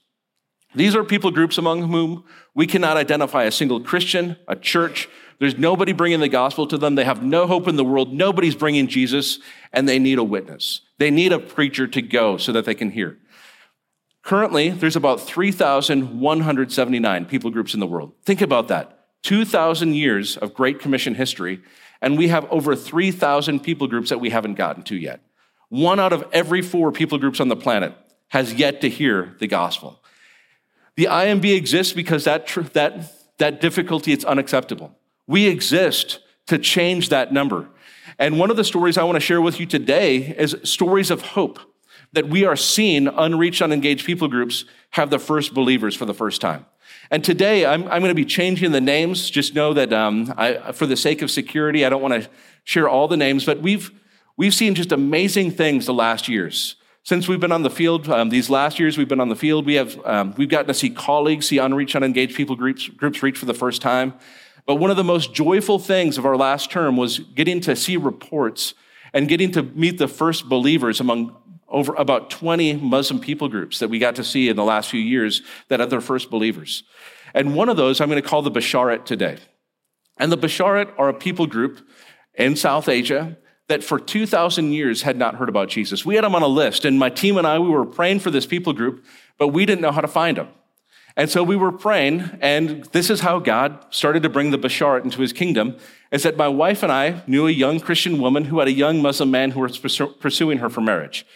These 0.74 0.94
are 0.94 1.02
people 1.02 1.30
groups 1.30 1.58
among 1.58 1.88
whom 1.88 2.24
we 2.54 2.66
cannot 2.66 2.96
identify 2.96 3.44
a 3.44 3.50
single 3.50 3.80
Christian, 3.80 4.36
a 4.46 4.54
church. 4.54 5.08
There's 5.38 5.57
nobody 5.57 5.92
bringing 5.92 6.20
the 6.20 6.29
gospel 6.29 6.66
to 6.66 6.79
them. 6.79 6.96
They 6.96 7.05
have 7.05 7.22
no 7.22 7.46
hope 7.46 7.68
in 7.68 7.77
the 7.77 7.85
world. 7.85 8.12
Nobody's 8.12 8.57
bringing 8.57 8.88
Jesus, 8.88 9.38
and 9.72 9.88
they 9.88 9.98
need 9.98 10.18
a 10.18 10.24
witness. 10.24 10.83
They 10.98 11.11
need 11.11 11.33
a 11.33 11.38
preacher 11.38 11.87
to 11.87 12.03
go 12.03 12.38
so 12.38 12.53
that 12.53 12.64
they 12.64 12.74
can 12.74 12.90
hear. 12.90 13.18
Currently, 14.22 14.70
there's 14.70 14.96
about 14.96 15.20
3,179 15.20 17.27
people 17.27 17.51
groups 17.51 17.72
in 17.72 17.81
the 17.81 17.87
world. 17.87 18.12
Think 18.24 18.40
about 18.40 18.68
that. 18.68 18.94
2,000 19.22 19.94
years 19.94 20.37
of 20.37 20.55
Great 20.55 20.81
Commission 20.81 21.14
history, 21.14 21.61
and 22.03 22.18
we 22.18 22.29
have 22.29 22.44
over 22.51 22.77
3,000 22.77 23.61
people 23.61 23.87
groups 23.87 24.11
that 24.11 24.20
we 24.20 24.31
haven't 24.31 24.55
gotten 24.55 24.83
to 24.85 24.96
yet. 24.96 25.20
One 25.68 26.01
out 26.01 26.12
of 26.12 26.24
every 26.33 26.62
four 26.62 26.92
people 26.92 27.18
groups 27.18 27.40
on 27.40 27.48
the 27.48 27.57
planet 27.57 27.94
has 28.29 28.55
yet 28.55 28.81
to 28.81 28.88
hear 28.88 29.37
the 29.38 29.46
gospel. 29.46 30.03
The 30.96 31.05
IMB 31.05 31.57
exists 31.57 31.92
because 31.92 32.24
that, 32.24 32.46
tr- 32.46 32.62
that, 32.72 33.12
that 33.38 33.61
difficulty 33.61 34.12
is 34.12 34.24
unacceptable. 34.24 34.97
We 35.28 35.46
exist 35.46 36.18
to 36.46 36.58
change 36.58 37.10
that 37.10 37.32
number. 37.32 37.68
And 38.18 38.38
one 38.38 38.50
of 38.50 38.56
the 38.56 38.64
stories 38.64 38.98
I 38.98 39.04
want 39.04 39.14
to 39.16 39.20
share 39.20 39.40
with 39.40 39.60
you 39.60 39.66
today 39.66 40.16
is 40.16 40.56
stories 40.64 41.12
of 41.12 41.22
hope 41.22 41.60
that 42.12 42.28
we 42.28 42.44
are 42.46 42.56
seeing 42.56 43.06
unreached, 43.06 43.60
unengaged 43.60 44.06
people 44.06 44.28
groups 44.28 44.64
have 44.90 45.10
the 45.10 45.18
first 45.18 45.52
believers 45.52 45.94
for 45.94 46.06
the 46.06 46.14
first 46.14 46.40
time. 46.40 46.64
And 47.10 47.22
today 47.22 47.66
I'm, 47.66 47.82
I'm 47.84 48.00
going 48.00 48.10
to 48.10 48.14
be 48.14 48.24
changing 48.24 48.72
the 48.72 48.80
names. 48.80 49.28
Just 49.28 49.54
know 49.54 49.74
that 49.74 49.92
um, 49.92 50.32
I, 50.36 50.72
for 50.72 50.86
the 50.86 50.96
sake 50.96 51.20
of 51.20 51.30
security, 51.30 51.84
I 51.84 51.90
don't 51.90 52.02
want 52.02 52.22
to 52.22 52.30
share 52.64 52.88
all 52.88 53.06
the 53.06 53.16
names, 53.16 53.44
but 53.44 53.60
we've, 53.60 53.90
we've 54.38 54.54
seen 54.54 54.74
just 54.74 54.92
amazing 54.92 55.50
things 55.50 55.84
the 55.84 55.94
last 55.94 56.28
years. 56.28 56.76
Since 57.02 57.28
we've 57.28 57.40
been 57.40 57.52
on 57.52 57.62
the 57.62 57.70
field, 57.70 58.08
um, 58.08 58.30
these 58.30 58.50
last 58.50 58.78
years 58.78 58.98
we've 58.98 59.08
been 59.08 59.20
on 59.20 59.28
the 59.28 59.36
field, 59.36 59.64
we 59.64 59.74
have, 59.74 59.98
um, 60.06 60.34
we've 60.36 60.48
gotten 60.48 60.66
to 60.68 60.74
see 60.74 60.90
colleagues 60.90 61.48
see 61.48 61.58
unreached, 61.58 61.94
unengaged 61.94 62.34
people 62.34 62.56
groups, 62.56 62.88
groups 62.88 63.22
reach 63.22 63.38
for 63.38 63.46
the 63.46 63.54
first 63.54 63.80
time. 63.80 64.14
But 64.68 64.74
one 64.74 64.90
of 64.90 64.98
the 64.98 65.04
most 65.04 65.33
joyful 65.33 65.78
things 65.78 66.18
of 66.18 66.26
our 66.26 66.37
last 66.37 66.70
term 66.70 66.98
was 66.98 67.20
getting 67.20 67.59
to 67.62 67.74
see 67.74 67.96
reports 67.96 68.74
and 69.14 69.26
getting 69.26 69.50
to 69.52 69.62
meet 69.62 69.96
the 69.96 70.07
first 70.07 70.46
believers 70.46 71.00
among 71.00 71.35
over 71.70 71.94
about 71.94 72.28
20 72.28 72.74
Muslim 72.74 73.18
people 73.18 73.48
groups 73.48 73.78
that 73.78 73.88
we 73.88 73.98
got 73.98 74.16
to 74.16 74.24
see 74.24 74.50
in 74.50 74.57
the 74.57 74.64
last 74.64 74.90
few 74.90 75.00
years 75.00 75.40
that 75.68 75.81
are 75.81 75.87
their 75.87 76.02
first 76.02 76.31
believers. 76.31 76.83
And 77.33 77.54
one 77.54 77.70
of 77.70 77.78
those 77.78 77.98
I'm 77.98 78.11
going 78.11 78.22
to 78.22 78.28
call 78.28 78.42
the 78.42 78.50
Basharat 78.50 79.07
today. 79.07 79.38
And 80.18 80.31
the 80.31 80.37
Basharat 80.37 80.92
are 80.98 81.09
a 81.09 81.14
people 81.14 81.46
group 81.46 81.88
in 82.35 82.54
South 82.54 82.90
Asia 82.90 83.38
that 83.68 83.83
for 83.83 83.98
2,000 83.98 84.72
years 84.72 85.00
had 85.00 85.16
not 85.16 85.37
heard 85.37 85.48
about 85.48 85.70
Jesus. 85.70 86.04
We 86.04 86.16
had 86.16 86.24
them 86.24 86.35
on 86.35 86.42
a 86.42 86.46
list, 86.46 86.85
and 86.85 86.98
my 86.98 87.09
team 87.09 87.38
and 87.38 87.46
I, 87.46 87.59
we 87.59 87.70
were 87.70 87.87
praying 87.87 88.20
for 88.20 88.31
this 88.31 88.44
people 88.44 88.74
group, 88.74 89.02
but 89.38 89.48
we 89.48 89.64
didn't 89.64 89.81
know 89.81 89.92
how 89.92 90.02
to 90.02 90.09
find 90.09 90.37
them. 90.37 90.48
And 91.18 91.28
so 91.28 91.42
we 91.42 91.57
were 91.57 91.72
praying, 91.72 92.38
and 92.40 92.85
this 92.92 93.11
is 93.11 93.22
how 93.22 93.40
God 93.40 93.85
started 93.90 94.22
to 94.22 94.28
bring 94.28 94.52
the 94.52 94.57
Basharat 94.57 95.02
into 95.02 95.20
his 95.20 95.33
kingdom, 95.33 95.76
is 96.12 96.22
that 96.22 96.37
my 96.37 96.46
wife 96.46 96.85
and 96.85 96.92
I 96.92 97.24
knew 97.26 97.48
a 97.48 97.50
young 97.50 97.81
Christian 97.81 98.20
woman 98.20 98.44
who 98.44 98.61
had 98.61 98.68
a 98.68 98.72
young 98.72 99.02
Muslim 99.02 99.33
man 99.33 99.50
who 99.50 99.59
was 99.59 99.76
pursuing 99.76 100.59
her 100.59 100.70
for 100.70 100.81
marriage. 100.81 101.26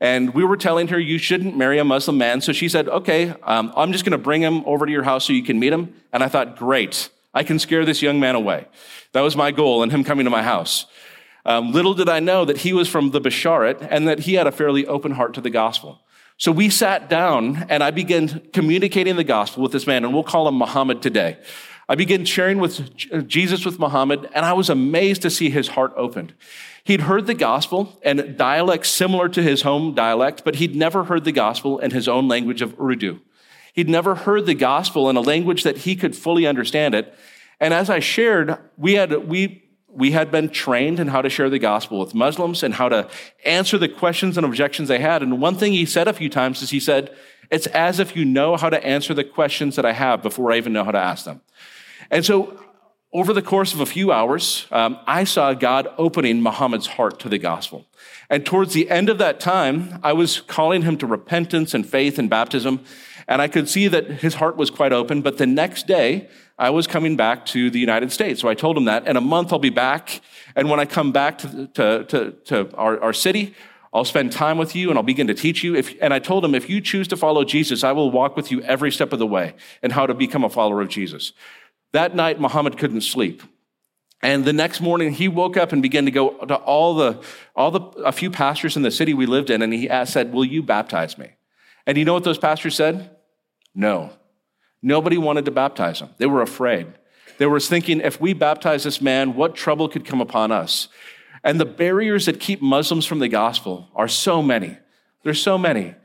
And 0.00 0.32
we 0.32 0.42
were 0.42 0.56
telling 0.56 0.88
her, 0.88 0.98
you 0.98 1.18
shouldn't 1.18 1.54
marry 1.54 1.78
a 1.78 1.84
Muslim 1.84 2.16
man. 2.16 2.40
So 2.40 2.54
she 2.54 2.66
said, 2.66 2.88
okay, 2.88 3.34
um, 3.42 3.74
I'm 3.76 3.92
just 3.92 4.06
going 4.06 4.12
to 4.12 4.18
bring 4.18 4.40
him 4.40 4.64
over 4.64 4.86
to 4.86 4.92
your 4.92 5.02
house 5.02 5.26
so 5.26 5.34
you 5.34 5.44
can 5.44 5.60
meet 5.60 5.72
him. 5.72 5.94
And 6.14 6.24
I 6.24 6.28
thought, 6.28 6.56
great, 6.56 7.10
I 7.34 7.42
can 7.42 7.58
scare 7.58 7.84
this 7.84 8.00
young 8.00 8.18
man 8.18 8.36
away. 8.36 8.66
That 9.12 9.20
was 9.20 9.36
my 9.36 9.50
goal 9.50 9.82
in 9.82 9.90
him 9.90 10.02
coming 10.02 10.24
to 10.24 10.30
my 10.30 10.42
house. 10.42 10.86
Um, 11.44 11.72
little 11.72 11.92
did 11.92 12.08
I 12.08 12.20
know 12.20 12.46
that 12.46 12.58
he 12.58 12.72
was 12.72 12.88
from 12.88 13.10
the 13.10 13.20
Basharat 13.20 13.86
and 13.90 14.08
that 14.08 14.20
he 14.20 14.34
had 14.34 14.46
a 14.46 14.52
fairly 14.52 14.86
open 14.86 15.12
heart 15.12 15.34
to 15.34 15.42
the 15.42 15.50
gospel. 15.50 16.00
So 16.38 16.52
we 16.52 16.68
sat 16.68 17.08
down 17.08 17.66
and 17.70 17.82
I 17.82 17.90
began 17.90 18.40
communicating 18.52 19.16
the 19.16 19.24
gospel 19.24 19.62
with 19.62 19.72
this 19.72 19.86
man, 19.86 20.04
and 20.04 20.12
we'll 20.12 20.22
call 20.22 20.46
him 20.48 20.56
Muhammad 20.56 21.00
today. 21.00 21.38
I 21.88 21.94
began 21.94 22.24
sharing 22.24 22.58
with 22.58 22.80
uh, 23.12 23.20
Jesus 23.20 23.64
with 23.64 23.78
Muhammad, 23.78 24.28
and 24.34 24.44
I 24.44 24.52
was 24.52 24.68
amazed 24.68 25.22
to 25.22 25.30
see 25.30 25.50
his 25.50 25.68
heart 25.68 25.92
opened. 25.96 26.34
He'd 26.84 27.02
heard 27.02 27.26
the 27.26 27.34
gospel 27.34 27.98
and 28.02 28.36
dialect 28.36 28.86
similar 28.86 29.28
to 29.30 29.42
his 29.42 29.62
home 29.62 29.94
dialect, 29.94 30.42
but 30.44 30.56
he'd 30.56 30.76
never 30.76 31.04
heard 31.04 31.24
the 31.24 31.32
gospel 31.32 31.78
in 31.78 31.92
his 31.92 32.06
own 32.08 32.28
language 32.28 32.60
of 32.60 32.78
Urdu. 32.80 33.20
He'd 33.72 33.88
never 33.88 34.14
heard 34.14 34.46
the 34.46 34.54
gospel 34.54 35.08
in 35.08 35.16
a 35.16 35.20
language 35.20 35.62
that 35.62 35.78
he 35.78 35.96
could 35.96 36.16
fully 36.16 36.46
understand 36.46 36.94
it. 36.94 37.14
And 37.60 37.72
as 37.72 37.88
I 37.88 38.00
shared, 38.00 38.58
we 38.76 38.94
had, 38.94 39.28
we, 39.28 39.62
we 39.96 40.12
had 40.12 40.30
been 40.30 40.48
trained 40.50 41.00
in 41.00 41.08
how 41.08 41.22
to 41.22 41.30
share 41.30 41.48
the 41.48 41.58
gospel 41.58 41.98
with 41.98 42.14
Muslims 42.14 42.62
and 42.62 42.74
how 42.74 42.88
to 42.88 43.08
answer 43.44 43.78
the 43.78 43.88
questions 43.88 44.36
and 44.36 44.44
objections 44.44 44.88
they 44.88 44.98
had. 44.98 45.22
And 45.22 45.40
one 45.40 45.56
thing 45.56 45.72
he 45.72 45.86
said 45.86 46.06
a 46.06 46.12
few 46.12 46.28
times 46.28 46.62
is 46.62 46.70
he 46.70 46.80
said, 46.80 47.16
it's 47.50 47.66
as 47.68 47.98
if 47.98 48.16
you 48.16 48.24
know 48.24 48.56
how 48.56 48.68
to 48.68 48.84
answer 48.84 49.14
the 49.14 49.24
questions 49.24 49.76
that 49.76 49.86
I 49.86 49.92
have 49.92 50.22
before 50.22 50.52
I 50.52 50.56
even 50.56 50.72
know 50.72 50.84
how 50.84 50.90
to 50.90 50.98
ask 50.98 51.24
them. 51.24 51.40
And 52.10 52.24
so 52.24 52.60
over 53.12 53.32
the 53.32 53.42
course 53.42 53.72
of 53.72 53.80
a 53.80 53.86
few 53.86 54.12
hours, 54.12 54.66
um, 54.70 54.98
I 55.06 55.24
saw 55.24 55.54
God 55.54 55.88
opening 55.96 56.42
Muhammad's 56.42 56.86
heart 56.86 57.18
to 57.20 57.28
the 57.28 57.38
gospel. 57.38 57.86
And 58.28 58.44
towards 58.44 58.74
the 58.74 58.90
end 58.90 59.08
of 59.08 59.18
that 59.18 59.40
time, 59.40 59.98
I 60.02 60.12
was 60.12 60.40
calling 60.40 60.82
him 60.82 60.98
to 60.98 61.06
repentance 61.06 61.72
and 61.72 61.88
faith 61.88 62.18
and 62.18 62.28
baptism. 62.28 62.84
And 63.28 63.40
I 63.40 63.48
could 63.48 63.68
see 63.68 63.88
that 63.88 64.10
his 64.10 64.34
heart 64.34 64.56
was 64.56 64.70
quite 64.70 64.92
open. 64.92 65.22
But 65.22 65.38
the 65.38 65.46
next 65.46 65.86
day, 65.86 66.28
I 66.58 66.70
was 66.70 66.86
coming 66.86 67.16
back 67.16 67.44
to 67.46 67.70
the 67.70 67.78
United 67.78 68.12
States. 68.12 68.40
So 68.40 68.48
I 68.48 68.54
told 68.54 68.76
him 68.76 68.86
that 68.86 69.06
in 69.06 69.16
a 69.16 69.20
month 69.20 69.52
I'll 69.52 69.58
be 69.58 69.70
back. 69.70 70.22
And 70.54 70.70
when 70.70 70.80
I 70.80 70.86
come 70.86 71.12
back 71.12 71.38
to, 71.38 71.66
to, 71.74 72.04
to, 72.04 72.30
to 72.46 72.76
our, 72.76 72.98
our 73.00 73.12
city, 73.12 73.54
I'll 73.92 74.04
spend 74.04 74.32
time 74.32 74.58
with 74.58 74.74
you 74.74 74.88
and 74.88 74.98
I'll 74.98 75.02
begin 75.02 75.26
to 75.26 75.34
teach 75.34 75.62
you. 75.62 75.74
If, 75.74 75.94
and 76.00 76.14
I 76.14 76.18
told 76.18 76.44
him, 76.44 76.54
if 76.54 76.68
you 76.68 76.80
choose 76.80 77.08
to 77.08 77.16
follow 77.16 77.44
Jesus, 77.44 77.84
I 77.84 77.92
will 77.92 78.10
walk 78.10 78.36
with 78.36 78.50
you 78.50 78.62
every 78.62 78.90
step 78.90 79.12
of 79.12 79.18
the 79.18 79.26
way 79.26 79.54
and 79.82 79.92
how 79.92 80.06
to 80.06 80.14
become 80.14 80.44
a 80.44 80.50
follower 80.50 80.80
of 80.80 80.88
Jesus. 80.88 81.32
That 81.92 82.14
night, 82.14 82.40
Muhammad 82.40 82.78
couldn't 82.78 83.02
sleep. 83.02 83.42
And 84.22 84.44
the 84.44 84.52
next 84.52 84.80
morning, 84.80 85.12
he 85.12 85.28
woke 85.28 85.56
up 85.56 85.72
and 85.72 85.82
began 85.82 86.06
to 86.06 86.10
go 86.10 86.30
to 86.46 86.56
all 86.56 86.94
the, 86.94 87.22
all 87.54 87.70
the, 87.70 87.80
a 88.00 88.12
few 88.12 88.30
pastors 88.30 88.76
in 88.76 88.82
the 88.82 88.90
city 88.90 89.14
we 89.14 89.26
lived 89.26 89.50
in, 89.50 89.62
and 89.62 89.72
he 89.72 89.88
asked, 89.88 90.14
said, 90.14 90.32
Will 90.32 90.44
you 90.44 90.62
baptize 90.62 91.18
me? 91.18 91.32
And 91.86 91.96
you 91.96 92.04
know 92.04 92.14
what 92.14 92.24
those 92.24 92.38
pastors 92.38 92.74
said? 92.74 93.16
No. 93.74 94.10
Nobody 94.86 95.18
wanted 95.18 95.46
to 95.46 95.50
baptize 95.50 95.98
him. 95.98 96.10
They 96.18 96.26
were 96.26 96.42
afraid. 96.42 96.86
They 97.38 97.46
were 97.46 97.58
thinking, 97.58 98.00
if 98.00 98.20
we 98.20 98.34
baptize 98.34 98.84
this 98.84 99.00
man, 99.00 99.34
what 99.34 99.56
trouble 99.56 99.88
could 99.88 100.04
come 100.04 100.20
upon 100.20 100.52
us? 100.52 100.86
And 101.42 101.58
the 101.58 101.64
barriers 101.64 102.26
that 102.26 102.38
keep 102.38 102.62
Muslims 102.62 103.04
from 103.04 103.18
the 103.18 103.26
gospel 103.26 103.88
are 103.96 104.06
so 104.06 104.40
many. 104.40 104.78
There's 105.24 105.42
so 105.42 105.58
many. 105.58 105.96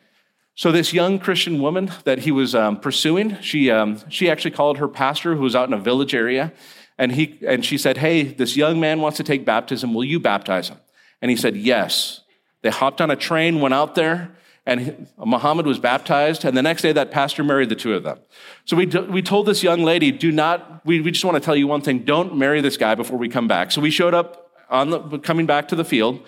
So 0.55 0.71
this 0.71 0.93
young 0.93 1.19
Christian 1.19 1.61
woman 1.61 1.91
that 2.05 2.19
he 2.19 2.31
was 2.31 2.55
um, 2.55 2.79
pursuing, 2.79 3.39
she, 3.39 3.69
um, 3.69 3.99
she 4.09 4.31
actually 4.31 4.49
called 4.49 4.79
her 4.79 4.87
pastor 4.87 5.35
who 5.35 5.43
was 5.43 5.55
out 5.55 5.67
in 5.67 5.75
a 5.75 5.79
village 5.79 6.15
area, 6.15 6.51
and, 6.97 7.11
he, 7.11 7.37
and 7.47 7.63
she 7.63 7.77
said, 7.77 7.97
hey, 7.97 8.23
this 8.23 8.57
young 8.57 8.79
man 8.79 8.99
wants 8.99 9.17
to 9.17 9.23
take 9.23 9.45
baptism. 9.45 9.93
Will 9.93 10.03
you 10.03 10.19
baptize 10.19 10.69
him? 10.69 10.79
And 11.21 11.29
he 11.29 11.37
said, 11.37 11.55
yes. 11.55 12.21
They 12.63 12.71
hopped 12.71 12.99
on 12.99 13.11
a 13.11 13.15
train, 13.15 13.59
went 13.59 13.75
out 13.75 13.93
there, 13.93 14.31
and 14.65 15.07
Muhammad 15.17 15.65
was 15.65 15.79
baptized. 15.79 16.45
And 16.45 16.55
the 16.55 16.61
next 16.61 16.81
day, 16.81 16.91
that 16.91 17.11
pastor 17.11 17.43
married 17.43 17.69
the 17.69 17.75
two 17.75 17.93
of 17.93 18.03
them. 18.03 18.19
So 18.65 18.75
we, 18.77 18.85
we 18.85 19.21
told 19.21 19.47
this 19.47 19.63
young 19.63 19.83
lady, 19.83 20.11
do 20.11 20.31
not, 20.31 20.85
we, 20.85 21.01
we 21.01 21.11
just 21.11 21.25
want 21.25 21.35
to 21.35 21.41
tell 21.41 21.55
you 21.55 21.67
one 21.67 21.81
thing, 21.81 21.99
don't 21.99 22.37
marry 22.37 22.61
this 22.61 22.77
guy 22.77 22.95
before 22.95 23.17
we 23.17 23.27
come 23.27 23.47
back. 23.47 23.71
So 23.71 23.81
we 23.81 23.89
showed 23.89 24.13
up 24.13 24.51
on 24.69 24.89
the, 24.89 25.19
coming 25.19 25.45
back 25.45 25.67
to 25.69 25.75
the 25.75 25.85
field. 25.85 26.25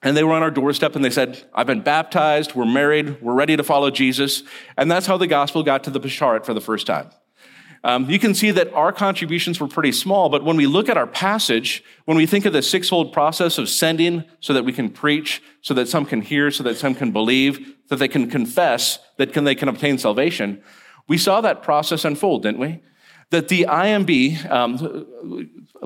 And 0.00 0.16
they 0.16 0.22
were 0.22 0.32
on 0.32 0.42
our 0.42 0.50
doorstep 0.50 0.94
and 0.94 1.04
they 1.04 1.10
said, 1.10 1.42
I've 1.52 1.66
been 1.66 1.80
baptized, 1.80 2.54
we're 2.54 2.64
married, 2.64 3.20
we're 3.20 3.34
ready 3.34 3.56
to 3.56 3.64
follow 3.64 3.90
Jesus. 3.90 4.44
And 4.76 4.88
that's 4.88 5.06
how 5.06 5.16
the 5.16 5.26
gospel 5.26 5.64
got 5.64 5.82
to 5.84 5.90
the 5.90 5.98
Basharat 5.98 6.44
for 6.44 6.54
the 6.54 6.60
first 6.60 6.86
time. 6.86 7.10
Um, 7.84 8.10
you 8.10 8.18
can 8.18 8.34
see 8.34 8.50
that 8.50 8.72
our 8.72 8.92
contributions 8.92 9.60
were 9.60 9.68
pretty 9.68 9.92
small, 9.92 10.28
but 10.28 10.44
when 10.44 10.56
we 10.56 10.66
look 10.66 10.88
at 10.88 10.96
our 10.96 11.06
passage, 11.06 11.84
when 12.06 12.16
we 12.16 12.26
think 12.26 12.44
of 12.44 12.52
the 12.52 12.62
six-fold 12.62 13.12
process 13.12 13.58
of 13.58 13.68
sending 13.68 14.24
so 14.40 14.52
that 14.52 14.64
we 14.64 14.72
can 14.72 14.90
preach, 14.90 15.42
so 15.62 15.74
that 15.74 15.88
some 15.88 16.04
can 16.04 16.20
hear, 16.20 16.50
so 16.50 16.62
that 16.64 16.76
some 16.76 16.94
can 16.94 17.12
believe, 17.12 17.76
that 17.88 17.96
they 17.96 18.08
can 18.08 18.28
confess, 18.28 18.98
that 19.16 19.32
can, 19.32 19.44
they 19.44 19.54
can 19.54 19.68
obtain 19.68 19.96
salvation, 19.98 20.62
we 21.06 21.18
saw 21.18 21.40
that 21.40 21.62
process 21.62 22.04
unfold, 22.04 22.42
didn't 22.42 22.60
we? 22.60 22.82
That 23.30 23.48
the 23.48 23.66
IMB, 23.68 24.50
um, 24.50 24.76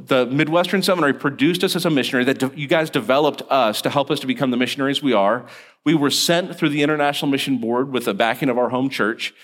the 0.01 0.27
Midwestern 0.27 0.83
Seminary 0.83 1.13
produced 1.13 1.65
us 1.65 1.75
as 1.77 1.85
a 1.85 1.91
missionary, 1.91 2.25
that 2.25 2.39
de- 2.39 2.53
you 2.59 2.69
guys 2.69 2.89
developed 2.89 3.43
us 3.51 3.83
to 3.83 3.91
help 3.91 4.11
us 4.11 4.21
to 4.21 4.27
become 4.27 4.51
the 4.51 4.57
missionaries 4.57 5.03
we 5.03 5.13
are. 5.13 5.47
We 5.85 5.95
were 5.95 6.11
sent 6.11 6.57
through 6.57 6.71
the 6.71 6.83
International 6.83 7.31
Mission 7.31 7.59
Board 7.59 7.93
with 7.93 8.05
the 8.05 8.15
backing 8.15 8.49
of 8.49 8.59
our 8.59 8.69
home 8.69 8.89
church, 8.89 9.35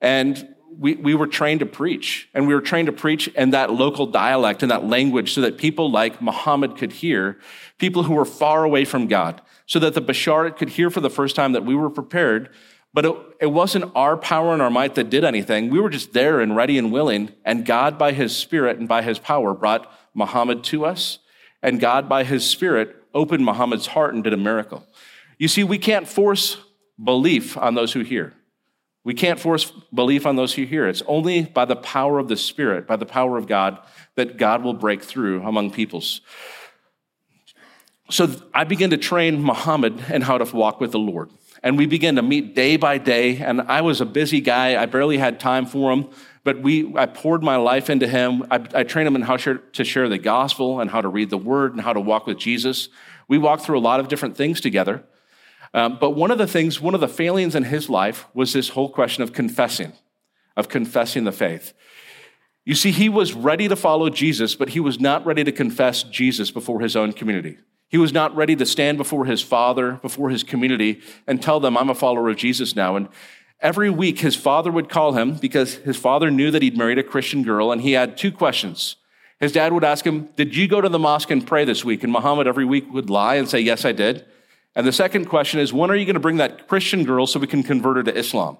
and 0.00 0.54
we, 0.76 0.94
we 0.94 1.14
were 1.14 1.26
trained 1.26 1.60
to 1.60 1.66
preach. 1.66 2.28
And 2.34 2.46
we 2.46 2.54
were 2.54 2.60
trained 2.60 2.86
to 2.86 2.92
preach 2.92 3.28
in 3.28 3.50
that 3.50 3.72
local 3.72 4.06
dialect, 4.06 4.62
in 4.62 4.68
that 4.68 4.84
language, 4.84 5.32
so 5.34 5.40
that 5.40 5.58
people 5.58 5.90
like 5.90 6.22
Muhammad 6.22 6.76
could 6.76 6.92
hear, 6.92 7.38
people 7.78 8.04
who 8.04 8.14
were 8.14 8.24
far 8.24 8.64
away 8.64 8.84
from 8.84 9.06
God, 9.06 9.40
so 9.66 9.78
that 9.78 9.94
the 9.94 10.02
Basharat 10.02 10.56
could 10.56 10.70
hear 10.70 10.90
for 10.90 11.00
the 11.00 11.10
first 11.10 11.36
time 11.36 11.52
that 11.52 11.64
we 11.64 11.74
were 11.74 11.90
prepared 11.90 12.50
but 12.94 13.04
it, 13.04 13.14
it, 13.40 13.46
wasn't 13.46 13.92
our 13.94 14.16
power 14.16 14.52
and 14.52 14.62
our 14.62 14.70
might 14.70 14.94
that 14.94 15.10
did 15.10 15.24
anything. 15.24 15.70
We 15.70 15.80
were 15.80 15.90
just 15.90 16.12
there 16.14 16.40
and 16.40 16.56
ready 16.56 16.78
and 16.78 16.90
willing. 16.90 17.32
And 17.44 17.64
God, 17.64 17.98
by 17.98 18.12
his 18.12 18.34
spirit 18.34 18.78
and 18.78 18.88
by 18.88 19.02
his 19.02 19.18
power, 19.18 19.54
brought 19.54 19.92
Muhammad 20.14 20.64
to 20.64 20.84
us. 20.86 21.18
And 21.62 21.80
God, 21.80 22.08
by 22.08 22.24
his 22.24 22.48
spirit, 22.48 22.96
opened 23.14 23.44
Muhammad's 23.44 23.88
heart 23.88 24.14
and 24.14 24.24
did 24.24 24.32
a 24.32 24.38
miracle. 24.38 24.86
You 25.38 25.48
see, 25.48 25.64
we 25.64 25.78
can't 25.78 26.08
force 26.08 26.56
belief 27.02 27.56
on 27.56 27.74
those 27.74 27.92
who 27.92 28.00
hear. 28.00 28.34
We 29.08 29.14
can't 29.14 29.40
force 29.40 29.72
belief 29.94 30.26
on 30.26 30.36
those 30.36 30.52
who 30.52 30.64
hear. 30.64 30.86
It's 30.86 31.02
only 31.06 31.40
by 31.42 31.64
the 31.64 31.76
power 31.76 32.18
of 32.18 32.28
the 32.28 32.36
Spirit, 32.36 32.86
by 32.86 32.96
the 32.96 33.06
power 33.06 33.38
of 33.38 33.46
God, 33.46 33.78
that 34.16 34.36
God 34.36 34.62
will 34.62 34.74
break 34.74 35.02
through 35.02 35.42
among 35.44 35.70
peoples. 35.70 36.20
So 38.10 38.28
I 38.52 38.64
began 38.64 38.90
to 38.90 38.98
train 38.98 39.42
Muhammad 39.42 39.98
in 40.10 40.20
how 40.20 40.36
to 40.36 40.54
walk 40.54 40.78
with 40.78 40.92
the 40.92 40.98
Lord. 40.98 41.30
and 41.62 41.78
we 41.78 41.86
began 41.86 42.16
to 42.16 42.22
meet 42.22 42.54
day 42.54 42.76
by 42.76 42.98
day. 42.98 43.38
And 43.38 43.62
I 43.62 43.80
was 43.80 44.02
a 44.02 44.04
busy 44.04 44.42
guy. 44.42 44.78
I 44.78 44.84
barely 44.84 45.16
had 45.16 45.40
time 45.40 45.64
for 45.64 45.90
him, 45.90 46.10
but 46.44 46.60
we, 46.60 46.94
I 46.94 47.06
poured 47.06 47.42
my 47.42 47.56
life 47.56 47.88
into 47.88 48.06
him. 48.06 48.44
I, 48.50 48.56
I 48.74 48.82
trained 48.82 49.08
him 49.08 49.16
in 49.16 49.22
how 49.22 49.38
to 49.38 49.84
share 49.84 50.10
the 50.10 50.18
gospel 50.18 50.80
and 50.80 50.90
how 50.90 51.00
to 51.00 51.08
read 51.08 51.30
the 51.30 51.38
word 51.38 51.72
and 51.72 51.80
how 51.80 51.94
to 51.94 52.00
walk 52.00 52.26
with 52.26 52.36
Jesus. 52.36 52.90
We 53.26 53.38
walked 53.38 53.62
through 53.62 53.78
a 53.78 53.80
lot 53.80 54.00
of 54.00 54.08
different 54.08 54.36
things 54.36 54.60
together. 54.60 55.02
Um, 55.74 55.98
but 56.00 56.10
one 56.10 56.30
of 56.30 56.38
the 56.38 56.46
things, 56.46 56.80
one 56.80 56.94
of 56.94 57.00
the 57.00 57.08
failings 57.08 57.54
in 57.54 57.64
his 57.64 57.88
life 57.90 58.26
was 58.34 58.52
this 58.52 58.70
whole 58.70 58.88
question 58.88 59.22
of 59.22 59.32
confessing, 59.32 59.92
of 60.56 60.68
confessing 60.68 61.24
the 61.24 61.32
faith. 61.32 61.74
You 62.64 62.74
see, 62.74 62.90
he 62.90 63.08
was 63.08 63.32
ready 63.32 63.68
to 63.68 63.76
follow 63.76 64.10
Jesus, 64.10 64.54
but 64.54 64.70
he 64.70 64.80
was 64.80 65.00
not 65.00 65.24
ready 65.24 65.44
to 65.44 65.52
confess 65.52 66.02
Jesus 66.02 66.50
before 66.50 66.80
his 66.80 66.96
own 66.96 67.12
community. 67.12 67.58
He 67.88 67.96
was 67.96 68.12
not 68.12 68.36
ready 68.36 68.54
to 68.56 68.66
stand 68.66 68.98
before 68.98 69.24
his 69.24 69.40
father, 69.40 69.92
before 70.02 70.28
his 70.28 70.42
community, 70.42 71.00
and 71.26 71.40
tell 71.40 71.60
them, 71.60 71.76
I'm 71.76 71.88
a 71.88 71.94
follower 71.94 72.28
of 72.28 72.36
Jesus 72.36 72.76
now. 72.76 72.96
And 72.96 73.08
every 73.60 73.88
week, 73.88 74.18
his 74.18 74.36
father 74.36 74.70
would 74.70 74.90
call 74.90 75.12
him 75.12 75.36
because 75.36 75.76
his 75.76 75.96
father 75.96 76.30
knew 76.30 76.50
that 76.50 76.60
he'd 76.60 76.76
married 76.76 76.98
a 76.98 77.02
Christian 77.02 77.42
girl, 77.42 77.72
and 77.72 77.80
he 77.80 77.92
had 77.92 78.18
two 78.18 78.30
questions. 78.30 78.96
His 79.40 79.52
dad 79.52 79.72
would 79.72 79.84
ask 79.84 80.04
him, 80.04 80.28
Did 80.36 80.54
you 80.54 80.68
go 80.68 80.82
to 80.82 80.88
the 80.88 80.98
mosque 80.98 81.30
and 81.30 81.46
pray 81.46 81.64
this 81.64 81.84
week? 81.84 82.02
And 82.02 82.12
Muhammad 82.12 82.46
every 82.46 82.66
week 82.66 82.92
would 82.92 83.08
lie 83.08 83.36
and 83.36 83.48
say, 83.48 83.60
Yes, 83.60 83.86
I 83.86 83.92
did. 83.92 84.26
And 84.78 84.86
the 84.86 84.92
second 84.92 85.24
question 85.24 85.58
is, 85.58 85.72
When 85.72 85.90
are 85.90 85.96
you 85.96 86.06
going 86.06 86.14
to 86.14 86.20
bring 86.20 86.36
that 86.36 86.68
Christian 86.68 87.02
girl 87.04 87.26
so 87.26 87.40
we 87.40 87.48
can 87.48 87.64
convert 87.64 87.96
her 87.96 88.04
to 88.04 88.16
Islam? 88.16 88.58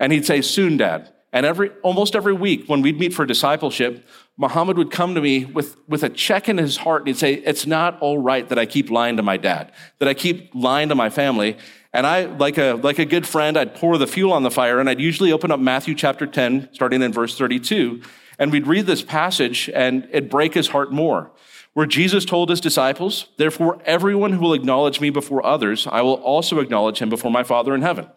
And 0.00 0.10
he'd 0.10 0.24
say, 0.24 0.40
Soon, 0.40 0.78
dad. 0.78 1.12
And 1.34 1.44
every, 1.44 1.70
almost 1.82 2.16
every 2.16 2.32
week 2.32 2.64
when 2.66 2.80
we'd 2.80 2.98
meet 2.98 3.12
for 3.12 3.26
discipleship, 3.26 4.04
Muhammad 4.38 4.78
would 4.78 4.90
come 4.90 5.14
to 5.14 5.20
me 5.20 5.44
with, 5.44 5.76
with 5.86 6.02
a 6.02 6.08
check 6.08 6.48
in 6.48 6.56
his 6.56 6.78
heart 6.78 7.02
and 7.02 7.08
he'd 7.08 7.18
say, 7.18 7.34
It's 7.34 7.66
not 7.66 8.00
all 8.00 8.16
right 8.16 8.48
that 8.48 8.58
I 8.58 8.64
keep 8.64 8.90
lying 8.90 9.18
to 9.18 9.22
my 9.22 9.36
dad, 9.36 9.70
that 9.98 10.08
I 10.08 10.14
keep 10.14 10.50
lying 10.54 10.88
to 10.88 10.94
my 10.94 11.10
family. 11.10 11.58
And 11.92 12.06
I, 12.06 12.24
like 12.24 12.56
a, 12.56 12.80
like 12.82 12.98
a 12.98 13.04
good 13.04 13.26
friend, 13.26 13.58
I'd 13.58 13.74
pour 13.74 13.98
the 13.98 14.06
fuel 14.06 14.32
on 14.32 14.44
the 14.44 14.50
fire 14.50 14.80
and 14.80 14.88
I'd 14.88 14.98
usually 14.98 15.30
open 15.30 15.50
up 15.50 15.60
Matthew 15.60 15.94
chapter 15.94 16.26
10, 16.26 16.70
starting 16.72 17.02
in 17.02 17.12
verse 17.12 17.36
32. 17.36 18.00
And 18.38 18.50
we'd 18.50 18.66
read 18.66 18.86
this 18.86 19.02
passage 19.02 19.68
and 19.74 20.04
it'd 20.10 20.30
break 20.30 20.54
his 20.54 20.68
heart 20.68 20.90
more. 20.90 21.32
Where 21.72 21.86
Jesus 21.86 22.24
told 22.24 22.50
his 22.50 22.60
disciples, 22.60 23.28
Therefore, 23.36 23.80
everyone 23.84 24.32
who 24.32 24.40
will 24.40 24.54
acknowledge 24.54 25.00
me 25.00 25.10
before 25.10 25.44
others, 25.44 25.86
I 25.86 26.02
will 26.02 26.14
also 26.14 26.58
acknowledge 26.58 26.98
him 26.98 27.08
before 27.08 27.30
my 27.30 27.44
Father 27.44 27.74
in 27.74 27.82
heaven. 27.82 28.08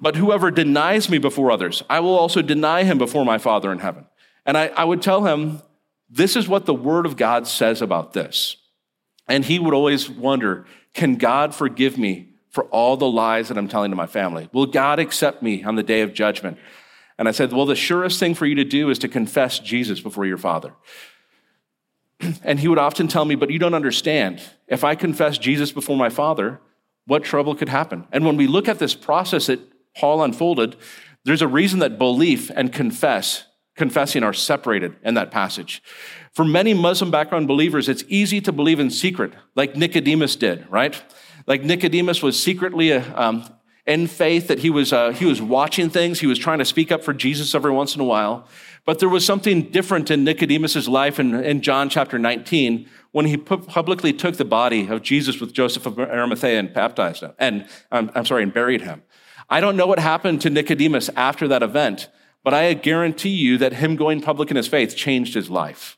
But 0.00 0.16
whoever 0.16 0.50
denies 0.50 1.08
me 1.08 1.18
before 1.18 1.50
others, 1.50 1.82
I 1.88 2.00
will 2.00 2.14
also 2.14 2.42
deny 2.42 2.84
him 2.84 2.98
before 2.98 3.24
my 3.24 3.38
Father 3.38 3.72
in 3.72 3.78
heaven. 3.78 4.06
And 4.44 4.58
I, 4.58 4.66
I 4.68 4.84
would 4.84 5.00
tell 5.00 5.24
him, 5.24 5.62
this 6.10 6.36
is 6.36 6.46
what 6.46 6.66
the 6.66 6.74
Word 6.74 7.06
of 7.06 7.16
God 7.16 7.46
says 7.46 7.80
about 7.80 8.12
this. 8.12 8.56
And 9.26 9.44
he 9.44 9.58
would 9.58 9.72
always 9.72 10.10
wonder, 10.10 10.66
can 10.92 11.16
God 11.16 11.54
forgive 11.54 11.96
me 11.96 12.34
for 12.50 12.64
all 12.64 12.96
the 12.96 13.08
lies 13.08 13.48
that 13.48 13.56
I'm 13.56 13.68
telling 13.68 13.90
to 13.90 13.96
my 13.96 14.06
family? 14.06 14.50
Will 14.52 14.66
God 14.66 14.98
accept 14.98 15.42
me 15.42 15.64
on 15.64 15.76
the 15.76 15.82
day 15.82 16.02
of 16.02 16.12
judgment? 16.12 16.58
And 17.18 17.26
I 17.26 17.30
said, 17.30 17.52
well, 17.52 17.66
the 17.66 17.74
surest 17.74 18.20
thing 18.20 18.34
for 18.34 18.44
you 18.44 18.56
to 18.56 18.64
do 18.64 18.90
is 18.90 18.98
to 19.00 19.08
confess 19.08 19.58
Jesus 19.58 20.00
before 20.00 20.26
your 20.26 20.36
father. 20.36 20.74
And 22.42 22.60
he 22.60 22.68
would 22.68 22.78
often 22.78 23.08
tell 23.08 23.24
me, 23.24 23.34
but 23.34 23.50
you 23.50 23.58
don't 23.58 23.74
understand. 23.74 24.42
If 24.66 24.84
I 24.84 24.94
confess 24.94 25.38
Jesus 25.38 25.72
before 25.72 25.96
my 25.96 26.08
father, 26.08 26.60
what 27.06 27.24
trouble 27.24 27.54
could 27.54 27.68
happen? 27.68 28.06
And 28.12 28.24
when 28.24 28.36
we 28.36 28.46
look 28.46 28.68
at 28.68 28.78
this 28.78 28.94
process 28.94 29.46
that 29.46 29.60
Paul 29.96 30.22
unfolded, 30.22 30.76
there's 31.24 31.42
a 31.42 31.48
reason 31.48 31.80
that 31.80 31.98
belief 31.98 32.50
and 32.54 32.72
confess 32.72 33.44
confessing 33.76 34.22
are 34.22 34.32
separated 34.32 34.94
in 35.02 35.14
that 35.14 35.30
passage. 35.30 35.82
For 36.32 36.44
many 36.44 36.74
Muslim 36.74 37.10
background 37.10 37.48
believers, 37.48 37.88
it's 37.88 38.04
easy 38.08 38.40
to 38.42 38.52
believe 38.52 38.80
in 38.80 38.90
secret, 38.90 39.32
like 39.54 39.76
Nicodemus 39.76 40.36
did, 40.36 40.68
right? 40.70 41.00
Like 41.46 41.62
Nicodemus 41.62 42.22
was 42.22 42.40
secretly 42.40 42.90
a, 42.90 43.00
uh, 43.00 43.28
um, 43.28 43.54
in 43.86 44.06
faith 44.06 44.48
that 44.48 44.60
he 44.60 44.70
was, 44.70 44.92
uh, 44.92 45.10
he 45.10 45.24
was 45.24 45.42
watching 45.42 45.90
things. 45.90 46.20
He 46.20 46.26
was 46.26 46.38
trying 46.38 46.58
to 46.58 46.64
speak 46.64 46.90
up 46.90 47.04
for 47.04 47.12
Jesus 47.12 47.54
every 47.54 47.70
once 47.70 47.94
in 47.94 48.00
a 48.00 48.04
while. 48.04 48.48
But 48.86 48.98
there 48.98 49.08
was 49.08 49.24
something 49.24 49.70
different 49.70 50.10
in 50.10 50.24
Nicodemus's 50.24 50.88
life 50.88 51.18
in, 51.18 51.34
in 51.34 51.62
John 51.62 51.88
chapter 51.88 52.18
19 52.18 52.88
when 53.12 53.26
he 53.26 53.36
publicly 53.36 54.12
took 54.12 54.36
the 54.36 54.44
body 54.44 54.88
of 54.88 55.02
Jesus 55.02 55.40
with 55.40 55.52
Joseph 55.52 55.86
of 55.86 55.98
Arimathea 55.98 56.58
and 56.58 56.72
baptized 56.72 57.22
him, 57.22 57.32
and 57.38 57.68
um, 57.92 58.10
I'm 58.12 58.26
sorry, 58.26 58.42
and 58.42 58.52
buried 58.52 58.80
him. 58.80 59.04
I 59.48 59.60
don't 59.60 59.76
know 59.76 59.86
what 59.86 60.00
happened 60.00 60.40
to 60.40 60.50
Nicodemus 60.50 61.10
after 61.14 61.46
that 61.46 61.62
event, 61.62 62.08
but 62.42 62.52
I 62.54 62.74
guarantee 62.74 63.30
you 63.30 63.56
that 63.58 63.74
him 63.74 63.94
going 63.94 64.20
public 64.20 64.50
in 64.50 64.56
his 64.56 64.66
faith 64.66 64.96
changed 64.96 65.34
his 65.34 65.48
life. 65.48 65.96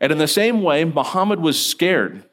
And 0.00 0.10
in 0.10 0.16
the 0.16 0.26
same 0.26 0.62
way, 0.62 0.84
Muhammad 0.84 1.40
was 1.40 1.64
scared. 1.64 2.24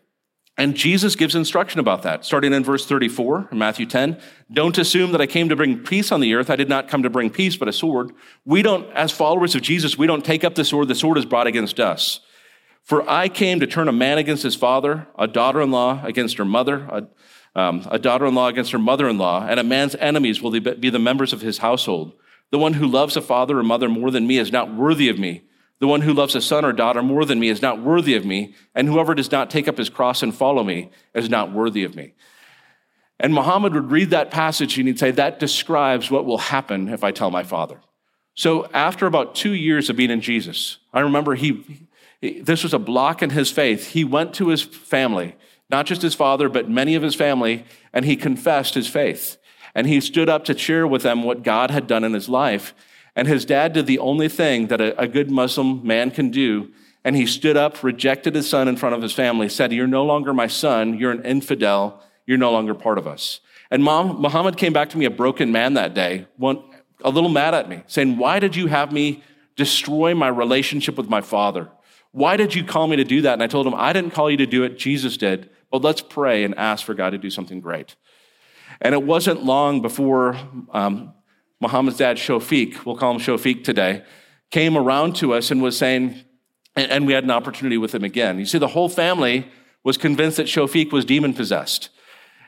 And 0.60 0.76
Jesus 0.76 1.16
gives 1.16 1.36
instruction 1.36 1.80
about 1.80 2.04
that, 2.04 2.26
starting 2.26 2.52
in 2.52 2.66
verse 2.66 2.86
34 2.86 3.48
in 3.54 3.58
Matthew 3.58 3.86
10. 3.86 4.20
Don't 4.52 4.78
assume 4.78 5.14
that 5.14 5.22
I 5.22 5.26
came 5.26 5.48
to 5.48 5.56
bring 5.56 5.80
peace 5.80 6.12
on 6.12 6.20
the 6.20 6.34
earth. 6.34 6.50
I 6.50 6.58
did 6.58 6.68
not 6.68 6.90
come 6.90 7.02
to 7.04 7.10
bring 7.10 7.30
peace, 7.30 7.56
but 7.56 7.70
a 7.70 7.74
sword. 7.74 8.12
We 8.44 8.62
don't, 8.62 8.92
as 8.92 9.14
followers 9.14 9.56
of 9.56 9.62
Jesus, 9.62 9.98
we 9.98 10.06
don't 10.06 10.26
take 10.26 10.44
up 10.44 10.56
the 10.56 10.66
sword. 10.66 10.90
The 10.90 10.96
sword 10.96 11.18
is 11.18 11.24
brought 11.24 11.48
against 11.48 11.80
us. 11.80 12.20
For 12.84 13.10
I 13.10 13.30
came 13.30 13.62
to 13.62 13.68
turn 13.68 13.88
a 13.88 13.94
man 13.94 14.18
against 14.18 14.44
his 14.44 14.58
father, 14.58 15.08
a 15.18 15.28
daughter 15.28 15.62
in 15.62 15.72
law 15.72 16.04
against 16.04 16.38
her 16.38 16.46
mother, 16.46 16.80
a, 16.92 17.08
um, 17.58 17.88
a 17.90 17.98
daughter 17.98 18.26
in 18.26 18.36
law 18.36 18.50
against 18.50 18.74
her 18.74 18.80
mother 18.80 19.08
in 19.08 19.18
law, 19.18 19.48
and 19.48 19.62
a 19.62 19.64
man's 19.64 19.96
enemies 19.96 20.42
will 20.42 20.52
be 20.52 20.90
the 20.90 21.00
members 21.00 21.32
of 21.32 21.40
his 21.40 21.60
household. 21.60 22.12
The 22.52 22.60
one 22.60 22.74
who 22.74 22.86
loves 22.86 23.16
a 23.16 23.22
father 23.22 23.58
or 23.60 23.64
mother 23.64 23.88
more 23.88 24.12
than 24.12 24.28
me 24.28 24.38
is 24.38 24.52
not 24.52 24.76
worthy 24.76 25.08
of 25.08 25.18
me. 25.18 25.44
The 25.80 25.88
one 25.88 26.02
who 26.02 26.14
loves 26.14 26.36
a 26.36 26.42
son 26.42 26.66
or 26.66 26.74
daughter 26.74 27.02
more 27.02 27.24
than 27.26 27.40
me 27.40 27.50
is 27.50 27.62
not 27.62 27.82
worthy 27.82 28.16
of 28.16 28.26
me. 28.26 28.54
And 28.76 28.88
whoever 28.88 29.16
does 29.16 29.32
not 29.32 29.50
take 29.50 29.68
up 29.68 29.78
his 29.78 29.90
cross 29.90 30.22
and 30.22 30.36
follow 30.36 30.64
me 30.64 30.92
is 31.14 31.30
not 31.30 31.54
worthy 31.54 31.84
of 31.84 31.96
me. 31.96 32.14
And 33.20 33.34
Muhammad 33.34 33.74
would 33.74 33.92
read 33.92 34.10
that 34.12 34.32
passage 34.32 34.78
and 34.78 34.88
he'd 34.88 35.00
say, 35.00 35.12
That 35.12 35.40
describes 35.40 36.12
what 36.12 36.26
will 36.26 36.38
happen 36.38 36.90
if 36.90 37.04
I 37.04 37.12
tell 37.12 37.32
my 37.32 37.44
father. 37.44 37.80
So 38.36 38.70
after 38.74 39.06
about 39.06 39.36
two 39.36 39.54
years 39.54 39.90
of 39.90 39.98
being 39.98 40.12
in 40.12 40.22
Jesus, 40.22 40.78
I 40.94 41.02
remember 41.02 41.36
he, 41.36 41.88
this 42.22 42.64
was 42.64 42.74
a 42.74 42.80
block 42.80 43.22
in 43.22 43.32
his 43.32 43.52
faith. 43.52 43.88
He 43.88 44.06
went 44.06 44.34
to 44.36 44.48
his 44.48 44.62
family, 44.62 45.36
not 45.70 45.86
just 45.86 46.02
his 46.02 46.16
father, 46.16 46.48
but 46.48 46.70
many 46.70 46.96
of 46.96 47.04
his 47.04 47.16
family, 47.16 47.66
and 47.92 48.06
he 48.06 48.16
confessed 48.16 48.76
his 48.76 48.88
faith. 48.88 49.38
And 49.76 49.88
he 49.88 50.00
stood 50.00 50.30
up 50.30 50.46
to 50.46 50.58
share 50.58 50.88
with 50.88 51.04
them 51.04 51.24
what 51.24 51.44
God 51.44 51.70
had 51.72 51.88
done 51.88 52.04
in 52.04 52.14
his 52.14 52.30
life. 52.30 52.74
And 53.20 53.28
his 53.28 53.44
dad 53.44 53.74
did 53.74 53.86
the 53.86 54.00
only 54.00 54.30
thing 54.30 54.68
that 54.68 54.80
a, 54.80 54.98
a 54.98 55.06
good 55.06 55.30
Muslim 55.30 55.86
man 55.86 56.10
can 56.10 56.30
do. 56.30 56.72
And 57.04 57.18
he 57.18 57.26
stood 57.26 57.58
up, 57.58 57.84
rejected 57.84 58.34
his 58.34 58.50
son 58.50 58.70
in 58.70 58.78
front 58.78 58.96
of 58.96 59.02
his 59.02 59.12
family, 59.12 59.50
said, 59.50 59.74
You're 59.74 59.88
no 59.88 60.06
longer 60.06 60.34
my 60.34 60.48
son. 60.48 60.98
You're 60.98 61.12
an 61.12 61.26
infidel. 61.26 62.02
You're 62.26 62.38
no 62.38 62.54
longer 62.54 62.74
part 62.74 62.98
of 62.98 63.08
us. 63.08 63.42
And 63.70 63.84
mom, 63.84 64.22
Muhammad 64.22 64.56
came 64.56 64.72
back 64.72 64.88
to 64.92 64.98
me 64.98 65.04
a 65.04 65.10
broken 65.10 65.52
man 65.52 65.74
that 65.74 65.94
day, 65.94 66.28
one, 66.38 66.64
a 67.04 67.10
little 67.10 67.30
mad 67.30 67.54
at 67.54 67.68
me, 67.68 67.84
saying, 67.88 68.16
Why 68.16 68.40
did 68.40 68.56
you 68.56 68.68
have 68.68 68.94
me 68.94 69.22
destroy 69.58 70.16
my 70.16 70.30
relationship 70.30 70.96
with 70.96 71.10
my 71.10 71.20
father? 71.20 71.68
Why 72.12 72.38
did 72.38 72.56
you 72.56 72.64
call 72.64 72.88
me 72.88 72.96
to 72.96 73.04
do 73.04 73.24
that? 73.24 73.34
And 73.34 73.44
I 73.44 73.48
told 73.48 73.68
him, 73.68 73.76
I 73.76 73.92
didn't 73.92 74.12
call 74.12 74.32
you 74.32 74.38
to 74.38 74.46
do 74.46 74.64
it. 74.64 74.78
Jesus 74.78 75.18
did. 75.18 75.50
But 75.70 75.82
let's 75.82 76.00
pray 76.00 76.46
and 76.46 76.58
ask 76.58 76.86
for 76.86 76.94
God 76.94 77.10
to 77.10 77.18
do 77.18 77.30
something 77.30 77.60
great. 77.60 77.98
And 78.80 78.96
it 78.96 79.04
wasn't 79.04 79.44
long 79.44 79.82
before 79.82 80.38
um, 80.72 81.14
Muhammad's 81.60 81.98
dad, 81.98 82.18
Shofiq, 82.18 82.86
we'll 82.86 82.96
call 82.96 83.12
him 83.12 83.20
Shofiq 83.20 83.64
today, 83.64 84.04
came 84.50 84.78
around 84.78 85.16
to 85.18 85.34
us 85.34 85.52
and 85.52 85.62
was 85.62 85.78
saying, 85.78 86.24
and, 86.76 87.06
we 87.06 87.14
had 87.14 87.24
an 87.24 87.32
opportunity 87.32 87.78
with 87.78 87.94
him 87.94 88.04
again. 88.04 88.40
You 88.40 88.46
see, 88.46 88.58
the 88.58 88.70
whole 88.70 88.90
family 88.90 89.48
was 89.84 89.98
convinced 89.98 90.38
that 90.38 90.48
Shofiq 90.48 90.92
was 90.92 91.04
demon 91.04 91.34
possessed. 91.34 91.90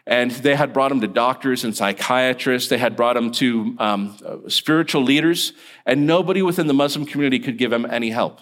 And 0.08 0.32
they 0.32 0.56
had 0.56 0.74
brought 0.74 0.92
him 0.92 1.02
to 1.02 1.08
doctors 1.08 1.64
and 1.64 1.76
psychiatrists. 1.76 2.70
They 2.70 2.78
had 2.78 2.96
brought 2.96 3.18
him 3.18 3.32
to 3.34 3.76
um, 3.78 4.18
spiritual 4.48 5.04
leaders, 5.04 5.54
and 5.86 6.08
nobody 6.08 6.42
within 6.42 6.68
the 6.68 6.74
Muslim 6.74 7.06
community 7.06 7.40
could 7.40 7.58
give 7.58 7.72
him 7.72 7.86
any 7.86 8.10
help. 8.10 8.40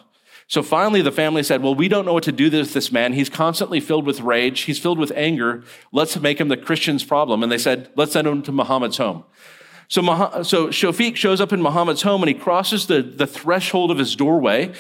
So 0.48 0.64
finally, 0.64 1.02
the 1.02 1.12
family 1.12 1.44
said, 1.44 1.62
Well, 1.62 1.76
we 1.76 1.88
don't 1.88 2.06
know 2.06 2.14
what 2.14 2.24
to 2.24 2.32
do 2.32 2.50
with 2.50 2.74
this 2.74 2.92
man. 2.92 3.14
He's 3.14 3.30
constantly 3.30 3.80
filled 3.80 4.06
with 4.06 4.22
rage. 4.22 4.62
He's 4.62 4.80
filled 4.80 4.98
with 4.98 5.12
anger. 5.16 5.64
Let's 5.92 6.20
make 6.20 6.40
him 6.40 6.48
the 6.48 6.58
Christian's 6.58 7.04
problem. 7.04 7.44
And 7.44 7.52
they 7.52 7.58
said, 7.58 7.90
Let's 7.96 8.14
send 8.14 8.28
him 8.28 8.42
to 8.44 8.52
Muhammad's 8.52 8.98
home. 8.98 9.26
So, 9.90 10.02
so 10.44 10.68
Shofiq 10.68 11.16
shows 11.16 11.42
up 11.42 11.52
in 11.52 11.62
Muhammad's 11.62 12.04
home 12.04 12.22
and 12.22 12.30
he 12.30 12.36
crosses 12.36 12.86
the, 12.88 13.02
the 13.02 13.28
threshold 13.28 13.90
of 13.90 13.98
his 13.98 14.16
doorway. 14.16 14.72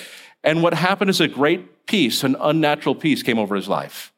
And 0.43 0.63
what 0.63 0.73
happened 0.75 1.09
is 1.09 1.19
a 1.19 1.27
great 1.27 1.87
peace, 1.87 2.23
an 2.23 2.35
unnatural 2.39 2.95
peace 2.95 3.23
came 3.23 3.39
over 3.39 3.55
his 3.55 3.67
life. 3.67 4.13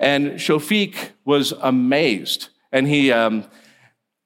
And 0.00 0.32
Shofiq 0.32 1.10
was 1.24 1.52
amazed. 1.60 2.48
And 2.72 2.88
he, 2.88 3.12
um, 3.12 3.44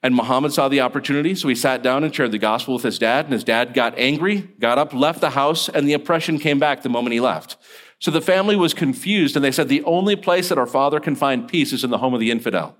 and 0.03 0.15
Muhammad 0.15 0.53
saw 0.53 0.69
the 0.69 0.81
opportunity, 0.81 1.35
so 1.35 1.49
he 1.49 1.57
sat 1.57 1.83
down 1.83 2.05
and 2.05 2.15
shared 2.15 2.31
the 2.31 2.39
gospel 2.39 2.75
with 2.75 2.85
his 2.85 2.99
dad. 2.99 3.25
And 3.25 3.35
his 3.35 3.45
dad 3.45 3.75
got 3.75 3.99
angry, 3.99 4.49
got 4.61 4.79
up, 4.79 4.95
left 4.95 5.21
the 5.21 5.31
house, 5.31 5.69
and 5.69 5.89
the 5.89 5.93
oppression 5.93 6.39
came 6.39 6.61
back 6.61 6.83
the 6.83 6.89
moment 6.89 7.13
he 7.13 7.21
left. 7.21 7.57
So 7.99 8.13
the 8.13 8.21
family 8.21 8.55
was 8.55 8.73
confused, 8.73 9.35
and 9.35 9.45
they 9.45 9.51
said, 9.51 9.69
The 9.69 9.83
only 9.83 10.15
place 10.15 10.49
that 10.49 10.59
our 10.59 10.67
father 10.67 11.01
can 11.01 11.17
find 11.17 11.49
peace 11.49 11.73
is 11.73 11.83
in 11.83 11.91
the 11.91 11.99
home 11.99 12.15
of 12.15 12.21
the 12.21 12.31
infidel. 12.31 12.77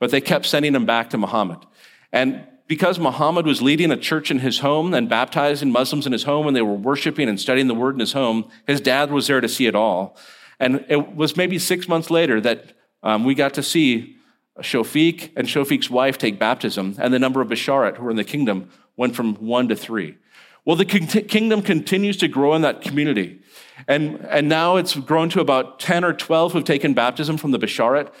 But 0.00 0.10
they 0.10 0.20
kept 0.20 0.46
sending 0.46 0.74
him 0.74 0.84
back 0.84 1.10
to 1.10 1.18
Muhammad. 1.18 1.64
And 2.12 2.46
because 2.66 2.98
Muhammad 2.98 3.46
was 3.46 3.60
leading 3.60 3.90
a 3.90 3.96
church 3.96 4.30
in 4.30 4.38
his 4.38 4.60
home 4.60 4.94
and 4.94 5.08
baptizing 5.08 5.72
Muslims 5.72 6.06
in 6.06 6.12
his 6.12 6.22
home, 6.22 6.46
and 6.46 6.56
they 6.56 6.62
were 6.62 6.74
worshiping 6.74 7.28
and 7.28 7.40
studying 7.40 7.66
the 7.66 7.74
word 7.74 7.94
in 7.94 8.00
his 8.00 8.12
home, 8.12 8.48
his 8.66 8.80
dad 8.80 9.10
was 9.10 9.26
there 9.26 9.40
to 9.40 9.48
see 9.48 9.66
it 9.66 9.74
all. 9.74 10.16
And 10.60 10.84
it 10.88 11.16
was 11.16 11.36
maybe 11.36 11.58
six 11.58 11.88
months 11.88 12.10
later 12.10 12.40
that 12.40 12.74
um, 13.02 13.24
we 13.24 13.34
got 13.34 13.54
to 13.54 13.62
see 13.62 14.16
Shofiq 14.60 15.30
and 15.36 15.48
Shofiq's 15.48 15.90
wife 15.90 16.18
take 16.18 16.38
baptism, 16.38 16.96
and 16.98 17.12
the 17.12 17.18
number 17.18 17.40
of 17.40 17.48
Basharat 17.48 17.96
who 17.96 18.06
are 18.06 18.10
in 18.10 18.16
the 18.16 18.24
kingdom 18.24 18.70
went 18.96 19.16
from 19.16 19.34
one 19.36 19.68
to 19.68 19.76
three. 19.76 20.16
Well, 20.64 20.76
the 20.76 20.84
kingdom 20.84 21.62
continues 21.62 22.18
to 22.18 22.28
grow 22.28 22.54
in 22.54 22.62
that 22.62 22.82
community. 22.82 23.40
And, 23.88 24.20
and 24.28 24.48
now 24.48 24.76
it's 24.76 24.94
grown 24.94 25.30
to 25.30 25.40
about 25.40 25.80
10 25.80 26.04
or 26.04 26.12
12 26.12 26.52
who've 26.52 26.64
taken 26.64 26.92
baptism 26.92 27.38
from 27.38 27.50
the 27.50 27.58
Basharat. 27.58 28.12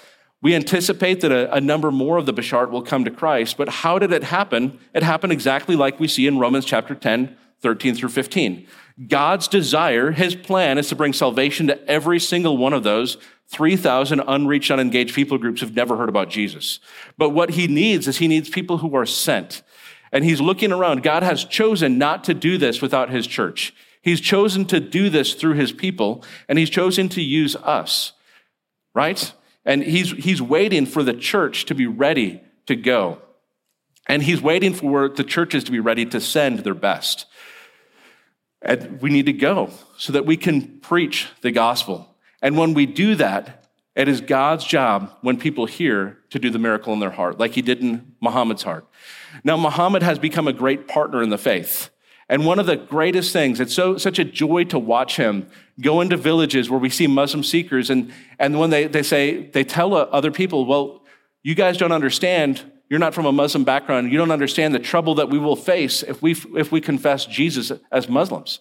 We 0.42 0.54
anticipate 0.54 1.20
that 1.20 1.32
a, 1.32 1.54
a, 1.54 1.60
number 1.60 1.90
more 1.90 2.16
of 2.16 2.24
the 2.24 2.32
Basharat 2.32 2.70
will 2.70 2.82
come 2.82 3.04
to 3.04 3.10
Christ. 3.10 3.56
But 3.58 3.68
how 3.68 3.98
did 3.98 4.10
it 4.12 4.24
happen? 4.24 4.78
It 4.94 5.02
happened 5.02 5.32
exactly 5.32 5.76
like 5.76 6.00
we 6.00 6.08
see 6.08 6.26
in 6.26 6.38
Romans 6.38 6.64
chapter 6.64 6.94
10, 6.94 7.36
13 7.60 7.94
through 7.94 8.08
15. 8.08 8.66
God's 9.06 9.48
desire, 9.48 10.12
his 10.12 10.34
plan 10.34 10.78
is 10.78 10.88
to 10.88 10.96
bring 10.96 11.12
salvation 11.12 11.66
to 11.66 11.88
every 11.88 12.18
single 12.18 12.56
one 12.56 12.72
of 12.72 12.82
those 12.84 13.18
3,000 13.48 14.20
unreached, 14.20 14.70
unengaged 14.70 15.14
people 15.14 15.36
groups 15.36 15.60
who've 15.60 15.74
never 15.74 15.96
heard 15.96 16.08
about 16.08 16.30
Jesus. 16.30 16.78
But 17.18 17.30
what 17.30 17.50
he 17.50 17.66
needs 17.66 18.06
is 18.08 18.18
he 18.18 18.28
needs 18.28 18.48
people 18.48 18.78
who 18.78 18.94
are 18.96 19.06
sent. 19.06 19.62
And 20.12 20.24
he's 20.24 20.40
looking 20.40 20.72
around. 20.72 21.02
God 21.02 21.22
has 21.22 21.44
chosen 21.44 21.98
not 21.98 22.24
to 22.24 22.34
do 22.34 22.58
this 22.58 22.80
without 22.80 23.10
his 23.10 23.26
church. 23.26 23.74
He's 24.02 24.20
chosen 24.20 24.64
to 24.66 24.80
do 24.80 25.10
this 25.10 25.34
through 25.34 25.54
his 25.54 25.72
people, 25.72 26.24
and 26.48 26.58
he's 26.58 26.70
chosen 26.70 27.08
to 27.10 27.22
use 27.22 27.54
us, 27.56 28.12
right? 28.94 29.32
And 29.64 29.82
he's, 29.82 30.10
he's 30.12 30.40
waiting 30.40 30.86
for 30.86 31.02
the 31.02 31.14
church 31.14 31.66
to 31.66 31.74
be 31.74 31.86
ready 31.86 32.42
to 32.66 32.76
go. 32.76 33.20
And 34.08 34.22
he's 34.22 34.40
waiting 34.40 34.74
for 34.74 35.08
the 35.08 35.24
churches 35.24 35.64
to 35.64 35.72
be 35.72 35.80
ready 35.80 36.06
to 36.06 36.20
send 36.20 36.60
their 36.60 36.74
best. 36.74 37.26
And 38.62 39.00
we 39.00 39.10
need 39.10 39.26
to 39.26 39.32
go 39.32 39.70
so 39.96 40.12
that 40.12 40.26
we 40.26 40.36
can 40.36 40.80
preach 40.80 41.28
the 41.42 41.50
gospel. 41.50 42.16
And 42.42 42.56
when 42.56 42.74
we 42.74 42.86
do 42.86 43.14
that, 43.16 43.60
it 43.94 44.08
is 44.08 44.20
God's 44.20 44.64
job 44.64 45.12
when 45.20 45.38
people 45.38 45.66
hear 45.66 46.18
to 46.30 46.38
do 46.38 46.50
the 46.50 46.58
miracle 46.58 46.92
in 46.92 47.00
their 47.00 47.10
heart, 47.10 47.38
like 47.38 47.52
he 47.52 47.62
did 47.62 47.80
in 47.80 48.14
Muhammad's 48.20 48.62
heart. 48.62 48.86
Now, 49.44 49.56
Muhammad 49.56 50.02
has 50.02 50.18
become 50.18 50.48
a 50.48 50.52
great 50.52 50.88
partner 50.88 51.22
in 51.22 51.30
the 51.30 51.38
faith. 51.38 51.90
And 52.30 52.46
one 52.46 52.60
of 52.60 52.66
the 52.66 52.76
greatest 52.76 53.32
things, 53.32 53.58
it's 53.58 53.74
so, 53.74 53.98
such 53.98 54.20
a 54.20 54.24
joy 54.24 54.62
to 54.66 54.78
watch 54.78 55.16
him 55.16 55.48
go 55.80 56.00
into 56.00 56.16
villages 56.16 56.70
where 56.70 56.78
we 56.78 56.88
see 56.88 57.08
Muslim 57.08 57.42
seekers. 57.42 57.90
And, 57.90 58.12
and 58.38 58.60
when 58.60 58.70
they, 58.70 58.86
they 58.86 59.02
say, 59.02 59.48
they 59.48 59.64
tell 59.64 59.94
uh, 59.94 60.02
other 60.12 60.30
people, 60.30 60.64
well, 60.64 61.02
you 61.42 61.56
guys 61.56 61.76
don't 61.76 61.90
understand. 61.90 62.62
You're 62.88 63.00
not 63.00 63.14
from 63.14 63.26
a 63.26 63.32
Muslim 63.32 63.64
background. 63.64 64.12
You 64.12 64.18
don't 64.18 64.30
understand 64.30 64.72
the 64.76 64.78
trouble 64.78 65.16
that 65.16 65.28
we 65.28 65.40
will 65.40 65.56
face 65.56 66.04
if 66.04 66.22
we, 66.22 66.36
if 66.56 66.70
we 66.70 66.80
confess 66.80 67.26
Jesus 67.26 67.72
as 67.90 68.08
Muslims. 68.08 68.60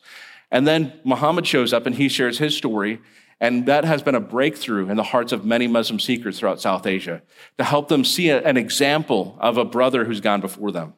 And 0.50 0.68
then 0.68 1.00
Muhammad 1.04 1.46
shows 1.46 1.72
up 1.72 1.86
and 1.86 1.94
he 1.94 2.10
shares 2.10 2.40
his 2.40 2.58
story. 2.58 3.00
And 3.40 3.68
that 3.68 3.86
has 3.86 4.02
been 4.02 4.16
a 4.16 4.20
breakthrough 4.20 4.90
in 4.90 4.98
the 4.98 5.04
hearts 5.04 5.32
of 5.32 5.46
many 5.46 5.68
Muslim 5.68 6.00
seekers 6.00 6.40
throughout 6.40 6.60
South 6.60 6.88
Asia 6.88 7.22
to 7.60 7.64
help 7.64 7.88
them 7.88 8.04
see 8.04 8.32
an 8.32 8.58
example 8.58 9.38
of 9.40 9.58
a 9.58 9.64
brother 9.64 10.06
who's 10.06 10.22
gone 10.22 10.42
before 10.42 10.72
them. 10.72 10.96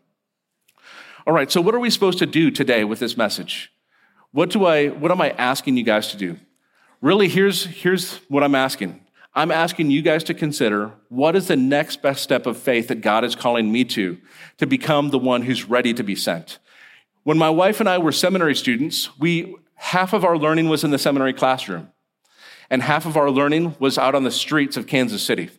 All 1.28 1.34
right, 1.34 1.52
so 1.52 1.62
what 1.62 1.76
are 1.76 1.80
we 1.80 1.90
supposed 1.90 2.20
to 2.20 2.26
do 2.26 2.50
today 2.50 2.84
with 2.84 3.00
this 3.00 3.16
message? 3.16 3.72
What 4.32 4.50
do 4.50 4.66
I 4.66 4.88
what 4.88 5.12
am 5.12 5.22
I 5.22 5.32
asking 5.32 5.78
you 5.78 5.84
guys 5.84 6.10
to 6.12 6.18
do? 6.18 6.38
Really, 7.02 7.28
here's 7.28 7.66
here's 7.66 8.18
what 8.28 8.44
I'm 8.44 8.56
asking. 8.56 9.02
I'm 9.34 9.52
asking 9.52 9.92
you 9.92 10.02
guys 10.02 10.24
to 10.26 10.34
consider 10.34 10.92
what 11.10 11.36
is 11.36 11.48
the 11.48 11.56
next 11.56 12.02
best 12.02 12.24
step 12.24 12.46
of 12.46 12.58
faith 12.58 12.88
that 12.88 13.02
God 13.02 13.24
is 13.24 13.36
calling 13.36 13.72
me 13.72 13.86
to 13.86 14.18
to 14.58 14.66
become 14.66 15.10
the 15.10 15.20
one 15.20 15.44
who's 15.44 15.70
ready 15.70 15.94
to 15.94 16.04
be 16.04 16.16
sent. 16.16 16.60
When 17.24 17.38
my 17.38 17.50
wife 17.50 17.80
and 17.80 17.88
I 17.88 17.98
were 17.98 18.12
seminary 18.12 18.56
students, 18.56 19.18
we 19.20 19.56
half 19.76 20.14
of 20.14 20.26
our 20.26 20.38
learning 20.38 20.70
was 20.70 20.84
in 20.84 20.92
the 20.92 20.98
seminary 20.98 21.34
classroom 21.34 21.92
and 22.72 22.82
half 22.82 23.06
of 23.06 23.18
our 23.18 23.30
learning 23.30 23.76
was 23.80 23.98
out 23.98 24.16
on 24.16 24.24
the 24.24 24.32
streets 24.32 24.78
of 24.78 24.88
Kansas 24.88 25.22
City, 25.22 25.50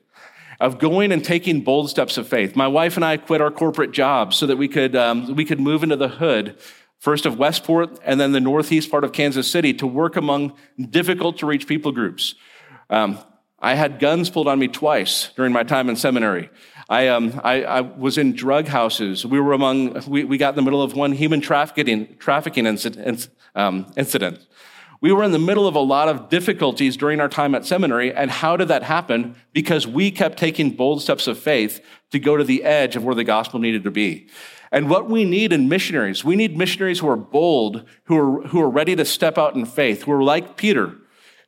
of 0.62 0.78
going 0.78 1.10
and 1.10 1.24
taking 1.24 1.60
bold 1.60 1.90
steps 1.90 2.16
of 2.16 2.28
faith. 2.28 2.54
My 2.54 2.68
wife 2.68 2.94
and 2.94 3.04
I 3.04 3.16
quit 3.16 3.40
our 3.40 3.50
corporate 3.50 3.90
jobs 3.90 4.36
so 4.36 4.46
that 4.46 4.56
we 4.56 4.68
could, 4.68 4.94
um, 4.94 5.34
we 5.34 5.44
could 5.44 5.58
move 5.58 5.82
into 5.82 5.96
the 5.96 6.08
hood, 6.08 6.56
first 7.00 7.26
of 7.26 7.36
Westport 7.36 7.98
and 8.04 8.20
then 8.20 8.30
the 8.30 8.38
northeast 8.38 8.88
part 8.88 9.02
of 9.02 9.12
Kansas 9.12 9.50
City, 9.50 9.74
to 9.74 9.88
work 9.88 10.14
among 10.14 10.52
difficult 10.88 11.36
to 11.38 11.46
reach 11.46 11.66
people 11.66 11.90
groups. 11.90 12.36
Um, 12.90 13.18
I 13.58 13.74
had 13.74 13.98
guns 13.98 14.30
pulled 14.30 14.46
on 14.46 14.60
me 14.60 14.68
twice 14.68 15.30
during 15.34 15.52
my 15.52 15.64
time 15.64 15.90
in 15.90 15.96
seminary. 15.96 16.48
I, 16.88 17.08
um, 17.08 17.40
I, 17.42 17.64
I, 17.64 17.80
was 17.80 18.16
in 18.16 18.32
drug 18.34 18.68
houses. 18.68 19.26
We 19.26 19.40
were 19.40 19.54
among, 19.54 20.08
we, 20.08 20.22
we 20.22 20.38
got 20.38 20.50
in 20.50 20.56
the 20.56 20.62
middle 20.62 20.82
of 20.82 20.94
one 20.94 21.10
human 21.10 21.40
trafficking, 21.40 22.16
trafficking 22.18 22.66
incident. 22.66 23.28
Um, 23.56 23.92
incident. 23.96 24.46
We 25.02 25.12
were 25.12 25.24
in 25.24 25.32
the 25.32 25.38
middle 25.40 25.66
of 25.66 25.74
a 25.74 25.80
lot 25.80 26.08
of 26.08 26.28
difficulties 26.28 26.96
during 26.96 27.18
our 27.18 27.28
time 27.28 27.56
at 27.56 27.66
seminary. 27.66 28.14
And 28.14 28.30
how 28.30 28.56
did 28.56 28.68
that 28.68 28.84
happen? 28.84 29.34
Because 29.52 29.84
we 29.84 30.12
kept 30.12 30.38
taking 30.38 30.70
bold 30.70 31.02
steps 31.02 31.26
of 31.26 31.38
faith 31.38 31.84
to 32.12 32.20
go 32.20 32.36
to 32.36 32.44
the 32.44 32.62
edge 32.62 32.94
of 32.94 33.02
where 33.02 33.16
the 33.16 33.24
gospel 33.24 33.58
needed 33.58 33.82
to 33.82 33.90
be. 33.90 34.28
And 34.70 34.88
what 34.88 35.10
we 35.10 35.24
need 35.24 35.52
in 35.52 35.68
missionaries, 35.68 36.24
we 36.24 36.36
need 36.36 36.56
missionaries 36.56 37.00
who 37.00 37.08
are 37.08 37.16
bold, 37.16 37.84
who 38.04 38.16
are, 38.16 38.46
who 38.46 38.60
are 38.62 38.70
ready 38.70 38.94
to 38.94 39.04
step 39.04 39.38
out 39.38 39.56
in 39.56 39.66
faith, 39.66 40.04
who 40.04 40.12
are 40.12 40.22
like 40.22 40.56
Peter, 40.56 40.96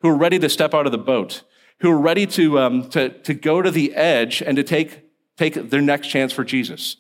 who 0.02 0.08
are 0.08 0.16
ready 0.16 0.40
to 0.40 0.48
step 0.48 0.74
out 0.74 0.86
of 0.86 0.92
the 0.92 0.98
boat, 0.98 1.44
who 1.78 1.92
are 1.92 1.98
ready 1.98 2.26
to, 2.26 2.58
um, 2.58 2.88
to, 2.90 3.10
to 3.20 3.34
go 3.34 3.62
to 3.62 3.70
the 3.70 3.94
edge 3.94 4.42
and 4.42 4.56
to 4.56 4.64
take, 4.64 5.04
take 5.36 5.70
their 5.70 5.80
next 5.80 6.08
chance 6.08 6.32
for 6.32 6.42
Jesus. 6.42 6.96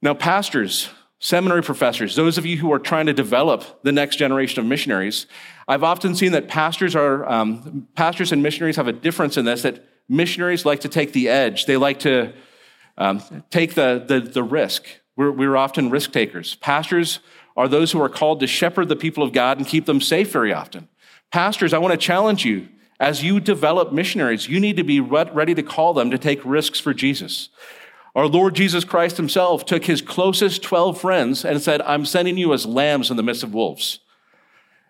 Now, 0.00 0.14
pastors, 0.14 0.88
seminary 1.20 1.62
professors, 1.62 2.14
those 2.14 2.38
of 2.38 2.46
you 2.46 2.56
who 2.56 2.72
are 2.72 2.78
trying 2.78 3.06
to 3.06 3.12
develop 3.12 3.82
the 3.82 3.92
next 3.92 4.16
generation 4.16 4.60
of 4.60 4.66
missionaries, 4.66 5.26
I've 5.66 5.82
often 5.82 6.14
seen 6.14 6.32
that 6.32 6.48
pastors 6.48 6.94
are 6.94 7.28
um, 7.28 7.88
pastors 7.94 8.32
and 8.32 8.42
missionaries 8.42 8.76
have 8.76 8.88
a 8.88 8.92
difference 8.92 9.36
in 9.36 9.44
this. 9.44 9.62
That 9.62 9.84
missionaries 10.08 10.64
like 10.64 10.80
to 10.80 10.88
take 10.88 11.12
the 11.12 11.28
edge. 11.28 11.66
They 11.66 11.76
like 11.76 12.00
to 12.00 12.32
um, 12.96 13.22
take 13.50 13.74
the, 13.74 14.04
the, 14.06 14.20
the 14.20 14.42
risk. 14.42 14.84
We're, 15.16 15.30
we're 15.30 15.56
often 15.56 15.90
risk 15.90 16.12
takers. 16.12 16.54
Pastors 16.56 17.20
are 17.56 17.68
those 17.68 17.92
who 17.92 18.00
are 18.00 18.08
called 18.08 18.40
to 18.40 18.46
shepherd 18.46 18.88
the 18.88 18.96
people 18.96 19.22
of 19.22 19.32
God 19.32 19.58
and 19.58 19.66
keep 19.66 19.86
them 19.86 20.00
safe 20.00 20.30
very 20.30 20.52
often. 20.52 20.88
Pastors, 21.32 21.72
I 21.72 21.78
want 21.78 21.92
to 21.92 21.98
challenge 21.98 22.44
you. 22.44 22.68
As 23.00 23.22
you 23.22 23.38
develop 23.38 23.92
missionaries, 23.92 24.48
you 24.48 24.58
need 24.58 24.76
to 24.76 24.82
be 24.82 24.98
ready 24.98 25.54
to 25.54 25.62
call 25.62 25.94
them 25.94 26.10
to 26.10 26.18
take 26.18 26.44
risks 26.44 26.80
for 26.80 26.92
Jesus. 26.92 27.48
Our 28.18 28.26
Lord 28.26 28.56
Jesus 28.56 28.82
Christ 28.82 29.16
himself 29.16 29.64
took 29.64 29.84
his 29.84 30.02
closest 30.02 30.60
12 30.64 31.00
friends 31.00 31.44
and 31.44 31.62
said, 31.62 31.80
I'm 31.82 32.04
sending 32.04 32.36
you 32.36 32.52
as 32.52 32.66
lambs 32.66 33.12
in 33.12 33.16
the 33.16 33.22
midst 33.22 33.44
of 33.44 33.54
wolves. 33.54 34.00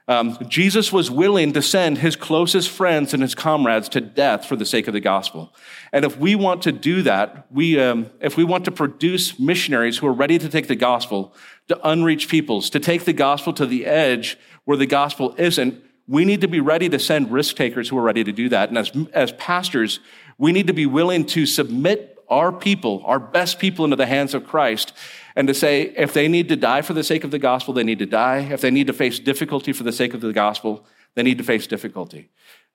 Um, 0.08 0.38
Jesus 0.48 0.94
was 0.94 1.10
willing 1.10 1.52
to 1.52 1.60
send 1.60 1.98
his 1.98 2.16
closest 2.16 2.70
friends 2.70 3.12
and 3.12 3.22
his 3.22 3.34
comrades 3.34 3.90
to 3.90 4.00
death 4.00 4.46
for 4.46 4.56
the 4.56 4.64
sake 4.64 4.88
of 4.88 4.94
the 4.94 5.00
gospel. 5.00 5.54
And 5.92 6.06
if 6.06 6.16
we 6.16 6.36
want 6.36 6.62
to 6.62 6.72
do 6.72 7.02
that, 7.02 7.46
we, 7.52 7.78
um, 7.78 8.08
if 8.18 8.38
we 8.38 8.44
want 8.44 8.64
to 8.64 8.70
produce 8.70 9.38
missionaries 9.38 9.98
who 9.98 10.06
are 10.06 10.14
ready 10.14 10.38
to 10.38 10.48
take 10.48 10.66
the 10.66 10.74
gospel 10.74 11.34
to 11.68 11.78
unreached 11.86 12.30
peoples, 12.30 12.70
to 12.70 12.80
take 12.80 13.04
the 13.04 13.12
gospel 13.12 13.52
to 13.52 13.66
the 13.66 13.84
edge 13.84 14.38
where 14.64 14.78
the 14.78 14.86
gospel 14.86 15.34
isn't, 15.36 15.84
we 16.06 16.24
need 16.24 16.40
to 16.40 16.48
be 16.48 16.60
ready 16.60 16.88
to 16.88 16.98
send 16.98 17.30
risk 17.30 17.56
takers 17.56 17.90
who 17.90 17.98
are 17.98 18.02
ready 18.02 18.24
to 18.24 18.32
do 18.32 18.48
that. 18.48 18.70
And 18.70 18.78
as, 18.78 18.90
as 19.12 19.32
pastors, 19.32 20.00
we 20.38 20.50
need 20.50 20.68
to 20.68 20.72
be 20.72 20.86
willing 20.86 21.26
to 21.26 21.44
submit 21.44 22.17
our 22.30 22.52
people, 22.52 23.02
our 23.06 23.18
best 23.18 23.58
people 23.58 23.84
into 23.84 23.96
the 23.96 24.06
hands 24.06 24.34
of 24.34 24.46
Christ 24.46 24.92
and 25.38 25.46
to 25.46 25.54
say 25.54 25.82
if 25.96 26.12
they 26.14 26.26
need 26.26 26.48
to 26.48 26.56
die 26.56 26.82
for 26.82 26.94
the 26.94 27.04
sake 27.04 27.22
of 27.22 27.30
the 27.30 27.38
gospel, 27.38 27.72
they 27.72 27.84
need 27.84 28.00
to 28.00 28.06
die. 28.06 28.38
If 28.50 28.60
they 28.60 28.72
need 28.72 28.88
to 28.88 28.92
face 28.92 29.20
difficulty 29.20 29.72
for 29.72 29.84
the 29.84 29.92
sake 29.92 30.12
of 30.12 30.20
the 30.20 30.32
gospel, 30.32 30.84
they 31.14 31.22
need 31.22 31.38
to 31.38 31.44
face 31.44 31.68
difficulty. 31.68 32.28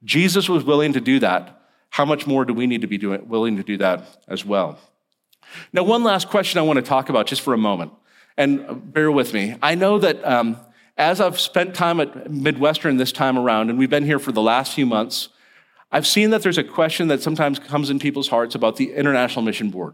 Jesus 0.05 0.47
was 0.47 0.63
willing 0.63 0.93
to 0.93 1.01
do 1.01 1.19
that. 1.19 1.61
How 1.89 2.05
much 2.05 2.25
more 2.25 2.45
do 2.45 2.53
we 2.53 2.65
need 2.65 2.79
to 2.79 2.87
be 2.87 2.97
doing, 2.97 3.27
willing 3.27 3.57
to 3.57 3.63
do 3.63 3.75
that 3.79 4.23
as 4.29 4.45
well? 4.45 4.79
Now, 5.73 5.83
one 5.83 6.05
last 6.05 6.29
question 6.29 6.57
I 6.57 6.61
want 6.61 6.77
to 6.77 6.83
talk 6.83 7.09
about 7.09 7.27
just 7.27 7.41
for 7.41 7.53
a 7.53 7.57
moment, 7.57 7.91
and 8.37 8.93
bear 8.93 9.11
with 9.11 9.33
me. 9.33 9.57
I 9.61 9.75
know 9.75 9.99
that 9.99 10.25
um, 10.25 10.57
as 10.97 11.19
I've 11.19 11.41
spent 11.41 11.75
time 11.75 11.99
at 11.99 12.31
Midwestern 12.31 12.95
this 12.95 13.11
time 13.11 13.37
around, 13.37 13.71
and 13.71 13.77
we've 13.77 13.89
been 13.89 14.05
here 14.05 14.19
for 14.19 14.31
the 14.31 14.41
last 14.41 14.73
few 14.73 14.85
months, 14.85 15.27
I've 15.93 16.07
seen 16.07 16.31
that 16.31 16.41
there's 16.41 16.57
a 16.57 16.63
question 16.63 17.07
that 17.09 17.21
sometimes 17.21 17.59
comes 17.59 17.91
in 17.91 17.99
people's 17.99 18.27
hearts 18.27 18.55
about 18.55 18.77
the 18.77 18.93
International 18.93 19.43
Mission 19.43 19.69
Board. 19.69 19.93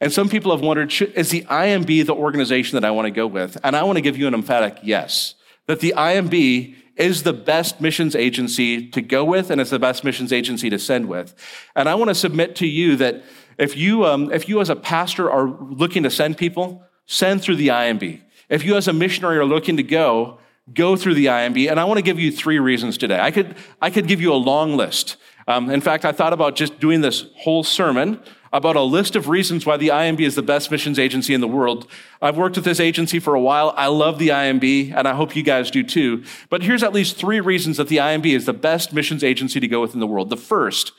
And 0.00 0.10
some 0.10 0.30
people 0.30 0.50
have 0.52 0.62
wondered, 0.62 0.90
is 1.14 1.28
the 1.28 1.42
IMB 1.42 2.06
the 2.06 2.14
organization 2.14 2.76
that 2.80 2.84
I 2.84 2.90
want 2.90 3.04
to 3.06 3.10
go 3.10 3.26
with? 3.26 3.58
And 3.62 3.76
I 3.76 3.82
want 3.82 3.98
to 3.98 4.00
give 4.00 4.16
you 4.16 4.26
an 4.26 4.32
emphatic 4.32 4.78
yes, 4.82 5.34
that 5.66 5.80
the 5.80 5.92
IMB 5.94 6.74
is 6.96 7.24
the 7.24 7.34
best 7.34 7.78
missions 7.78 8.16
agency 8.16 8.88
to 8.88 9.02
go 9.02 9.22
with 9.22 9.50
and 9.50 9.60
it's 9.60 9.68
the 9.68 9.78
best 9.78 10.02
missions 10.02 10.32
agency 10.32 10.70
to 10.70 10.78
send 10.78 11.08
with. 11.08 11.34
And 11.76 11.90
I 11.90 11.94
want 11.94 12.08
to 12.08 12.14
submit 12.14 12.56
to 12.56 12.66
you 12.66 12.96
that 12.96 13.22
if 13.58 13.76
you, 13.76 14.06
um, 14.06 14.32
if 14.32 14.48
you 14.48 14.62
as 14.62 14.70
a 14.70 14.76
pastor 14.76 15.30
are 15.30 15.46
looking 15.46 16.04
to 16.04 16.10
send 16.10 16.38
people, 16.38 16.82
send 17.04 17.42
through 17.42 17.56
the 17.56 17.68
IMB. 17.68 18.22
If 18.48 18.64
you 18.64 18.76
as 18.76 18.88
a 18.88 18.94
missionary 18.94 19.36
are 19.36 19.44
looking 19.44 19.76
to 19.76 19.82
go, 19.82 20.38
go 20.72 20.96
through 20.96 21.14
the 21.14 21.26
IMB. 21.26 21.70
And 21.70 21.78
I 21.78 21.84
want 21.84 21.98
to 21.98 22.02
give 22.02 22.18
you 22.18 22.32
three 22.32 22.58
reasons 22.58 22.96
today. 22.96 23.20
I 23.20 23.30
could, 23.30 23.56
I 23.82 23.90
could 23.90 24.06
give 24.06 24.20
you 24.20 24.32
a 24.32 24.36
long 24.36 24.76
list. 24.76 25.16
Um, 25.46 25.70
in 25.70 25.80
fact, 25.80 26.04
I 26.04 26.12
thought 26.12 26.32
about 26.32 26.56
just 26.56 26.80
doing 26.80 27.00
this 27.00 27.26
whole 27.36 27.64
sermon 27.64 28.20
about 28.52 28.76
a 28.76 28.82
list 28.82 29.16
of 29.16 29.28
reasons 29.28 29.66
why 29.66 29.76
the 29.76 29.88
IMB 29.88 30.20
is 30.20 30.36
the 30.36 30.42
best 30.42 30.70
missions 30.70 30.98
agency 30.98 31.34
in 31.34 31.40
the 31.40 31.48
world. 31.48 31.90
I've 32.22 32.36
worked 32.36 32.54
with 32.54 32.64
this 32.64 32.78
agency 32.78 33.18
for 33.18 33.34
a 33.34 33.40
while. 33.40 33.74
I 33.76 33.88
love 33.88 34.18
the 34.20 34.28
IMB, 34.28 34.94
and 34.94 35.08
I 35.08 35.14
hope 35.14 35.34
you 35.34 35.42
guys 35.42 35.72
do 35.72 35.82
too. 35.82 36.22
But 36.50 36.62
here's 36.62 36.84
at 36.84 36.92
least 36.92 37.16
three 37.16 37.40
reasons 37.40 37.78
that 37.78 37.88
the 37.88 37.96
IMB 37.96 38.26
is 38.26 38.46
the 38.46 38.52
best 38.52 38.92
missions 38.92 39.24
agency 39.24 39.58
to 39.58 39.66
go 39.66 39.80
with 39.80 39.92
in 39.92 40.00
the 40.00 40.06
world. 40.06 40.30
The 40.30 40.36
first, 40.36 40.92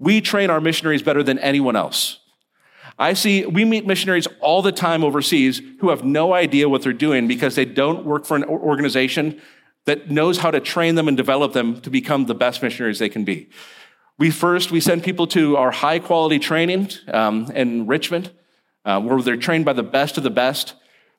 We 0.00 0.22
train 0.22 0.48
our 0.48 0.62
missionaries 0.62 1.02
better 1.02 1.22
than 1.22 1.38
anyone 1.40 1.76
else. 1.76 2.20
I 2.98 3.12
see, 3.12 3.44
we 3.44 3.66
meet 3.66 3.86
missionaries 3.86 4.26
all 4.40 4.62
the 4.62 4.72
time 4.72 5.04
overseas 5.04 5.60
who 5.80 5.90
have 5.90 6.04
no 6.04 6.32
idea 6.32 6.70
what 6.70 6.82
they're 6.82 6.92
doing 6.94 7.28
because 7.28 7.54
they 7.54 7.66
don't 7.66 8.06
work 8.06 8.24
for 8.24 8.34
an 8.34 8.44
organization 8.44 9.40
that 9.84 10.10
knows 10.10 10.38
how 10.38 10.50
to 10.50 10.60
train 10.60 10.94
them 10.94 11.06
and 11.06 11.16
develop 11.16 11.52
them 11.52 11.80
to 11.82 11.90
become 11.90 12.26
the 12.26 12.34
best 12.34 12.62
missionaries 12.62 12.98
they 12.98 13.08
can 13.10 13.24
be. 13.24 13.50
We 14.20 14.30
first, 14.30 14.70
we 14.70 14.80
send 14.80 15.02
people 15.02 15.26
to 15.28 15.56
our 15.56 15.70
high 15.70 15.98
quality 15.98 16.38
training 16.38 16.90
um, 17.08 17.50
in 17.54 17.86
Richmond, 17.86 18.30
uh, 18.84 19.00
where 19.00 19.22
they're 19.22 19.38
trained 19.38 19.64
by 19.64 19.72
the 19.72 19.82
best 19.82 20.18
of 20.18 20.24
the 20.24 20.30
best. 20.30 20.74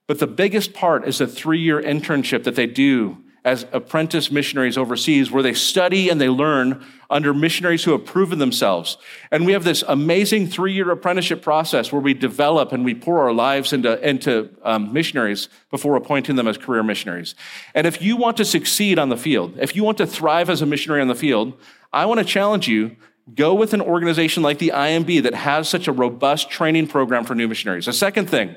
But 0.07 0.19
the 0.19 0.27
biggest 0.27 0.75
part 0.75 1.07
is 1.07 1.19
a 1.19 1.25
three 1.25 1.59
year 1.59 1.81
internship 1.81 2.43
that 2.43 2.53
they 2.53 2.67
do 2.67 3.17
as 3.43 3.65
apprentice 3.71 4.31
missionaries 4.31 4.77
overseas, 4.77 5.31
where 5.31 5.41
they 5.41 5.53
study 5.53 6.09
and 6.09 6.21
they 6.21 6.29
learn 6.29 6.85
under 7.09 7.33
missionaries 7.33 7.83
who 7.83 7.91
have 7.91 8.05
proven 8.05 8.37
themselves. 8.37 8.97
And 9.31 9.45
we 9.45 9.53
have 9.53 9.63
this 9.63 9.83
amazing 9.87 10.47
three 10.47 10.73
year 10.73 10.91
apprenticeship 10.91 11.41
process 11.41 11.91
where 11.91 12.01
we 12.01 12.13
develop 12.13 12.71
and 12.71 12.85
we 12.85 12.93
pour 12.93 13.19
our 13.19 13.33
lives 13.33 13.73
into, 13.73 13.99
into 14.07 14.49
um, 14.63 14.93
missionaries 14.93 15.49
before 15.71 15.95
appointing 15.95 16.35
them 16.35 16.47
as 16.47 16.57
career 16.57 16.83
missionaries. 16.83 17.33
And 17.73 17.87
if 17.87 18.01
you 18.01 18.15
want 18.15 18.37
to 18.37 18.45
succeed 18.45 18.99
on 18.99 19.09
the 19.09 19.17
field, 19.17 19.57
if 19.59 19.75
you 19.75 19.83
want 19.83 19.97
to 19.97 20.07
thrive 20.07 20.49
as 20.49 20.61
a 20.61 20.65
missionary 20.67 21.01
on 21.01 21.07
the 21.07 21.15
field, 21.15 21.53
I 21.91 22.05
want 22.05 22.19
to 22.19 22.25
challenge 22.25 22.67
you 22.67 22.95
go 23.33 23.53
with 23.53 23.73
an 23.73 23.81
organization 23.81 24.43
like 24.43 24.59
the 24.59 24.71
IMB 24.73 25.23
that 25.23 25.33
has 25.33 25.67
such 25.67 25.87
a 25.87 25.91
robust 25.91 26.49
training 26.49 26.87
program 26.87 27.23
for 27.23 27.35
new 27.35 27.47
missionaries. 27.47 27.85
The 27.85 27.93
second 27.93 28.29
thing, 28.29 28.55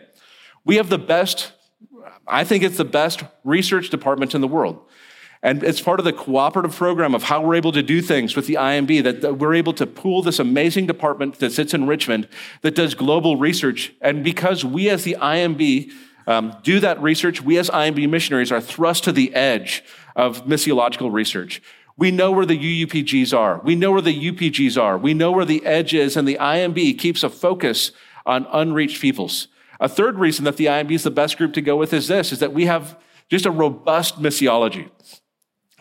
we 0.65 0.77
have 0.77 0.89
the 0.89 0.99
best 0.99 1.53
I 2.27 2.45
think 2.45 2.63
it's 2.63 2.77
the 2.77 2.85
best 2.85 3.23
research 3.45 3.91
department 3.91 4.35
in 4.35 4.41
the 4.41 4.49
world. 4.49 4.81
And 5.43 5.63
it's 5.63 5.83
part 5.83 6.01
of 6.01 6.07
the 6.07 6.13
cooperative 6.13 6.75
program 6.75 7.15
of 7.15 7.25
how 7.25 7.43
we're 7.43 7.57
able 7.57 7.73
to 7.73 7.83
do 7.83 8.01
things 8.01 8.35
with 8.35 8.47
the 8.47 8.55
IMB, 8.55 9.03
that, 9.03 9.21
that, 9.21 9.35
we're 9.35 9.53
able 9.53 9.75
to 9.75 9.87
pool 9.87 10.23
this 10.23 10.39
amazing 10.39 10.87
department 10.87 11.39
that 11.41 11.53
sits 11.53 11.75
in 11.75 11.87
Richmond 11.87 12.29
that 12.63 12.75
does 12.75 12.95
global 12.95 13.37
research. 13.37 13.93
And 14.01 14.25
because 14.25 14.65
we 14.65 14.89
as 14.89 15.05
the 15.05 15.19
IMB 15.21 15.93
um, 16.27 16.57
do 16.63 16.81
that 16.81 17.01
research, 17.03 17.43
we 17.43 17.59
as 17.59 17.69
IMB 17.69 18.09
missionaries 18.09 18.51
are 18.51 18.61
thrust 18.61 19.05
to 19.05 19.13
the 19.13 19.35
edge 19.35 19.85
of 20.17 20.47
missiological 20.47 21.13
research. 21.13 21.61
We 21.99 22.11
know 22.11 22.33
where 22.33 22.47
the 22.47 22.87
UUPGs 22.87 23.37
are. 23.37 23.61
We 23.63 23.77
know 23.77 23.93
where 23.93 24.01
the 24.01 24.33
UPGs 24.33 24.81
are. 24.81 24.97
We 24.97 25.13
know 25.13 25.31
where 25.31 25.45
the 25.45 25.65
edge 25.67 25.93
is, 25.93 26.17
and 26.17 26.27
the 26.27 26.39
IMB 26.41 26.99
keeps 26.99 27.23
a 27.23 27.29
focus 27.29 27.93
on 28.25 28.47
unreached 28.51 29.01
peoples. 29.01 29.49
A 29.85 29.89
third 29.89 30.19
reason 30.19 30.47
that 30.47 30.57
the 30.57 30.65
IMB 30.65 30.93
is 30.93 31.03
the 31.03 31.11
best 31.11 31.37
group 31.37 31.53
to 31.53 31.61
go 31.61 31.77
with 31.77 31.93
is 31.93 32.09
this, 32.09 32.33
is 32.33 32.39
that 32.39 32.55
we 32.55 32.65
have 32.65 32.99
just 33.29 33.45
a 33.45 33.51
robust 33.51 34.19
missiology. 34.19 34.89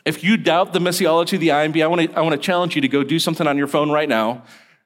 If 0.04 0.26
you 0.26 0.36
doubt 0.36 0.74
the 0.74 0.80
missiology 0.80 1.36
of 1.36 1.40
the 1.40 1.48
IMB, 1.48 1.82
I 1.82 1.88
want 1.88 2.02
to, 2.02 2.18
I 2.18 2.20
want 2.20 2.34
to 2.34 2.38
challenge 2.38 2.76
you 2.76 2.82
to 2.82 2.90
go 2.90 3.06
do 3.06 3.18
something 3.18 3.48
on 3.48 3.58
your 3.58 3.68
phone 3.68 3.92
right 3.92 4.10
now. 4.10 4.44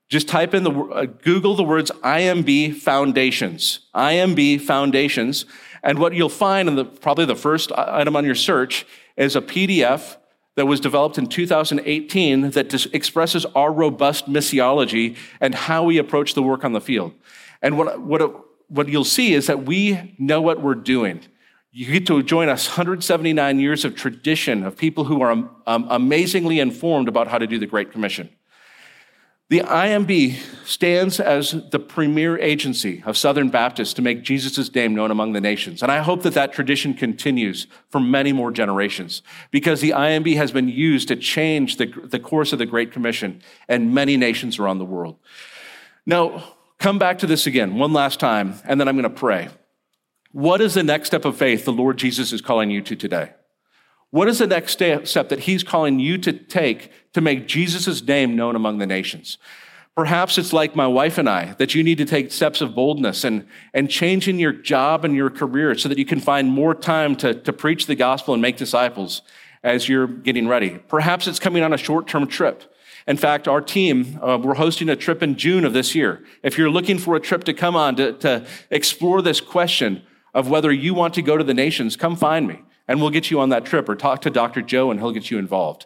Just 0.08 0.28
type 0.28 0.54
in 0.54 0.64
the, 0.64 0.72
uh, 0.72 1.06
Google 1.06 1.56
the 1.56 1.64
words 1.64 1.90
IMB 2.04 2.76
foundations, 2.76 3.80
IMB 3.96 4.62
foundations. 4.62 5.48
And 5.82 5.98
what 5.98 6.14
you'll 6.14 6.30
find 6.30 6.70
in 6.70 6.76
the, 6.76 6.86
probably 6.86 7.26
the 7.26 7.36
first 7.36 7.72
item 7.72 8.16
on 8.16 8.24
your 8.24 8.36
search 8.36 8.86
is 9.18 9.36
a 9.36 9.42
PDF 9.42 10.18
that 10.58 10.68
was 10.68 10.80
developed 10.80 11.18
in 11.18 11.26
2018 11.26 12.52
that 12.52 12.86
expresses 12.94 13.48
our 13.56 13.72
robust 13.72 14.28
missiology 14.28 15.18
and 15.42 15.56
how 15.56 15.84
we 15.84 15.98
approach 15.98 16.36
the 16.36 16.44
work 16.44 16.64
on 16.64 16.74
the 16.74 16.82
field. 16.82 17.14
And 17.64 17.80
what, 17.80 18.00
what, 18.00 18.47
what 18.68 18.90
you'll 18.90 19.04
see 19.04 19.34
is 19.34 19.48
that 19.48 19.66
we 19.66 20.16
know 20.18 20.42
what 20.42 20.62
we're 20.62 20.76
doing. 20.76 21.22
You 21.72 21.86
get 21.86 22.08
to 22.08 22.24
join 22.24 22.50
us 22.50 22.68
179 22.68 23.60
years 23.60 23.86
of 23.86 23.96
tradition 23.96 24.64
of 24.64 24.78
people 24.78 25.06
who 25.06 25.22
are 25.22 25.32
um, 25.32 25.88
amazingly 25.90 26.60
informed 26.60 27.08
about 27.08 27.28
how 27.28 27.38
to 27.38 27.48
do 27.48 27.60
the 27.60 27.68
Great 27.68 27.92
Commission. 27.92 28.30
The 29.50 29.60
IMB 29.60 30.36
stands 30.66 31.22
as 31.22 31.52
the 31.72 31.80
premier 31.80 32.38
agency 32.38 33.02
of 33.06 33.16
Southern 33.16 33.48
Baptists 33.48 33.94
to 33.94 34.02
make 34.02 34.22
Jesus' 34.22 34.74
name 34.76 34.94
known 34.94 35.10
among 35.10 35.32
the 35.32 35.40
nations. 35.40 35.82
And 35.82 35.90
I 35.90 36.00
hope 36.00 36.24
that 36.24 36.34
that 36.34 36.52
tradition 36.52 36.94
continues 36.94 37.68
for 37.90 38.02
many 38.02 38.34
more 38.34 38.52
generations 38.52 39.22
because 39.52 39.80
the 39.80 39.92
IMB 39.92 40.36
has 40.36 40.52
been 40.52 40.68
used 40.68 41.08
to 41.08 41.16
change 41.16 41.78
the, 41.78 41.86
the 41.86 42.20
course 42.20 42.52
of 42.52 42.60
the 42.60 42.66
Great 42.66 42.92
Commission 42.92 43.42
in 43.70 43.94
many 43.94 44.18
nations 44.18 44.60
around 44.60 44.80
the 44.80 44.86
world. 44.86 45.18
Now, 46.06 46.44
come 46.80 47.00
back 47.00 47.20
to 47.20 47.28
this 47.28 47.48
again 47.48 47.76
one 47.76 47.94
last 47.94 48.20
time, 48.20 48.56
and 48.66 48.80
then 48.80 48.88
I'm 48.88 48.96
going 48.96 49.04
to 49.04 49.10
pray. 49.10 49.50
What 50.32 50.62
is 50.62 50.74
the 50.74 50.84
next 50.84 51.08
step 51.08 51.26
of 51.26 51.38
faith 51.38 51.66
the 51.66 51.72
Lord 51.72 51.98
Jesus 51.98 52.32
is 52.32 52.42
calling 52.42 52.70
you 52.70 52.82
to 52.82 52.96
today? 52.96 53.32
What 54.10 54.28
is 54.28 54.40
the 54.40 54.48
next 54.48 54.74
step 54.74 55.30
that 55.30 55.40
he's 55.42 55.64
calling 55.64 56.00
you 56.00 56.18
to 56.20 56.32
take 56.32 56.92
to 57.14 57.22
make 57.22 57.48
Jesus' 57.48 58.02
name 58.02 58.36
known 58.36 58.56
among 58.56 58.78
the 58.78 58.88
nations? 58.88 59.38
Perhaps 59.96 60.38
it's 60.38 60.54
like 60.54 60.76
my 60.76 60.86
wife 60.86 61.18
and 61.18 61.28
I, 61.28 61.54
that 61.54 61.74
you 61.74 61.84
need 61.84 61.98
to 61.98 62.06
take 62.06 62.32
steps 62.32 62.62
of 62.62 62.76
boldness 62.76 63.24
and, 63.24 63.48
and 63.74 63.90
change 63.90 64.28
in 64.28 64.38
your 64.38 64.54
job 64.54 65.04
and 65.04 65.16
your 65.16 65.32
career 65.32 65.76
so 65.76 65.90
that 65.90 65.98
you 65.98 66.06
can 66.06 66.20
find 66.20 66.50
more 66.50 66.76
time 66.76 67.16
to, 67.16 67.34
to 67.34 67.52
preach 67.52 67.88
the 67.88 67.96
gospel 67.96 68.36
and 68.36 68.42
make 68.42 68.58
disciples 68.58 69.24
as 69.64 69.90
you're 69.90 70.08
getting 70.08 70.48
ready. 70.48 70.78
Perhaps 70.88 71.28
it's 71.28 71.40
coming 71.40 71.64
on 71.64 71.74
a 71.74 71.78
short 71.78 72.08
term 72.08 72.28
trip 72.28 72.72
in 73.08 73.16
fact, 73.16 73.48
our 73.48 73.62
team, 73.62 74.20
uh, 74.22 74.38
we're 74.38 74.56
hosting 74.56 74.90
a 74.90 74.96
trip 74.96 75.24
in 75.24 75.38
June 75.38 75.64
of 75.64 75.72
this 75.72 75.96
year. 75.96 76.24
If 76.44 76.58
you're 76.58 76.70
looking 76.70 76.98
for 76.98 77.16
a 77.16 77.20
trip 77.22 77.46
to 77.46 77.54
come 77.54 77.76
on 77.76 77.96
to, 77.96 78.14
to 78.14 78.46
explore 78.70 79.22
this 79.22 79.40
question 79.40 80.04
of 80.34 80.50
whether 80.50 80.72
you 80.72 80.94
want 80.94 81.14
to 81.14 81.22
go 81.22 81.38
to 81.38 81.44
the 81.44 81.54
nations, 81.54 81.96
come 81.96 82.18
find 82.18 82.48
me 82.48 82.60
and 82.88 83.00
we'll 83.00 83.10
get 83.10 83.32
you 83.32 83.40
on 83.40 83.50
that 83.50 83.66
trip 83.66 83.88
or 83.88 83.96
talk 83.96 84.22
to 84.22 84.30
Dr. 84.30 84.62
Joe 84.62 84.92
and 84.92 85.00
he'll 85.00 85.12
get 85.12 85.32
you 85.32 85.38
involved. 85.38 85.86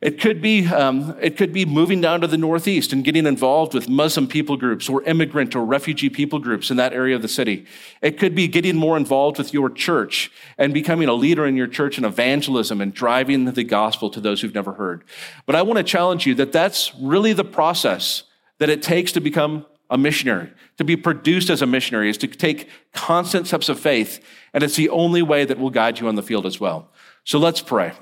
It 0.00 0.20
could 0.20 0.40
be, 0.40 0.66
um, 0.66 1.16
it 1.20 1.36
could 1.36 1.52
be 1.52 1.64
moving 1.64 2.00
down 2.00 2.20
to 2.20 2.26
the 2.26 2.36
Northeast 2.36 2.92
and 2.92 3.04
getting 3.04 3.26
involved 3.26 3.74
with 3.74 3.88
Muslim 3.88 4.28
people 4.28 4.56
groups 4.56 4.88
or 4.88 5.02
immigrant 5.02 5.56
or 5.56 5.64
refugee 5.64 6.08
people 6.08 6.38
groups 6.38 6.70
in 6.70 6.76
that 6.76 6.92
area 6.92 7.16
of 7.16 7.22
the 7.22 7.28
city. 7.28 7.66
It 8.00 8.18
could 8.18 8.34
be 8.34 8.46
getting 8.46 8.76
more 8.76 8.96
involved 8.96 9.38
with 9.38 9.52
your 9.52 9.70
church 9.70 10.30
and 10.56 10.72
becoming 10.72 11.08
a 11.08 11.14
leader 11.14 11.46
in 11.46 11.56
your 11.56 11.66
church 11.66 11.98
in 11.98 12.04
evangelism 12.04 12.80
and 12.80 12.94
driving 12.94 13.44
the 13.44 13.64
gospel 13.64 14.08
to 14.10 14.20
those 14.20 14.40
who've 14.40 14.54
never 14.54 14.74
heard. 14.74 15.02
But 15.46 15.56
I 15.56 15.62
want 15.62 15.78
to 15.78 15.84
challenge 15.84 16.26
you 16.26 16.34
that 16.36 16.52
that's 16.52 16.94
really 16.96 17.32
the 17.32 17.44
process 17.44 18.22
that 18.58 18.70
it 18.70 18.82
takes 18.82 19.12
to 19.12 19.20
become 19.20 19.66
a 19.90 19.98
missionary. 19.98 20.50
To 20.76 20.84
be 20.84 20.96
produced 20.96 21.50
as 21.50 21.62
a 21.62 21.66
missionary 21.66 22.10
is 22.10 22.18
to 22.18 22.28
take 22.28 22.68
constant 22.92 23.46
steps 23.46 23.68
of 23.68 23.80
faith, 23.80 24.22
and 24.52 24.62
it's 24.62 24.76
the 24.76 24.90
only 24.90 25.22
way 25.22 25.44
that 25.44 25.58
will 25.58 25.70
guide 25.70 25.98
you 25.98 26.08
on 26.08 26.14
the 26.14 26.22
field 26.22 26.46
as 26.46 26.60
well. 26.60 26.90
So 27.24 27.38
let's 27.38 27.60
pray. 27.60 27.92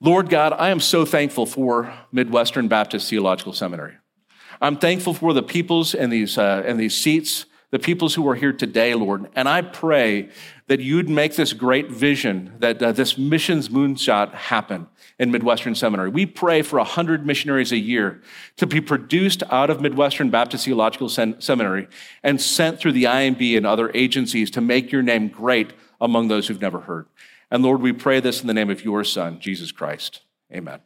Lord 0.00 0.28
God, 0.28 0.52
I 0.52 0.68
am 0.68 0.80
so 0.80 1.06
thankful 1.06 1.46
for 1.46 1.92
Midwestern 2.12 2.68
Baptist 2.68 3.08
Theological 3.08 3.54
Seminary. 3.54 3.94
I'm 4.60 4.76
thankful 4.76 5.14
for 5.14 5.32
the 5.32 5.42
peoples 5.42 5.94
in 5.94 6.10
these, 6.10 6.36
uh, 6.36 6.62
in 6.66 6.76
these 6.76 6.94
seats, 6.94 7.46
the 7.70 7.78
peoples 7.78 8.14
who 8.14 8.28
are 8.28 8.34
here 8.34 8.52
today, 8.52 8.94
Lord. 8.94 9.30
And 9.34 9.48
I 9.48 9.62
pray 9.62 10.28
that 10.66 10.80
you'd 10.80 11.08
make 11.08 11.36
this 11.36 11.54
great 11.54 11.90
vision, 11.90 12.52
that 12.58 12.82
uh, 12.82 12.92
this 12.92 13.16
missions 13.16 13.70
moonshot 13.70 14.34
happen 14.34 14.86
in 15.18 15.30
Midwestern 15.30 15.74
Seminary. 15.74 16.10
We 16.10 16.26
pray 16.26 16.60
for 16.60 16.78
100 16.78 17.26
missionaries 17.26 17.72
a 17.72 17.78
year 17.78 18.20
to 18.58 18.66
be 18.66 18.82
produced 18.82 19.42
out 19.50 19.70
of 19.70 19.80
Midwestern 19.80 20.28
Baptist 20.28 20.66
Theological 20.66 21.08
Seminary 21.08 21.88
and 22.22 22.38
sent 22.38 22.80
through 22.80 22.92
the 22.92 23.04
IMB 23.04 23.56
and 23.56 23.66
other 23.66 23.90
agencies 23.94 24.50
to 24.50 24.60
make 24.60 24.92
your 24.92 25.02
name 25.02 25.28
great 25.28 25.72
among 26.02 26.28
those 26.28 26.48
who've 26.48 26.60
never 26.60 26.80
heard. 26.80 27.06
And 27.50 27.62
Lord, 27.62 27.80
we 27.80 27.92
pray 27.92 28.20
this 28.20 28.40
in 28.40 28.46
the 28.46 28.54
name 28.54 28.70
of 28.70 28.84
your 28.84 29.04
Son, 29.04 29.38
Jesus 29.38 29.72
Christ. 29.72 30.22
Amen. 30.52 30.80